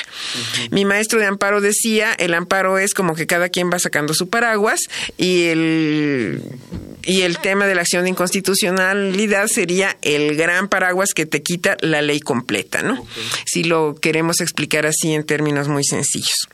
Mi 0.71 0.85
maestro 0.85 1.19
de 1.19 1.25
amparo 1.25 1.61
decía, 1.61 2.13
el 2.13 2.33
amparo 2.33 2.77
es 2.77 2.93
como 2.93 3.15
que 3.15 3.27
cada 3.27 3.49
quien 3.49 3.69
va 3.71 3.79
sacando 3.79 4.13
su 4.13 4.29
paraguas 4.29 4.79
y 5.17 5.45
el 5.45 6.41
y 7.03 7.21
el 7.21 7.39
tema 7.39 7.65
de 7.65 7.75
la 7.75 7.81
acción 7.81 8.03
de 8.03 8.09
inconstitucionalidad 8.09 9.47
sería 9.47 9.80
el 10.01 10.35
gran 10.35 10.69
paraguas 10.69 11.13
que 11.13 11.25
te 11.25 11.41
quita 11.41 11.77
la 11.81 12.01
ley 12.01 12.19
completa, 12.19 12.81
¿no? 12.81 13.05
Si 13.45 13.63
lo 13.63 13.95
queremos 13.95 14.41
explicar 14.41 14.85
así 14.85 15.13
en 15.13 15.25
términos 15.25 15.67
muy 15.67 15.83
sencillos. 15.83 16.47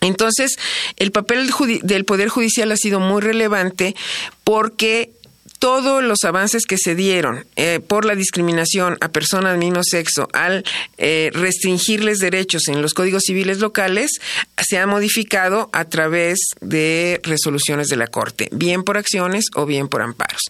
Entonces, 0.00 0.56
el 0.96 1.10
papel 1.10 1.50
del 1.82 2.04
Poder 2.04 2.28
Judicial 2.28 2.70
ha 2.70 2.76
sido 2.76 3.00
muy 3.00 3.20
relevante 3.20 3.96
porque 4.44 5.10
todos 5.58 6.02
los 6.02 6.24
avances 6.24 6.64
que 6.66 6.78
se 6.78 6.94
dieron 6.94 7.46
eh, 7.56 7.80
por 7.80 8.04
la 8.04 8.14
discriminación 8.14 8.96
a 9.00 9.08
personas 9.08 9.52
del 9.52 9.60
mismo 9.60 9.82
sexo 9.82 10.28
al 10.32 10.64
eh, 10.96 11.30
restringirles 11.32 12.18
derechos 12.18 12.68
en 12.68 12.82
los 12.82 12.94
códigos 12.94 13.22
civiles 13.26 13.58
locales 13.58 14.10
se 14.56 14.78
ha 14.78 14.86
modificado 14.86 15.70
a 15.72 15.84
través 15.86 16.38
de 16.60 17.20
resoluciones 17.22 17.88
de 17.88 17.96
la 17.96 18.06
Corte, 18.06 18.48
bien 18.52 18.82
por 18.84 18.96
acciones 18.96 19.46
o 19.54 19.66
bien 19.66 19.88
por 19.88 20.02
amparos. 20.02 20.42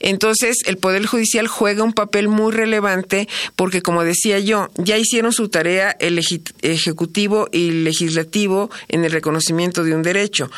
Entonces, 0.00 0.58
el 0.66 0.76
Poder 0.76 1.06
Judicial 1.06 1.46
juega 1.46 1.82
un 1.82 1.92
papel 1.92 2.28
muy 2.28 2.52
relevante 2.52 3.28
porque, 3.56 3.82
como 3.82 4.04
decía 4.04 4.38
yo, 4.38 4.70
ya 4.76 4.98
hicieron 4.98 5.32
su 5.32 5.48
tarea 5.48 5.96
el 6.00 6.20
Ejecutivo 6.62 7.48
y 7.52 7.70
Legislativo 7.70 8.70
en 8.88 9.04
el 9.04 9.12
reconocimiento 9.12 9.84
de 9.84 9.94
un 9.94 10.02
derecho, 10.02 10.50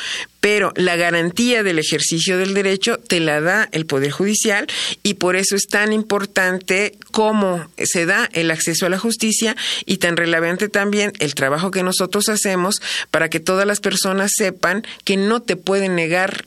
pero 0.46 0.72
la 0.76 0.94
garantía 0.94 1.64
del 1.64 1.80
ejercicio 1.80 2.38
del 2.38 2.54
derecho 2.54 2.98
te 2.98 3.18
la 3.18 3.40
da 3.40 3.68
el 3.72 3.84
Poder 3.84 4.12
Judicial 4.12 4.68
y 5.02 5.14
por 5.14 5.34
eso 5.34 5.56
es 5.56 5.66
tan 5.66 5.92
importante 5.92 6.96
cómo 7.10 7.68
se 7.82 8.06
da 8.06 8.30
el 8.32 8.52
acceso 8.52 8.86
a 8.86 8.88
la 8.88 8.96
justicia 8.96 9.56
y 9.86 9.96
tan 9.96 10.16
relevante 10.16 10.68
también 10.68 11.10
el 11.18 11.34
trabajo 11.34 11.72
que 11.72 11.82
nosotros 11.82 12.28
hacemos 12.28 12.76
para 13.10 13.28
que 13.28 13.40
todas 13.40 13.66
las 13.66 13.80
personas 13.80 14.30
sepan 14.36 14.84
que 15.02 15.16
no 15.16 15.42
te 15.42 15.56
pueden 15.56 15.96
negar 15.96 16.44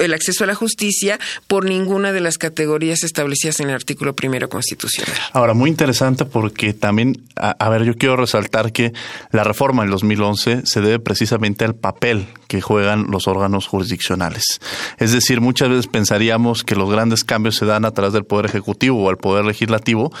el 0.00 0.14
acceso 0.14 0.44
a 0.44 0.46
la 0.46 0.54
justicia 0.54 1.18
por 1.46 1.64
ninguna 1.64 2.12
de 2.12 2.20
las 2.20 2.38
categorías 2.38 3.02
establecidas 3.02 3.60
en 3.60 3.68
el 3.68 3.74
artículo 3.74 4.14
primero 4.14 4.48
constitucional. 4.48 5.16
Ahora, 5.32 5.54
muy 5.54 5.70
interesante 5.70 6.24
porque 6.24 6.74
también, 6.74 7.22
a, 7.36 7.68
ver, 7.68 7.84
yo 7.84 7.94
quiero 7.94 8.16
resaltar 8.16 8.72
que 8.72 8.92
la 9.30 9.44
reforma 9.44 9.82
del 9.82 9.90
2011 9.90 10.62
se 10.64 10.80
debe 10.80 10.98
precisamente 10.98 11.64
al 11.64 11.74
papel 11.74 12.26
que 12.48 12.60
juegan 12.60 13.06
los 13.10 13.28
órganos 13.28 13.66
jurisdiccionales. 13.66 14.60
Es 14.98 15.12
decir, 15.12 15.40
muchas 15.40 15.68
veces 15.68 15.86
pensaríamos 15.86 16.64
que 16.64 16.76
los 16.76 16.90
grandes 16.90 17.24
cambios 17.24 17.56
se 17.56 17.66
dan 17.66 17.84
a 17.84 17.92
través 17.92 18.12
del 18.12 18.24
Poder 18.24 18.46
Ejecutivo 18.46 19.02
o 19.02 19.10
el 19.10 19.16
Poder 19.16 19.44
Legislativo, 19.44 20.12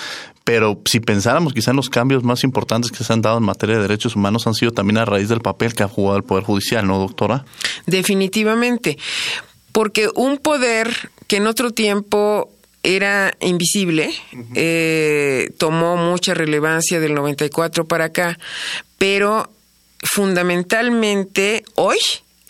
pero 0.44 0.80
si 0.84 1.00
pensáramos 1.00 1.52
quizá 1.52 1.70
en 1.70 1.76
los 1.76 1.90
cambios 1.90 2.24
más 2.24 2.44
importantes 2.44 2.90
que 2.90 3.04
se 3.04 3.12
han 3.12 3.22
dado 3.22 3.38
en 3.38 3.44
materia 3.44 3.76
de 3.76 3.82
derechos 3.82 4.16
humanos 4.16 4.46
han 4.46 4.54
sido 4.54 4.72
también 4.72 4.98
a 4.98 5.04
raíz 5.04 5.28
del 5.28 5.40
papel 5.40 5.74
que 5.74 5.82
ha 5.82 5.88
jugado 5.88 6.16
el 6.16 6.24
Poder 6.24 6.44
Judicial, 6.44 6.86
¿no, 6.86 6.98
doctora? 6.98 7.44
Definitivamente 7.86 8.98
porque 9.72 10.08
un 10.14 10.38
poder 10.38 11.10
que 11.26 11.36
en 11.36 11.46
otro 11.46 11.72
tiempo 11.72 12.50
era 12.82 13.32
invisible, 13.40 14.12
eh, 14.54 15.50
tomó 15.56 15.96
mucha 15.96 16.34
relevancia 16.34 17.00
del 17.00 17.14
94 17.14 17.86
para 17.86 18.06
acá, 18.06 18.38
pero 18.98 19.50
fundamentalmente 20.02 21.64
hoy 21.76 21.98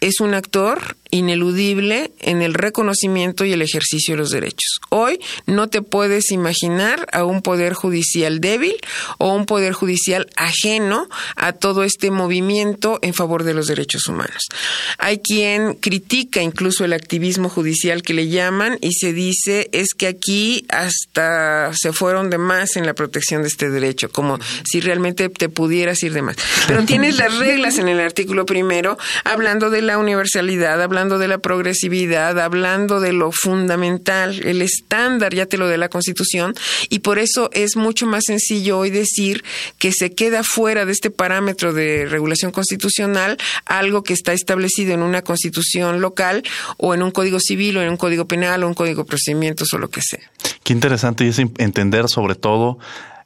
es 0.00 0.20
un 0.20 0.34
actor 0.34 0.96
ineludible 1.12 2.10
en 2.20 2.40
el 2.40 2.54
reconocimiento 2.54 3.44
y 3.44 3.52
el 3.52 3.60
ejercicio 3.60 4.14
de 4.14 4.18
los 4.18 4.30
derechos. 4.30 4.80
Hoy 4.88 5.20
no 5.46 5.68
te 5.68 5.82
puedes 5.82 6.32
imaginar 6.32 7.06
a 7.12 7.24
un 7.24 7.42
poder 7.42 7.74
judicial 7.74 8.40
débil 8.40 8.76
o 9.18 9.34
un 9.34 9.44
poder 9.44 9.74
judicial 9.74 10.30
ajeno 10.36 11.08
a 11.36 11.52
todo 11.52 11.84
este 11.84 12.10
movimiento 12.10 12.98
en 13.02 13.12
favor 13.12 13.44
de 13.44 13.52
los 13.52 13.66
derechos 13.66 14.06
humanos. 14.06 14.48
Hay 14.96 15.18
quien 15.18 15.74
critica 15.74 16.40
incluso 16.40 16.86
el 16.86 16.94
activismo 16.94 17.50
judicial 17.50 18.00
que 18.00 18.14
le 18.14 18.28
llaman 18.28 18.78
y 18.80 18.94
se 18.94 19.12
dice 19.12 19.68
es 19.72 19.88
que 19.92 20.06
aquí 20.06 20.64
hasta 20.70 21.72
se 21.74 21.92
fueron 21.92 22.30
de 22.30 22.38
más 22.38 22.76
en 22.76 22.86
la 22.86 22.94
protección 22.94 23.42
de 23.42 23.48
este 23.48 23.68
derecho, 23.68 24.08
como 24.08 24.38
si 24.64 24.80
realmente 24.80 25.28
te 25.28 25.50
pudieras 25.50 26.02
ir 26.02 26.14
de 26.14 26.22
más. 26.22 26.36
Pero 26.66 26.86
tienes 26.86 27.18
las 27.18 27.36
reglas 27.36 27.76
en 27.76 27.88
el 27.88 28.00
artículo 28.00 28.46
primero 28.46 28.96
hablando 29.24 29.68
de 29.68 29.82
la 29.82 29.98
universalidad, 29.98 30.80
hablando 30.80 31.01
hablando 31.02 31.18
de 31.18 31.26
la 31.26 31.38
progresividad, 31.38 32.38
hablando 32.38 33.00
de 33.00 33.12
lo 33.12 33.32
fundamental, 33.32 34.40
el 34.44 34.62
estándar, 34.62 35.34
ya 35.34 35.46
te 35.46 35.58
lo 35.58 35.66
de 35.66 35.76
la 35.76 35.88
Constitución, 35.88 36.54
y 36.90 37.00
por 37.00 37.18
eso 37.18 37.50
es 37.52 37.74
mucho 37.74 38.06
más 38.06 38.22
sencillo 38.24 38.78
hoy 38.78 38.90
decir 38.90 39.42
que 39.78 39.90
se 39.90 40.12
queda 40.12 40.44
fuera 40.44 40.86
de 40.86 40.92
este 40.92 41.10
parámetro 41.10 41.72
de 41.72 42.06
regulación 42.06 42.52
constitucional 42.52 43.36
algo 43.66 44.04
que 44.04 44.12
está 44.12 44.32
establecido 44.32 44.94
en 44.94 45.02
una 45.02 45.22
constitución 45.22 46.00
local 46.00 46.44
o 46.76 46.94
en 46.94 47.02
un 47.02 47.10
código 47.10 47.40
civil 47.40 47.78
o 47.78 47.82
en 47.82 47.88
un 47.88 47.96
código 47.96 48.28
penal 48.28 48.62
o 48.62 48.68
un 48.68 48.74
código 48.74 49.02
de 49.02 49.08
procedimientos 49.08 49.72
o 49.72 49.78
lo 49.78 49.90
que 49.90 50.02
sea. 50.02 50.30
Qué 50.62 50.72
interesante 50.72 51.26
es 51.26 51.40
entender 51.40 52.08
sobre 52.08 52.36
todo 52.36 52.78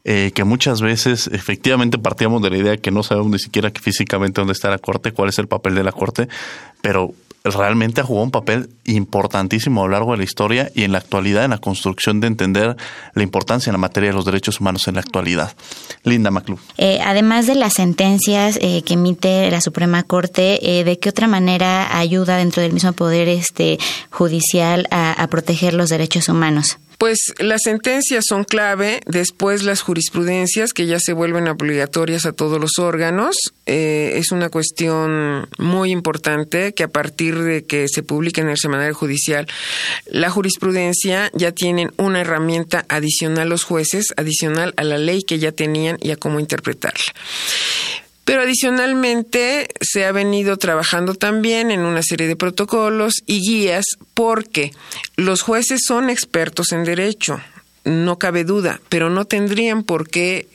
eh, 0.04 0.30
que 0.34 0.44
muchas 0.44 0.80
veces 0.80 1.28
efectivamente 1.32 1.98
partíamos 1.98 2.40
de 2.40 2.48
la 2.48 2.56
idea 2.56 2.76
que 2.78 2.90
no 2.90 3.02
sabemos 3.02 3.32
ni 3.32 3.38
siquiera 3.38 3.70
físicamente 3.70 4.40
dónde 4.40 4.52
está 4.52 4.70
la 4.70 4.78
corte, 4.78 5.12
cuál 5.12 5.28
es 5.28 5.38
el 5.38 5.48
papel 5.48 5.74
de 5.74 5.82
la 5.82 5.92
corte, 5.92 6.28
pero 6.80 7.12
realmente 7.54 8.00
ha 8.00 8.04
jugado 8.04 8.24
un 8.24 8.30
papel 8.30 8.70
importantísimo 8.84 9.82
a 9.82 9.86
lo 9.86 9.92
largo 9.92 10.12
de 10.12 10.18
la 10.18 10.24
historia 10.24 10.70
y 10.74 10.84
en 10.84 10.92
la 10.92 10.98
actualidad 10.98 11.44
en 11.44 11.50
la 11.50 11.58
construcción 11.58 12.20
de 12.20 12.26
entender 12.26 12.76
la 13.14 13.22
importancia 13.22 13.70
en 13.70 13.74
la 13.74 13.78
materia 13.78 14.10
de 14.10 14.16
los 14.16 14.24
derechos 14.24 14.60
humanos 14.60 14.88
en 14.88 14.94
la 14.94 15.00
actualidad. 15.00 15.54
Linda 16.04 16.30
Maclú. 16.30 16.58
Eh, 16.78 17.00
además 17.04 17.46
de 17.46 17.54
las 17.54 17.74
sentencias 17.74 18.58
eh, 18.60 18.82
que 18.82 18.94
emite 18.94 19.50
la 19.50 19.60
Suprema 19.60 20.02
Corte, 20.02 20.78
eh, 20.78 20.84
¿de 20.84 20.98
qué 20.98 21.08
otra 21.08 21.26
manera 21.26 21.98
ayuda 21.98 22.36
dentro 22.36 22.62
del 22.62 22.72
mismo 22.72 22.92
poder 22.92 23.28
este 23.28 23.78
judicial 24.10 24.86
a 24.90 25.26
proteger 25.28 25.74
los 25.74 25.88
derechos 25.88 26.28
humanos? 26.28 26.78
Pues 26.98 27.18
las 27.38 27.62
sentencias 27.64 28.24
son 28.26 28.44
clave, 28.44 29.00
después 29.06 29.62
las 29.62 29.82
jurisprudencias 29.82 30.72
que 30.72 30.86
ya 30.86 30.98
se 30.98 31.12
vuelven 31.12 31.48
obligatorias 31.48 32.24
a 32.24 32.32
todos 32.32 32.60
los 32.60 32.78
órganos. 32.78 33.36
Eh, 33.66 34.12
es 34.16 34.32
una 34.32 34.48
cuestión 34.48 35.48
muy 35.58 35.90
importante 35.90 36.72
que 36.72 36.84
a 36.84 36.88
partir 36.88 37.38
de 37.38 37.64
que 37.66 37.86
se 37.88 38.02
publique 38.02 38.40
en 38.40 38.48
el 38.48 38.56
semanario 38.56 38.94
judicial 38.94 39.46
la 40.06 40.30
jurisprudencia 40.30 41.30
ya 41.34 41.52
tienen 41.52 41.92
una 41.96 42.20
herramienta 42.20 42.86
adicional 42.88 43.48
los 43.48 43.64
jueces, 43.64 44.14
adicional 44.16 44.72
a 44.76 44.84
la 44.84 44.98
ley 44.98 45.22
que 45.22 45.38
ya 45.38 45.52
tenían 45.52 45.98
y 46.00 46.10
a 46.12 46.16
cómo 46.16 46.40
interpretarla. 46.40 47.12
Pero 48.26 48.42
adicionalmente 48.42 49.68
se 49.80 50.04
ha 50.04 50.10
venido 50.10 50.56
trabajando 50.56 51.14
también 51.14 51.70
en 51.70 51.80
una 51.80 52.02
serie 52.02 52.26
de 52.26 52.34
protocolos 52.34 53.22
y 53.24 53.38
guías 53.38 53.84
porque 54.14 54.72
los 55.16 55.42
jueces 55.42 55.82
son 55.86 56.10
expertos 56.10 56.72
en 56.72 56.82
derecho, 56.82 57.40
no 57.84 58.18
cabe 58.18 58.42
duda, 58.42 58.80
pero 58.88 59.10
no 59.10 59.26
tendrían 59.26 59.84
por 59.84 60.10
qué 60.10 60.48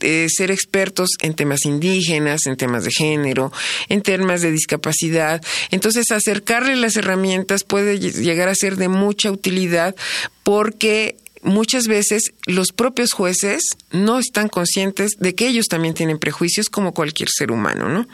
eh, 0.00 0.28
ser 0.30 0.52
expertos 0.52 1.10
en 1.20 1.34
temas 1.34 1.66
indígenas, 1.66 2.46
en 2.46 2.56
temas 2.56 2.84
de 2.84 2.92
género, 2.92 3.52
en 3.88 4.02
temas 4.02 4.40
de 4.40 4.52
discapacidad. 4.52 5.42
Entonces, 5.72 6.12
acercarle 6.12 6.76
las 6.76 6.96
herramientas 6.96 7.64
puede 7.64 7.98
llegar 7.98 8.48
a 8.48 8.54
ser 8.54 8.76
de 8.76 8.88
mucha 8.88 9.32
utilidad 9.32 9.96
porque 10.44 11.16
muchas 11.42 11.86
veces 11.86 12.32
los 12.46 12.72
propios 12.72 13.12
jueces 13.12 13.62
no 13.90 14.18
están 14.18 14.48
conscientes 14.48 15.12
de 15.18 15.34
que 15.34 15.48
ellos 15.48 15.66
también 15.66 15.94
tienen 15.94 16.18
prejuicios 16.18 16.68
como 16.68 16.94
cualquier 16.94 17.28
ser 17.30 17.50
humano, 17.50 17.88
¿no? 17.88 18.08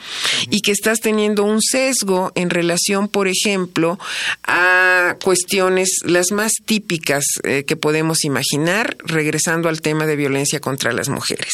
Y 0.50 0.60
que 0.60 0.72
estás 0.72 1.00
teniendo 1.00 1.44
un 1.44 1.60
sesgo 1.60 2.32
en 2.34 2.50
relación, 2.50 3.08
por 3.08 3.28
ejemplo, 3.28 3.98
a 4.44 5.16
cuestiones 5.22 6.00
las 6.04 6.32
más 6.32 6.52
típicas 6.64 7.24
eh, 7.44 7.64
que 7.64 7.76
podemos 7.76 8.24
imaginar, 8.24 8.96
regresando 9.04 9.68
al 9.68 9.80
tema 9.80 10.06
de 10.06 10.16
violencia 10.16 10.60
contra 10.60 10.92
las 10.92 11.08
mujeres. 11.08 11.52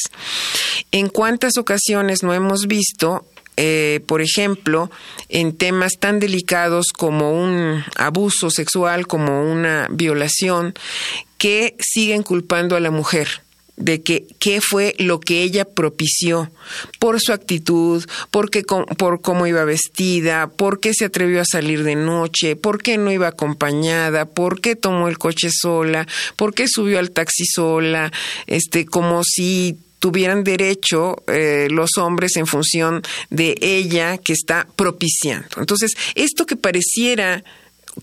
¿En 0.91 1.09
cuántas 1.09 1.57
ocasiones 1.59 2.23
no 2.23 2.35
hemos 2.35 2.67
visto 2.67 3.25
eh, 3.61 4.05
por 4.07 4.21
ejemplo, 4.23 4.89
en 5.29 5.57
temas 5.57 5.95
tan 5.99 6.21
delicados 6.21 6.93
como 6.97 7.33
un 7.33 7.83
abuso 7.97 8.51
sexual, 8.51 9.09
como 9.09 9.43
una 9.43 9.89
violación, 9.91 10.75
que 11.39 11.77
siguen 11.81 12.23
culpando 12.23 12.77
a 12.77 12.81
la 12.81 12.91
mujer 12.91 13.29
de 13.79 14.03
que 14.03 14.27
qué 14.41 14.61
fue 14.61 14.95
lo 14.99 15.21
que 15.21 15.43
ella 15.43 15.65
propició 15.65 16.51
por 16.99 17.21
su 17.21 17.33
actitud, 17.33 18.05
por, 18.31 18.51
qué, 18.51 18.65
por 18.65 19.21
cómo 19.21 19.47
iba 19.47 19.65
vestida, 19.65 20.49
por 20.49 20.81
qué 20.81 20.93
se 20.93 21.07
atrevió 21.07 21.41
a 21.41 21.45
salir 21.45 21.85
de 21.85 21.95
noche, 21.95 22.57
por 22.57 22.83
qué 22.83 22.99
no 22.99 23.13
iba 23.13 23.29
acompañada, 23.29 24.27
por 24.27 24.61
qué 24.61 24.75
tomó 24.77 25.09
el 25.09 25.19
coche 25.19 25.49
sola, 25.53 26.07
por 26.37 26.55
qué 26.55 26.67
subió 26.69 26.99
al 26.99 27.13
taxi 27.13 27.45
sola, 27.47 28.13
este, 28.47 28.85
como 28.85 29.23
si 29.25 29.79
tuvieran 30.01 30.45
derecho 30.45 31.23
eh, 31.27 31.69
los 31.71 31.91
hombres 31.99 32.37
en 32.37 32.47
función 32.47 33.03
de 33.31 33.57
ella 33.61 34.19
que 34.19 34.33
está 34.33 34.67
propiciando. 34.77 35.49
Entonces, 35.59 35.93
esto 36.15 36.47
que 36.47 36.57
pareciera 36.57 37.45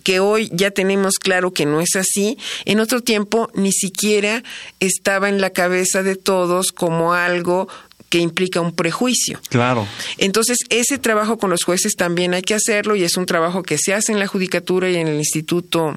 que 0.04 0.20
hoy 0.20 0.50
ya 0.54 0.72
tenemos 0.72 1.16
claro 1.16 1.52
que 1.52 1.66
no 1.66 1.82
es 1.82 1.96
así, 1.96 2.38
en 2.66 2.80
otro 2.80 3.02
tiempo 3.02 3.50
ni 3.54 3.72
siquiera 3.72 4.44
estaba 4.80 5.30
en 5.30 5.42
la 5.42 5.52
cabeza 5.52 6.04
de 6.04 6.16
todos 6.16 6.72
como 6.72 7.14
algo 7.14 7.68
que 8.10 8.20
implica 8.20 8.62
un 8.62 8.74
prejuicio. 8.74 9.40
Claro. 9.50 9.88
Entonces, 10.18 10.58
ese 10.70 10.98
trabajo 10.98 11.38
con 11.38 11.50
los 11.50 11.64
jueces 11.64 11.96
también 11.96 12.34
hay 12.34 12.44
que 12.44 12.54
hacerlo 12.54 12.96
y 12.96 13.04
es 13.04 13.18
un 13.18 13.26
trabajo 13.26 13.64
que 13.64 13.78
se 13.78 13.94
hace 13.94 14.12
en 14.12 14.20
la 14.20 14.28
judicatura 14.28 14.90
y 14.90 14.96
en 14.96 15.08
el 15.08 15.18
Instituto 15.18 15.96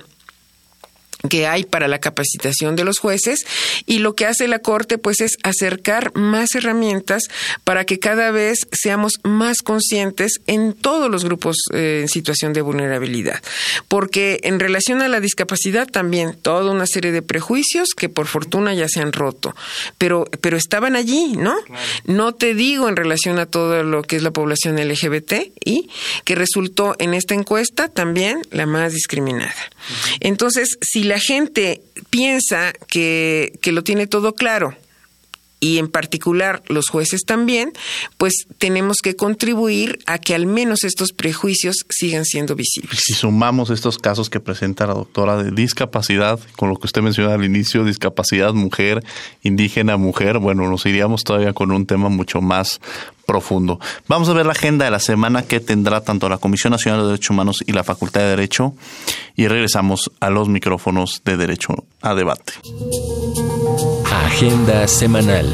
que 1.28 1.46
hay 1.46 1.64
para 1.64 1.88
la 1.88 1.98
capacitación 1.98 2.76
de 2.76 2.84
los 2.84 2.98
jueces 2.98 3.44
y 3.86 3.98
lo 3.98 4.14
que 4.14 4.26
hace 4.26 4.46
la 4.46 4.60
Corte 4.60 4.98
pues 4.98 5.20
es 5.20 5.36
acercar 5.42 6.14
más 6.14 6.54
herramientas 6.54 7.24
para 7.64 7.84
que 7.84 7.98
cada 7.98 8.30
vez 8.30 8.60
seamos 8.72 9.14
más 9.24 9.58
conscientes 9.58 10.34
en 10.46 10.74
todos 10.74 11.10
los 11.10 11.24
grupos 11.24 11.56
eh, 11.72 12.00
en 12.02 12.08
situación 12.08 12.52
de 12.52 12.60
vulnerabilidad. 12.60 13.42
Porque 13.88 14.40
en 14.44 14.60
relación 14.60 15.02
a 15.02 15.08
la 15.08 15.20
discapacidad 15.20 15.88
también 15.88 16.36
toda 16.40 16.70
una 16.70 16.86
serie 16.86 17.12
de 17.12 17.22
prejuicios 17.22 17.90
que 17.96 18.08
por 18.08 18.26
fortuna 18.26 18.74
ya 18.74 18.88
se 18.88 19.00
han 19.00 19.12
roto, 19.12 19.54
pero, 19.96 20.26
pero 20.40 20.56
estaban 20.56 20.94
allí, 20.94 21.34
¿no? 21.36 21.56
No 22.04 22.32
te 22.32 22.54
digo 22.54 22.88
en 22.88 22.96
relación 22.96 23.38
a 23.38 23.46
todo 23.46 23.82
lo 23.82 24.02
que 24.02 24.16
es 24.16 24.22
la 24.22 24.30
población 24.30 24.76
LGBT 24.76 25.32
y 25.64 25.88
que 26.24 26.34
resultó 26.34 26.94
en 26.98 27.14
esta 27.14 27.34
encuesta 27.34 27.88
también 27.88 28.42
la 28.50 28.66
más 28.66 28.92
discriminada. 28.92 29.54
Entonces, 30.20 30.78
si 30.80 31.04
la 31.08 31.18
gente 31.18 31.80
piensa 32.10 32.72
que, 32.86 33.52
que 33.60 33.72
lo 33.72 33.82
tiene 33.82 34.06
todo 34.06 34.34
claro, 34.34 34.76
y 35.60 35.78
en 35.78 35.88
particular 35.88 36.62
los 36.68 36.88
jueces 36.88 37.22
también, 37.26 37.72
pues 38.16 38.46
tenemos 38.58 38.98
que 39.02 39.16
contribuir 39.16 39.98
a 40.06 40.18
que 40.18 40.34
al 40.34 40.46
menos 40.46 40.84
estos 40.84 41.12
prejuicios 41.12 41.84
sigan 41.88 42.24
siendo 42.24 42.54
visibles. 42.54 43.00
Si 43.04 43.14
sumamos 43.14 43.70
estos 43.70 43.98
casos 43.98 44.30
que 44.30 44.40
presenta 44.40 44.86
la 44.86 44.94
doctora 44.94 45.42
de 45.42 45.50
discapacidad, 45.50 46.38
con 46.56 46.68
lo 46.68 46.76
que 46.76 46.86
usted 46.86 47.02
mencionó 47.02 47.30
al 47.30 47.44
inicio, 47.44 47.84
discapacidad 47.84 48.52
mujer, 48.52 49.04
indígena 49.42 49.96
mujer, 49.96 50.38
bueno, 50.38 50.68
nos 50.68 50.86
iríamos 50.86 51.24
todavía 51.24 51.52
con 51.52 51.72
un 51.72 51.86
tema 51.86 52.08
mucho 52.08 52.40
más 52.40 52.80
profundo. 53.26 53.78
Vamos 54.08 54.28
a 54.30 54.32
ver 54.32 54.46
la 54.46 54.52
agenda 54.52 54.86
de 54.86 54.90
la 54.90 55.00
semana 55.00 55.42
que 55.42 55.60
tendrá 55.60 56.00
tanto 56.00 56.28
la 56.28 56.38
Comisión 56.38 56.70
Nacional 56.70 57.02
de 57.02 57.08
Derechos 57.08 57.30
Humanos 57.30 57.64
y 57.66 57.72
la 57.72 57.84
Facultad 57.84 58.22
de 58.22 58.28
Derecho 58.28 58.74
y 59.36 59.48
regresamos 59.48 60.10
a 60.20 60.30
los 60.30 60.48
micrófonos 60.48 61.20
de 61.24 61.36
Derecho 61.36 61.84
a 62.00 62.14
Debate. 62.14 62.54
Agenda 64.28 64.86
semanal. 64.86 65.46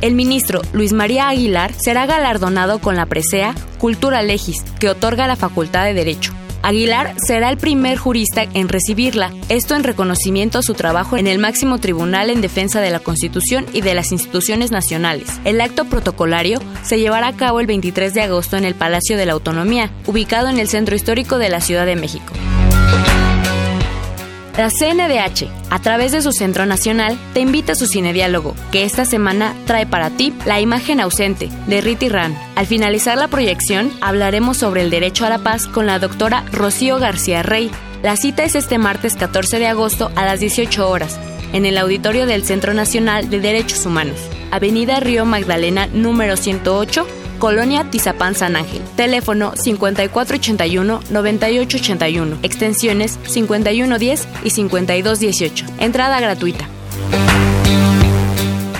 El 0.00 0.14
ministro 0.14 0.62
Luis 0.72 0.92
María 0.92 1.28
Aguilar 1.28 1.72
será 1.74 2.06
galardonado 2.06 2.78
con 2.78 2.94
la 2.94 3.06
presea 3.06 3.52
Cultura 3.78 4.22
Legis, 4.22 4.62
que 4.78 4.88
otorga 4.88 5.26
la 5.26 5.34
Facultad 5.34 5.86
de 5.86 5.94
Derecho. 5.94 6.32
Aguilar 6.62 7.14
será 7.24 7.50
el 7.50 7.58
primer 7.58 7.98
jurista 7.98 8.44
en 8.54 8.68
recibirla, 8.68 9.32
esto 9.48 9.74
en 9.74 9.84
reconocimiento 9.84 10.58
a 10.58 10.62
su 10.62 10.74
trabajo 10.74 11.16
en 11.16 11.26
el 11.26 11.38
máximo 11.38 11.78
tribunal 11.78 12.30
en 12.30 12.40
defensa 12.40 12.80
de 12.80 12.90
la 12.90 13.00
Constitución 13.00 13.66
y 13.72 13.80
de 13.80 13.94
las 13.94 14.12
instituciones 14.12 14.70
nacionales. 14.70 15.40
El 15.44 15.60
acto 15.60 15.84
protocolario 15.84 16.60
se 16.82 16.98
llevará 16.98 17.28
a 17.28 17.36
cabo 17.36 17.60
el 17.60 17.66
23 17.66 18.14
de 18.14 18.22
agosto 18.22 18.56
en 18.56 18.64
el 18.64 18.74
Palacio 18.74 19.16
de 19.16 19.26
la 19.26 19.32
Autonomía, 19.32 19.90
ubicado 20.06 20.48
en 20.48 20.58
el 20.58 20.68
centro 20.68 20.96
histórico 20.96 21.38
de 21.38 21.48
la 21.48 21.60
Ciudad 21.60 21.86
de 21.86 21.96
México. 21.96 22.32
La 24.56 24.70
CNDH, 24.70 25.50
a 25.68 25.78
través 25.80 26.12
de 26.12 26.22
su 26.22 26.32
Centro 26.32 26.64
Nacional, 26.64 27.18
te 27.34 27.40
invita 27.40 27.72
a 27.72 27.74
su 27.74 27.86
cinediálogo, 27.86 28.54
que 28.72 28.84
esta 28.84 29.04
semana 29.04 29.54
trae 29.66 29.84
para 29.84 30.08
ti 30.08 30.32
La 30.46 30.62
imagen 30.62 30.98
ausente, 30.98 31.50
de 31.66 31.82
Riti 31.82 32.08
Ran. 32.08 32.34
Al 32.54 32.66
finalizar 32.66 33.18
la 33.18 33.28
proyección, 33.28 33.92
hablaremos 34.00 34.56
sobre 34.56 34.80
el 34.80 34.88
derecho 34.88 35.26
a 35.26 35.28
la 35.28 35.40
paz 35.40 35.66
con 35.66 35.86
la 35.86 35.98
doctora 35.98 36.42
Rocío 36.52 36.98
García 36.98 37.42
Rey. 37.42 37.70
La 38.02 38.16
cita 38.16 38.44
es 38.44 38.54
este 38.54 38.78
martes 38.78 39.16
14 39.16 39.58
de 39.58 39.66
agosto 39.66 40.10
a 40.16 40.24
las 40.24 40.40
18 40.40 40.88
horas, 40.88 41.20
en 41.52 41.66
el 41.66 41.76
auditorio 41.76 42.24
del 42.24 42.42
Centro 42.42 42.72
Nacional 42.72 43.28
de 43.28 43.40
Derechos 43.40 43.84
Humanos, 43.84 44.18
Avenida 44.52 45.00
Río 45.00 45.26
Magdalena 45.26 45.86
número 45.88 46.38
108, 46.38 47.06
Colonia 47.38 47.90
Tizapán 47.90 48.34
San 48.34 48.56
Ángel. 48.56 48.82
Teléfono 48.96 49.52
5481-9881. 49.52 52.38
Extensiones 52.42 53.18
5110 53.26 54.28
y 54.44 54.50
5218. 54.50 55.66
Entrada 55.78 56.20
gratuita. 56.20 56.68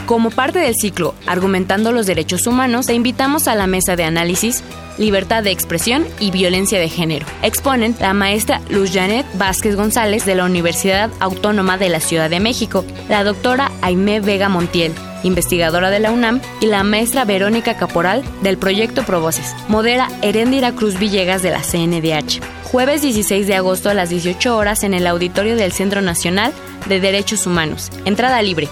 Como 0.07 0.31
parte 0.31 0.61
del 0.61 0.75
ciclo 0.75 1.15
Argumentando 1.27 1.91
los 1.91 2.07
Derechos 2.07 2.47
Humanos, 2.47 2.87
te 2.87 2.95
invitamos 2.95 3.49
a 3.49 3.57
la 3.57 3.67
mesa 3.67 3.97
de 3.97 4.05
análisis 4.05 4.63
Libertad 4.99 5.43
de 5.43 5.51
Expresión 5.51 6.07
y 6.21 6.31
Violencia 6.31 6.79
de 6.79 6.89
Género. 6.89 7.27
Exponen 7.43 7.95
la 8.01 8.15
maestra 8.15 8.61
Luz 8.71 8.93
Janet 8.93 9.27
Vázquez 9.35 9.77
González 9.77 10.25
de 10.25 10.35
la 10.35 10.45
Universidad 10.45 11.11
Autónoma 11.21 11.77
de 11.77 11.89
la 11.89 12.01
Ciudad 12.01 12.31
de 12.31 12.41
México, 12.41 12.85
la 13.09 13.25
doctora 13.25 13.71
Aimé 13.83 14.21
Vega 14.21 14.49
Montiel, 14.49 14.93
investigadora 15.27 15.91
de 15.91 16.01
la 16.01 16.12
UNAM, 16.12 16.41
y 16.61 16.66
la 16.66 16.83
maestra 16.83 17.24
Verónica 17.24 17.77
Caporal 17.77 18.24
del 18.43 18.57
proyecto 18.57 19.03
Provoces. 19.05 19.55
Modera 19.68 20.09
Herendira 20.22 20.72
Cruz 20.72 20.99
Villegas 20.99 21.43
de 21.43 21.51
la 21.51 21.62
CNDH. 21.62 22.41
Jueves 22.64 23.03
16 23.03 23.47
de 23.47 23.55
agosto 23.55 23.91
a 23.91 23.95
las 23.95 24.11
18 24.11 24.57
horas 24.57 24.85
en 24.85 24.95
el 24.95 25.07
auditorio 25.07 25.57
del 25.57 25.72
Centro 25.72 26.03
Nacional 26.03 26.53
de 26.89 27.01
Derechos 27.01 27.47
Humanos. 27.47 27.91
Entrada 28.05 28.41
libre. 28.43 28.68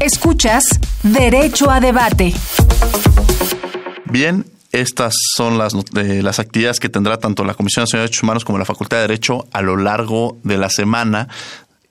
Escuchas 0.00 0.64
Derecho 1.02 1.70
a 1.70 1.80
Debate. 1.80 2.34
Bien, 4.06 4.44
estas 4.74 5.14
son 5.36 5.56
las, 5.56 5.72
eh, 5.74 6.20
las 6.22 6.40
actividades 6.40 6.80
que 6.80 6.88
tendrá 6.88 7.16
tanto 7.18 7.44
la 7.44 7.54
Comisión 7.54 7.84
Nacional 7.84 8.02
de 8.02 8.08
Derechos 8.08 8.22
Humanos 8.24 8.44
como 8.44 8.58
la 8.58 8.64
Facultad 8.64 8.96
de 8.96 9.02
Derecho 9.02 9.46
a 9.52 9.62
lo 9.62 9.76
largo 9.76 10.38
de 10.42 10.58
la 10.58 10.68
semana. 10.68 11.28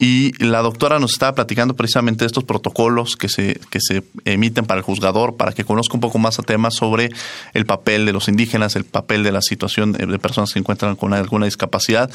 Y 0.03 0.33
la 0.43 0.59
doctora 0.59 0.99
nos 0.99 1.13
estaba 1.13 1.33
platicando 1.33 1.77
precisamente 1.77 2.25
de 2.25 2.27
estos 2.27 2.43
protocolos 2.43 3.15
que 3.15 3.29
se, 3.29 3.57
que 3.69 3.79
se 3.79 4.03
emiten 4.25 4.65
para 4.65 4.79
el 4.79 4.83
juzgador, 4.83 5.37
para 5.37 5.53
que 5.53 5.63
conozca 5.63 5.93
un 5.93 6.01
poco 6.01 6.19
más 6.19 6.37
a 6.39 6.43
temas 6.43 6.75
sobre 6.75 7.09
el 7.53 7.65
papel 7.65 8.05
de 8.05 8.11
los 8.11 8.27
indígenas, 8.27 8.75
el 8.75 8.83
papel 8.83 9.23
de 9.23 9.31
la 9.31 9.41
situación 9.41 9.93
de 9.93 10.19
personas 10.19 10.51
que 10.51 10.59
encuentran 10.59 10.97
con 10.97 11.13
alguna 11.13 11.45
discapacidad. 11.45 12.11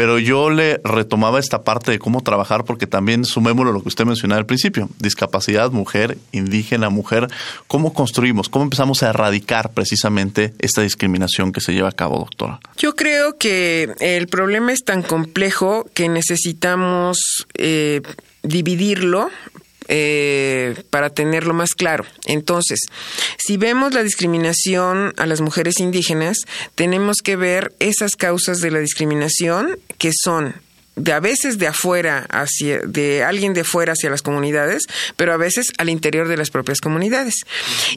Pero 0.00 0.18
yo 0.18 0.48
le 0.48 0.80
retomaba 0.82 1.38
esta 1.38 1.62
parte 1.62 1.90
de 1.90 1.98
cómo 1.98 2.22
trabajar, 2.22 2.64
porque 2.64 2.86
también 2.86 3.26
sumémoslo 3.26 3.70
lo 3.70 3.82
que 3.82 3.88
usted 3.88 4.06
mencionaba 4.06 4.38
al 4.38 4.46
principio, 4.46 4.88
discapacidad, 4.98 5.72
mujer, 5.72 6.16
indígena, 6.32 6.88
mujer, 6.88 7.28
cómo 7.66 7.92
construimos, 7.92 8.48
cómo 8.48 8.64
empezamos 8.64 9.02
a 9.02 9.10
erradicar 9.10 9.74
precisamente 9.74 10.54
esta 10.58 10.80
discriminación 10.80 11.52
que 11.52 11.60
se 11.60 11.74
lleva 11.74 11.90
a 11.90 11.92
cabo, 11.92 12.18
doctora. 12.18 12.60
Yo 12.78 12.96
creo 12.96 13.36
que 13.36 13.92
el 14.00 14.26
problema 14.28 14.72
es 14.72 14.84
tan 14.84 15.02
complejo 15.02 15.86
que 15.92 16.08
necesitamos 16.08 17.18
eh, 17.58 18.00
dividirlo 18.42 19.28
eh, 19.92 20.84
para 20.90 21.10
tenerlo 21.10 21.52
más 21.52 21.74
claro. 21.74 22.04
Entonces, 22.24 22.78
si 23.38 23.56
vemos 23.56 23.92
la 23.92 24.04
discriminación 24.04 25.12
a 25.16 25.26
las 25.26 25.40
mujeres 25.40 25.80
indígenas, 25.80 26.38
tenemos 26.76 27.16
que 27.24 27.34
ver 27.34 27.74
esas 27.80 28.12
causas 28.12 28.60
de 28.60 28.70
la 28.70 28.78
discriminación 28.78 29.80
que 29.98 30.12
son 30.14 30.54
de 30.94 31.12
a 31.12 31.18
veces 31.18 31.58
de 31.58 31.66
afuera 31.66 32.26
hacia 32.30 32.80
de 32.86 33.24
alguien 33.24 33.52
de 33.52 33.64
fuera 33.64 33.94
hacia 33.94 34.10
las 34.10 34.22
comunidades, 34.22 34.84
pero 35.16 35.32
a 35.32 35.36
veces 35.36 35.72
al 35.78 35.88
interior 35.88 36.28
de 36.28 36.36
las 36.36 36.50
propias 36.50 36.80
comunidades. 36.80 37.34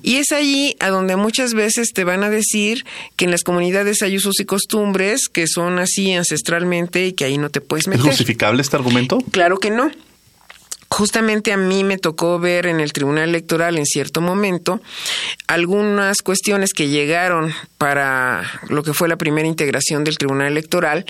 Y 0.02 0.16
es 0.16 0.32
allí 0.32 0.76
a 0.80 0.89
donde 0.89 1.16
muchas 1.16 1.54
veces 1.54 1.89
te 1.94 2.06
van 2.06 2.24
a 2.24 2.32
decir 2.32 2.86
que 3.18 3.26
en 3.26 3.32
las 3.32 3.44
comunidades 3.44 4.02
hay 4.02 4.16
usos 4.18 4.39
y 4.39 4.46
costumbres 4.46 5.28
que 5.32 5.46
son 5.48 5.78
así 5.78 6.12
ancestralmente 6.14 7.06
y 7.06 7.14
que 7.14 7.26
ahí 7.26 7.38
no 7.38 7.52
te 7.52 7.62
puedes 7.62 7.88
meter. 7.88 8.06
¿Es 8.06 8.18
justificable 8.18 8.64
este 8.64 8.78
argumento? 8.78 9.20
Claro 9.32 9.60
que 9.60 9.70
no. 9.70 9.91
Justamente 10.94 11.52
a 11.52 11.58
mí 11.58 11.84
me 11.84 11.98
tocó 11.98 12.38
ver 12.38 12.68
en 12.68 12.80
el 12.80 12.94
Tribunal 12.94 13.30
Electoral 13.30 13.80
en 13.80 13.86
cierto 13.88 14.22
momento 14.22 14.80
algunas 15.48 16.22
cuestiones 16.22 16.72
que 16.72 16.88
llegaron 16.88 17.52
para 17.80 18.44
lo 18.70 18.84
que 18.84 18.94
fue 18.94 19.10
la 19.10 19.16
primera 19.16 19.48
integración 19.48 20.04
del 20.04 20.20
Tribunal 20.20 20.52
Electoral 20.52 21.08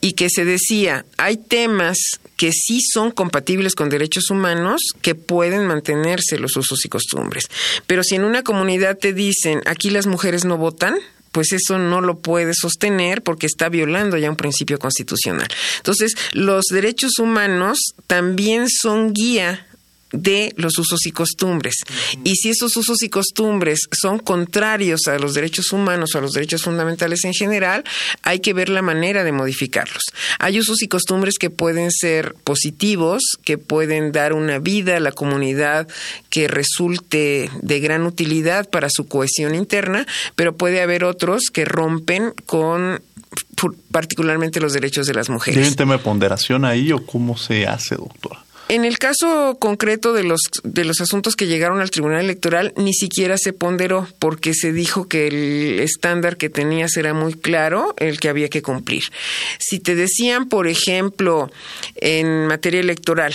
y 0.00 0.12
que 0.12 0.28
se 0.30 0.44
decía, 0.44 1.04
hay 1.16 1.36
temas 1.36 1.98
que 2.36 2.52
sí 2.52 2.78
son 2.80 3.10
compatibles 3.10 3.74
con 3.74 3.88
derechos 3.88 4.30
humanos 4.30 4.80
que 5.02 5.16
pueden 5.16 5.66
mantenerse 5.66 6.38
los 6.38 6.56
usos 6.56 6.84
y 6.84 6.88
costumbres. 6.88 7.48
Pero 7.88 8.04
si 8.04 8.14
en 8.14 8.22
una 8.22 8.44
comunidad 8.44 8.98
te 8.98 9.12
dicen, 9.12 9.62
aquí 9.66 9.90
las 9.90 10.06
mujeres 10.06 10.44
no 10.44 10.58
votan, 10.58 10.94
pues 11.34 11.50
eso 11.50 11.78
no 11.78 12.00
lo 12.00 12.20
puede 12.20 12.52
sostener 12.54 13.20
porque 13.20 13.46
está 13.46 13.68
violando 13.68 14.16
ya 14.16 14.30
un 14.30 14.36
principio 14.36 14.78
constitucional. 14.78 15.48
Entonces, 15.78 16.14
los 16.32 16.66
derechos 16.70 17.18
humanos 17.18 17.76
también 18.06 18.68
son 18.68 19.12
guía 19.12 19.66
de 20.14 20.52
los 20.56 20.78
usos 20.78 21.06
y 21.06 21.10
costumbres. 21.10 21.74
Y 22.22 22.36
si 22.36 22.50
esos 22.50 22.76
usos 22.76 23.02
y 23.02 23.08
costumbres 23.08 23.80
son 23.92 24.18
contrarios 24.18 25.06
a 25.08 25.18
los 25.18 25.34
derechos 25.34 25.72
humanos 25.72 26.10
o 26.14 26.18
a 26.18 26.20
los 26.20 26.32
derechos 26.32 26.62
fundamentales 26.62 27.24
en 27.24 27.34
general, 27.34 27.84
hay 28.22 28.40
que 28.40 28.54
ver 28.54 28.68
la 28.68 28.82
manera 28.82 29.24
de 29.24 29.32
modificarlos. 29.32 30.02
Hay 30.38 30.58
usos 30.58 30.82
y 30.82 30.88
costumbres 30.88 31.38
que 31.38 31.50
pueden 31.50 31.90
ser 31.90 32.34
positivos, 32.44 33.22
que 33.44 33.58
pueden 33.58 34.12
dar 34.12 34.32
una 34.32 34.58
vida 34.58 34.96
a 34.96 35.00
la 35.00 35.12
comunidad 35.12 35.88
que 36.30 36.48
resulte 36.48 37.50
de 37.60 37.80
gran 37.80 38.06
utilidad 38.06 38.68
para 38.68 38.88
su 38.90 39.06
cohesión 39.06 39.54
interna, 39.54 40.06
pero 40.36 40.56
puede 40.56 40.80
haber 40.80 41.04
otros 41.04 41.44
que 41.52 41.64
rompen 41.64 42.32
con 42.46 43.02
particularmente 43.90 44.60
los 44.60 44.72
derechos 44.72 45.06
de 45.06 45.14
las 45.14 45.28
mujeres. 45.28 45.54
¿Tiene 45.54 45.68
un 45.68 45.76
tema 45.76 45.96
de 45.96 46.02
ponderación 46.02 46.64
ahí 46.64 46.92
o 46.92 47.04
cómo 47.04 47.36
se 47.36 47.66
hace, 47.66 47.96
doctora? 47.96 48.43
En 48.68 48.84
el 48.84 48.98
caso 48.98 49.58
concreto 49.60 50.14
de 50.14 50.24
los, 50.24 50.40
de 50.62 50.84
los 50.84 51.00
asuntos 51.00 51.36
que 51.36 51.46
llegaron 51.46 51.80
al 51.80 51.90
Tribunal 51.90 52.24
Electoral, 52.24 52.72
ni 52.76 52.94
siquiera 52.94 53.36
se 53.36 53.52
ponderó 53.52 54.08
porque 54.18 54.54
se 54.54 54.72
dijo 54.72 55.06
que 55.06 55.26
el 55.26 55.80
estándar 55.80 56.38
que 56.38 56.48
tenías 56.48 56.96
era 56.96 57.12
muy 57.12 57.34
claro, 57.34 57.94
el 57.98 58.18
que 58.18 58.30
había 58.30 58.48
que 58.48 58.62
cumplir. 58.62 59.04
Si 59.58 59.80
te 59.80 59.94
decían, 59.94 60.48
por 60.48 60.66
ejemplo, 60.66 61.50
en 61.96 62.46
materia 62.46 62.80
electoral, 62.80 63.34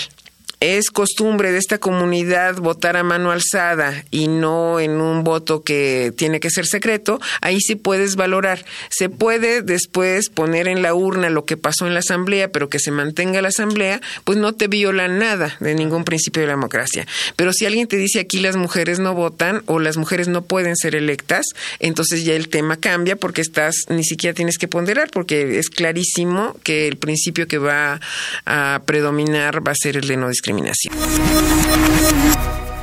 es 0.60 0.90
costumbre 0.90 1.54
de 1.54 1.58
esta 1.58 1.78
comunidad 1.78 2.58
votar 2.58 2.98
a 2.98 3.04
mano 3.04 3.32
alzada 3.32 4.04
y 4.12 4.28
no 4.28 4.80
en 4.82 5.00
un 5.00 5.24
voto 5.24 5.64
que 5.64 6.12
tiene 6.18 6.42
que 6.42 6.50
ser 6.50 6.66
secreto, 6.66 7.20
ahí 7.42 7.60
sí 7.62 7.76
puedes 7.76 8.18
valorar. 8.18 8.66
Se 8.90 9.08
puede 9.10 9.62
después 9.62 10.30
poner 10.30 10.68
en 10.68 10.82
la 10.82 10.94
urna 10.94 11.30
lo 11.30 11.46
que 11.46 11.56
pasó 11.56 11.88
en 11.88 11.94
la 11.94 12.00
asamblea, 12.00 12.52
pero 12.52 12.68
que 12.68 12.80
se 12.80 12.92
mantenga 12.92 13.42
la 13.42 13.48
asamblea, 13.50 14.02
pues 14.26 14.38
no 14.38 14.54
te 14.54 14.68
viola 14.68 15.08
nada 15.08 15.56
de 15.62 15.76
ningún 15.76 16.04
principio 16.04 16.42
de 16.42 16.48
la 16.48 16.54
democracia. 16.54 17.08
Pero 17.38 17.54
si 17.54 17.66
alguien 17.66 17.88
te 17.88 17.96
dice 17.96 18.20
aquí 18.20 18.40
las 18.40 18.58
mujeres 18.58 19.00
no 19.00 19.14
votan 19.14 19.64
o 19.66 19.80
las 19.80 19.96
mujeres 19.96 20.28
no 20.28 20.42
pueden 20.42 20.76
ser 20.76 20.94
electas, 20.94 21.46
entonces 21.80 22.26
ya 22.26 22.34
el 22.34 22.50
tema 22.50 22.76
cambia 22.76 23.16
porque 23.16 23.42
estás 23.42 23.76
ni 23.88 24.04
siquiera 24.04 24.34
tienes 24.34 24.58
que 24.58 24.68
ponderar 24.68 25.10
porque 25.12 25.58
es 25.58 25.70
clarísimo 25.70 26.58
que 26.64 26.88
el 26.88 26.98
principio 26.98 27.48
que 27.48 27.60
va 27.60 28.02
a 28.46 28.82
predominar 28.86 29.66
va 29.66 29.72
a 29.72 29.76
ser 29.76 29.96
el 29.96 30.08
de 30.08 30.18
no 30.18 30.28
discriminación. 30.28 30.49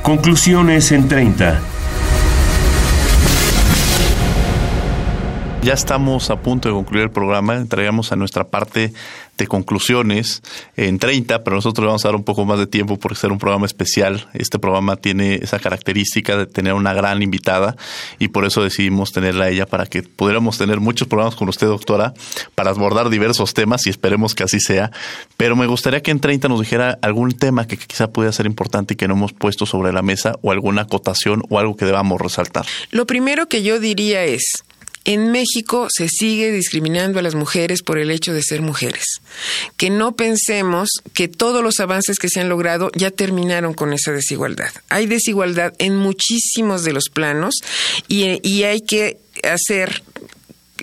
Conclusiones 0.03 0.91
en 0.91 1.07
30. 1.07 1.61
Ya 5.63 5.73
estamos 5.73 6.29
a 6.29 6.37
punto 6.37 6.69
de 6.69 6.75
concluir 6.75 7.03
el 7.03 7.11
programa. 7.11 7.55
Entraremos 7.55 8.13
a 8.13 8.15
nuestra 8.15 8.45
parte 8.45 8.93
de 9.37 9.47
conclusiones 9.47 10.41
en 10.75 10.99
30, 10.99 11.43
pero 11.43 11.55
nosotros 11.55 11.85
vamos 11.85 12.03
a 12.05 12.07
dar 12.09 12.15
un 12.15 12.23
poco 12.23 12.45
más 12.45 12.59
de 12.59 12.67
tiempo 12.67 12.97
por 12.97 13.15
ser 13.15 13.31
un 13.31 13.37
programa 13.37 13.65
especial. 13.65 14.27
Este 14.33 14.59
programa 14.59 14.95
tiene 14.95 15.35
esa 15.35 15.59
característica 15.59 16.35
de 16.37 16.45
tener 16.45 16.73
una 16.73 16.93
gran 16.93 17.21
invitada 17.21 17.75
y 18.19 18.29
por 18.29 18.45
eso 18.45 18.63
decidimos 18.63 19.11
tenerla 19.11 19.45
a 19.45 19.49
ella 19.49 19.65
para 19.65 19.85
que 19.85 20.03
pudiéramos 20.03 20.57
tener 20.57 20.79
muchos 20.79 21.07
programas 21.07 21.35
con 21.35 21.49
usted, 21.49 21.67
doctora, 21.67 22.13
para 22.55 22.71
abordar 22.71 23.09
diversos 23.09 23.53
temas 23.53 23.85
y 23.85 23.89
esperemos 23.89 24.35
que 24.35 24.43
así 24.43 24.59
sea. 24.59 24.91
Pero 25.37 25.55
me 25.55 25.67
gustaría 25.67 26.01
que 26.01 26.11
en 26.11 26.19
30 26.19 26.47
nos 26.47 26.59
dijera 26.59 26.97
algún 27.01 27.31
tema 27.31 27.67
que 27.67 27.77
quizá 27.77 28.11
pudiera 28.11 28.31
ser 28.31 28.45
importante 28.45 28.93
y 28.95 28.97
que 28.97 29.07
no 29.07 29.13
hemos 29.13 29.33
puesto 29.33 29.65
sobre 29.65 29.93
la 29.93 30.01
mesa 30.01 30.35
o 30.41 30.51
alguna 30.51 30.83
acotación 30.83 31.43
o 31.49 31.59
algo 31.59 31.75
que 31.75 31.85
debamos 31.85 32.19
resaltar. 32.19 32.65
Lo 32.91 33.05
primero 33.05 33.47
que 33.47 33.63
yo 33.63 33.79
diría 33.79 34.23
es, 34.23 34.63
en 35.07 35.31
México 35.31 35.87
se 35.89 36.09
sigue 36.09 36.51
discriminando 36.51 37.17
a 37.17 37.21
las 37.21 37.33
mujeres 37.33 37.81
por 37.81 37.97
el 37.97 38.11
hecho 38.11 38.33
de 38.33 38.43
ser 38.43 38.61
mujeres. 38.61 39.05
Que 39.77 39.89
no 39.89 40.15
pensemos 40.15 40.89
que 41.13 41.29
todos 41.29 41.63
los 41.63 41.79
avances 41.79 42.19
que 42.19 42.27
se 42.27 42.41
han 42.41 42.49
logrado 42.49 42.91
ya 42.93 43.09
terminaron 43.09 43.73
con 43.73 43.93
esa 43.93 44.11
desigualdad. 44.11 44.69
Hay 44.89 45.07
desigualdad 45.07 45.73
en 45.79 45.95
muchísimos 45.95 46.83
de 46.83 46.91
los 46.91 47.05
planos 47.05 47.55
y, 48.09 48.45
y 48.47 48.63
hay 48.63 48.81
que 48.81 49.17
hacer 49.43 50.03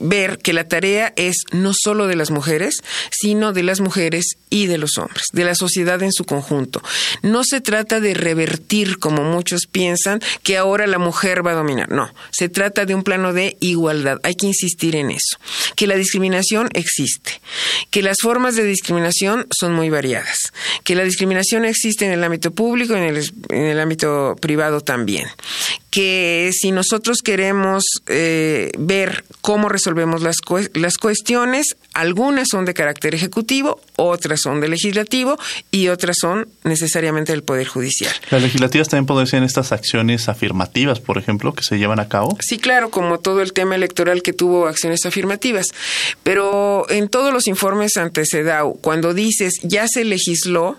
ver 0.00 0.38
que 0.38 0.52
la 0.52 0.68
tarea 0.68 1.12
es 1.16 1.36
no 1.52 1.72
solo 1.74 2.06
de 2.06 2.16
las 2.16 2.30
mujeres, 2.30 2.82
sino 3.10 3.52
de 3.52 3.62
las 3.62 3.80
mujeres 3.80 4.36
y 4.50 4.66
de 4.66 4.78
los 4.78 4.98
hombres, 4.98 5.24
de 5.32 5.44
la 5.44 5.54
sociedad 5.54 6.02
en 6.02 6.12
su 6.12 6.24
conjunto. 6.24 6.82
No 7.22 7.44
se 7.44 7.60
trata 7.60 8.00
de 8.00 8.14
revertir, 8.14 8.98
como 8.98 9.22
muchos 9.22 9.66
piensan, 9.70 10.20
que 10.42 10.56
ahora 10.56 10.86
la 10.86 10.98
mujer 10.98 11.46
va 11.46 11.52
a 11.52 11.56
dominar. 11.56 11.90
No, 11.90 12.12
se 12.30 12.48
trata 12.48 12.86
de 12.86 12.94
un 12.94 13.02
plano 13.02 13.32
de 13.32 13.56
igualdad. 13.60 14.18
Hay 14.22 14.34
que 14.34 14.46
insistir 14.46 14.96
en 14.96 15.10
eso. 15.10 15.38
Que 15.76 15.86
la 15.86 15.96
discriminación 15.96 16.68
existe, 16.74 17.40
que 17.90 18.02
las 18.02 18.18
formas 18.20 18.56
de 18.56 18.64
discriminación 18.64 19.46
son 19.50 19.72
muy 19.72 19.90
variadas, 19.90 20.52
que 20.84 20.94
la 20.94 21.04
discriminación 21.04 21.64
existe 21.64 22.04
en 22.04 22.12
el 22.12 22.24
ámbito 22.24 22.52
público 22.52 22.94
y 22.94 22.98
en 22.98 23.04
el, 23.04 23.30
en 23.50 23.64
el 23.64 23.80
ámbito 23.80 24.36
privado 24.40 24.80
también, 24.80 25.26
que 25.90 26.50
si 26.52 26.72
nosotros 26.72 27.18
queremos 27.24 27.84
eh, 28.08 28.72
ver 28.78 29.24
cómo 29.40 29.68
resolvemos 29.84 30.22
las, 30.22 30.36
las 30.72 30.96
cuestiones, 30.96 31.76
algunas 31.92 32.48
son 32.50 32.64
de 32.64 32.72
carácter 32.72 33.14
ejecutivo, 33.14 33.80
otras 33.96 34.40
son 34.40 34.62
de 34.62 34.68
legislativo 34.68 35.38
y 35.70 35.88
otras 35.88 36.16
son 36.18 36.48
necesariamente 36.62 37.32
del 37.32 37.42
Poder 37.42 37.66
Judicial. 37.66 38.10
¿Las 38.30 38.40
legislativas 38.40 38.88
también 38.88 39.04
pueden 39.04 39.26
ser 39.26 39.42
estas 39.42 39.72
acciones 39.72 40.30
afirmativas, 40.30 41.00
por 41.00 41.18
ejemplo, 41.18 41.52
que 41.52 41.62
se 41.62 41.76
llevan 41.76 42.00
a 42.00 42.08
cabo? 42.08 42.38
Sí, 42.40 42.58
claro, 42.58 42.90
como 42.90 43.18
todo 43.18 43.42
el 43.42 43.52
tema 43.52 43.74
electoral 43.74 44.22
que 44.22 44.32
tuvo 44.32 44.66
acciones 44.66 45.04
afirmativas. 45.04 45.66
Pero 46.22 46.86
en 46.88 47.08
todos 47.08 47.30
los 47.32 47.46
informes 47.46 47.98
ante 47.98 48.24
CEDAW, 48.24 48.78
cuando 48.80 49.12
dices 49.12 49.60
ya 49.62 49.86
se 49.86 50.04
legisló, 50.04 50.78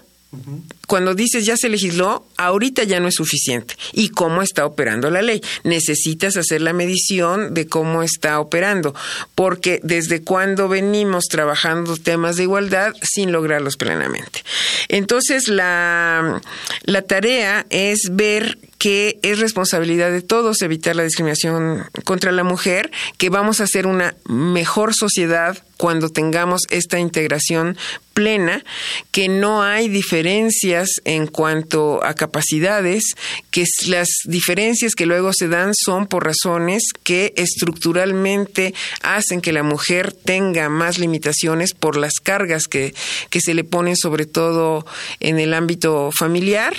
cuando 0.88 1.16
dices 1.16 1.46
ya 1.46 1.58
se 1.58 1.70
legisló, 1.70 2.28
ahorita 2.38 2.84
ya 2.84 3.00
no 3.00 3.08
es 3.08 3.16
suficiente. 3.16 3.76
¿Y 3.94 4.10
cómo 4.10 4.42
está 4.42 4.66
operando 4.66 5.10
la 5.10 5.22
ley? 5.22 5.42
Necesitas 5.64 6.38
hacer 6.38 6.62
la 6.62 6.74
medición 6.74 7.54
de 7.54 7.68
cómo 7.68 8.04
está 8.04 8.40
operando, 8.40 8.94
porque 9.34 9.80
desde 9.84 10.22
cuando 10.22 10.68
venimos 10.68 11.26
trabajando 11.26 11.98
temas 11.98 12.36
de 12.36 12.44
igualdad 12.44 12.94
sin 13.02 13.32
lograrlos 13.32 13.78
plenamente. 13.78 14.44
Entonces, 14.90 15.48
la, 15.48 16.42
la 16.84 17.02
tarea 17.02 17.66
es 17.70 18.10
ver 18.12 18.58
que 18.78 19.20
es 19.24 19.40
responsabilidad 19.40 20.12
de 20.12 20.22
todos 20.22 20.62
evitar 20.62 20.96
la 20.96 21.04
discriminación 21.04 21.86
contra 22.04 22.32
la 22.32 22.44
mujer, 22.44 22.92
que 23.18 23.30
vamos 23.30 23.60
a 23.60 23.64
hacer 23.64 23.88
una 23.88 24.16
mejor 24.26 24.94
sociedad 24.94 25.58
cuando 25.78 26.10
tengamos 26.10 26.62
esta 26.70 27.00
integración 27.00 27.78
plena, 28.14 28.64
que 29.12 29.28
no 29.28 29.62
hay 29.62 29.90
diferencias 29.90 30.90
en 31.04 31.28
cuanto 31.28 32.02
a 32.04 32.14
capacidades, 32.14 33.04
que 33.52 33.66
las 33.88 34.08
diferencias 34.24 34.96
que 34.96 35.06
luego 35.06 35.32
se 35.34 35.50
dan 35.50 35.74
son 35.76 36.08
por 36.08 36.24
razones 36.24 36.84
que 37.04 37.34
estructuralmente 37.36 38.74
hacen 39.02 39.42
que 39.42 39.52
la 39.52 39.64
mujer 39.64 40.14
tenga 40.14 40.70
más 40.70 40.98
limitaciones 40.98 41.74
por 41.74 41.98
las 41.98 42.14
cargas 42.24 42.68
que, 42.68 42.96
que 43.30 43.42
se 43.42 43.54
le 43.54 43.66
ponen 43.66 43.98
sobre 43.98 44.26
todo 44.26 44.86
en 45.20 45.40
el 45.40 45.54
ámbito 45.54 46.10
familiar 46.18 46.74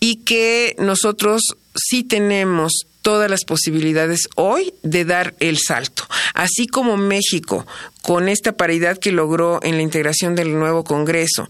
y 0.00 0.16
que 0.24 0.74
nosotros 0.78 1.42
sí 1.74 2.02
tenemos 2.02 2.86
todas 3.02 3.30
las 3.30 3.44
posibilidades 3.44 4.28
hoy 4.36 4.72
de 4.82 5.04
dar 5.04 5.34
el 5.40 5.58
salto. 5.58 6.04
Así 6.34 6.66
como 6.66 6.96
México, 6.96 7.66
con 8.02 8.28
esta 8.28 8.52
paridad 8.52 8.98
que 8.98 9.12
logró 9.12 9.60
en 9.62 9.76
la 9.76 9.82
integración 9.82 10.34
del 10.34 10.58
nuevo 10.58 10.84
Congreso, 10.84 11.48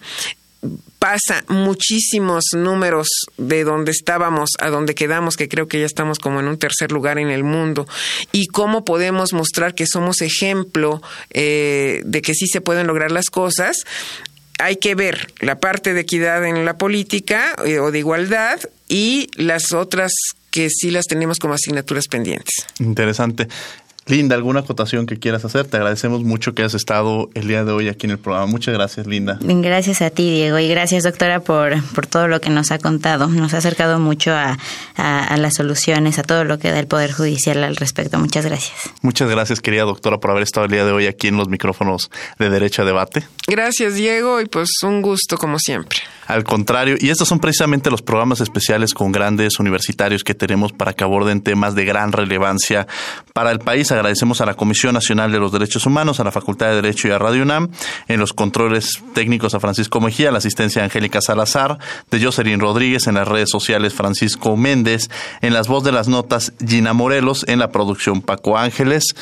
pasa 0.98 1.44
muchísimos 1.48 2.44
números 2.54 3.08
de 3.36 3.64
donde 3.64 3.90
estábamos 3.90 4.50
a 4.60 4.68
donde 4.68 4.94
quedamos, 4.94 5.36
que 5.36 5.48
creo 5.48 5.66
que 5.66 5.80
ya 5.80 5.86
estamos 5.86 6.18
como 6.20 6.38
en 6.38 6.46
un 6.46 6.58
tercer 6.58 6.92
lugar 6.92 7.18
en 7.18 7.30
el 7.30 7.42
mundo, 7.42 7.88
y 8.30 8.46
cómo 8.46 8.84
podemos 8.84 9.32
mostrar 9.32 9.74
que 9.74 9.86
somos 9.86 10.20
ejemplo 10.20 11.02
eh, 11.30 12.02
de 12.04 12.22
que 12.22 12.34
sí 12.34 12.46
se 12.46 12.60
pueden 12.60 12.86
lograr 12.86 13.10
las 13.10 13.26
cosas, 13.26 13.78
hay 14.58 14.76
que 14.76 14.94
ver 14.94 15.32
la 15.40 15.58
parte 15.58 15.92
de 15.92 16.02
equidad 16.02 16.46
en 16.46 16.64
la 16.64 16.78
política 16.78 17.56
eh, 17.64 17.80
o 17.80 17.90
de 17.90 17.98
igualdad 17.98 18.60
y 18.88 19.28
las 19.34 19.72
otras 19.72 20.12
que 20.52 20.68
sí 20.70 20.92
las 20.92 21.06
tenemos 21.06 21.38
como 21.38 21.54
asignaturas 21.54 22.06
pendientes. 22.06 22.54
Interesante. 22.78 23.48
Linda, 24.06 24.34
¿alguna 24.34 24.60
acotación 24.60 25.06
que 25.06 25.18
quieras 25.18 25.44
hacer? 25.44 25.66
Te 25.66 25.76
agradecemos 25.76 26.24
mucho 26.24 26.54
que 26.54 26.64
has 26.64 26.74
estado 26.74 27.30
el 27.34 27.46
día 27.46 27.64
de 27.64 27.70
hoy 27.70 27.88
aquí 27.88 28.06
en 28.06 28.10
el 28.10 28.18
programa. 28.18 28.46
Muchas 28.46 28.74
gracias, 28.74 29.06
Linda. 29.06 29.38
Gracias 29.40 30.02
a 30.02 30.10
ti, 30.10 30.28
Diego, 30.28 30.58
y 30.58 30.68
gracias, 30.68 31.04
doctora, 31.04 31.38
por, 31.38 31.80
por 31.94 32.08
todo 32.08 32.26
lo 32.26 32.40
que 32.40 32.50
nos 32.50 32.72
ha 32.72 32.78
contado. 32.78 33.28
Nos 33.28 33.54
ha 33.54 33.58
acercado 33.58 34.00
mucho 34.00 34.32
a, 34.32 34.58
a, 34.96 35.36
las 35.36 35.54
soluciones, 35.54 36.18
a 36.18 36.24
todo 36.24 36.42
lo 36.42 36.58
que 36.58 36.72
da 36.72 36.80
el 36.80 36.88
Poder 36.88 37.12
Judicial 37.12 37.62
al 37.62 37.76
respecto. 37.76 38.18
Muchas 38.18 38.44
gracias. 38.44 38.90
Muchas 39.02 39.30
gracias, 39.30 39.60
querida 39.60 39.84
doctora, 39.84 40.18
por 40.18 40.32
haber 40.32 40.42
estado 40.42 40.66
el 40.66 40.72
día 40.72 40.84
de 40.84 40.90
hoy 40.90 41.06
aquí 41.06 41.28
en 41.28 41.36
los 41.36 41.48
micrófonos 41.48 42.10
de 42.40 42.50
Derecho 42.50 42.82
a 42.82 42.84
Debate. 42.84 43.24
Gracias, 43.46 43.94
Diego, 43.94 44.40
y 44.40 44.46
pues 44.46 44.68
un 44.82 45.00
gusto 45.00 45.38
como 45.38 45.60
siempre. 45.60 45.98
Al 46.26 46.44
contrario, 46.44 46.96
y 46.98 47.10
estos 47.10 47.28
son 47.28 47.40
precisamente 47.40 47.90
los 47.90 48.00
programas 48.00 48.40
especiales 48.40 48.94
con 48.94 49.12
grandes 49.12 49.58
universitarios 49.58 50.24
que 50.24 50.34
tenemos 50.34 50.72
para 50.72 50.92
que 50.92 51.04
aborden 51.04 51.42
temas 51.42 51.74
de 51.74 51.84
gran 51.84 52.12
relevancia 52.12 52.86
para 53.32 53.50
el 53.50 53.58
país. 53.58 53.91
Agradecemos 53.92 54.40
a 54.40 54.46
la 54.46 54.54
Comisión 54.54 54.94
Nacional 54.94 55.30
de 55.30 55.38
los 55.38 55.52
Derechos 55.52 55.86
Humanos, 55.86 56.18
a 56.18 56.24
la 56.24 56.32
Facultad 56.32 56.68
de 56.68 56.76
Derecho 56.76 57.08
y 57.08 57.10
a 57.10 57.18
Radio 57.18 57.42
UNAM, 57.42 57.68
en 58.08 58.18
los 58.20 58.32
controles 58.32 59.02
técnicos 59.14 59.54
a 59.54 59.60
Francisco 59.60 60.00
Mejía, 60.00 60.32
la 60.32 60.38
asistencia 60.38 60.82
a 60.82 60.86
Angélica 60.86 61.20
Salazar, 61.20 61.78
de 62.10 62.24
Jocelyn 62.24 62.60
Rodríguez, 62.60 63.06
en 63.06 63.14
las 63.14 63.28
redes 63.28 63.50
sociales 63.50 63.94
Francisco 63.94 64.56
Méndez, 64.56 65.10
en 65.40 65.52
las 65.52 65.68
voz 65.68 65.84
de 65.84 65.92
las 65.92 66.08
notas 66.08 66.52
Gina 66.66 66.92
Morelos, 66.92 67.44
en 67.48 67.58
la 67.58 67.70
producción 67.70 68.22
Paco 68.22 68.58
Ángeles. 68.58 69.14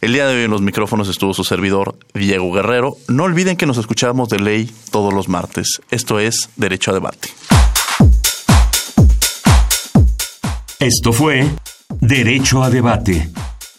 El 0.00 0.12
día 0.12 0.26
de 0.26 0.36
hoy 0.36 0.44
en 0.44 0.50
los 0.50 0.60
micrófonos 0.60 1.08
estuvo 1.08 1.32
su 1.32 1.44
servidor 1.44 1.96
Diego 2.12 2.52
Guerrero. 2.52 2.96
No 3.08 3.24
olviden 3.24 3.56
que 3.56 3.64
nos 3.64 3.78
escuchamos 3.78 4.28
de 4.28 4.38
ley 4.38 4.70
todos 4.90 5.14
los 5.14 5.28
martes. 5.28 5.80
Esto 5.90 6.20
es 6.20 6.50
Derecho 6.56 6.90
a 6.90 6.94
Debate. 6.94 7.28
Esto 10.78 11.12
fue 11.12 11.48
Derecho 12.00 12.62
a 12.62 12.68
Debate. 12.68 13.30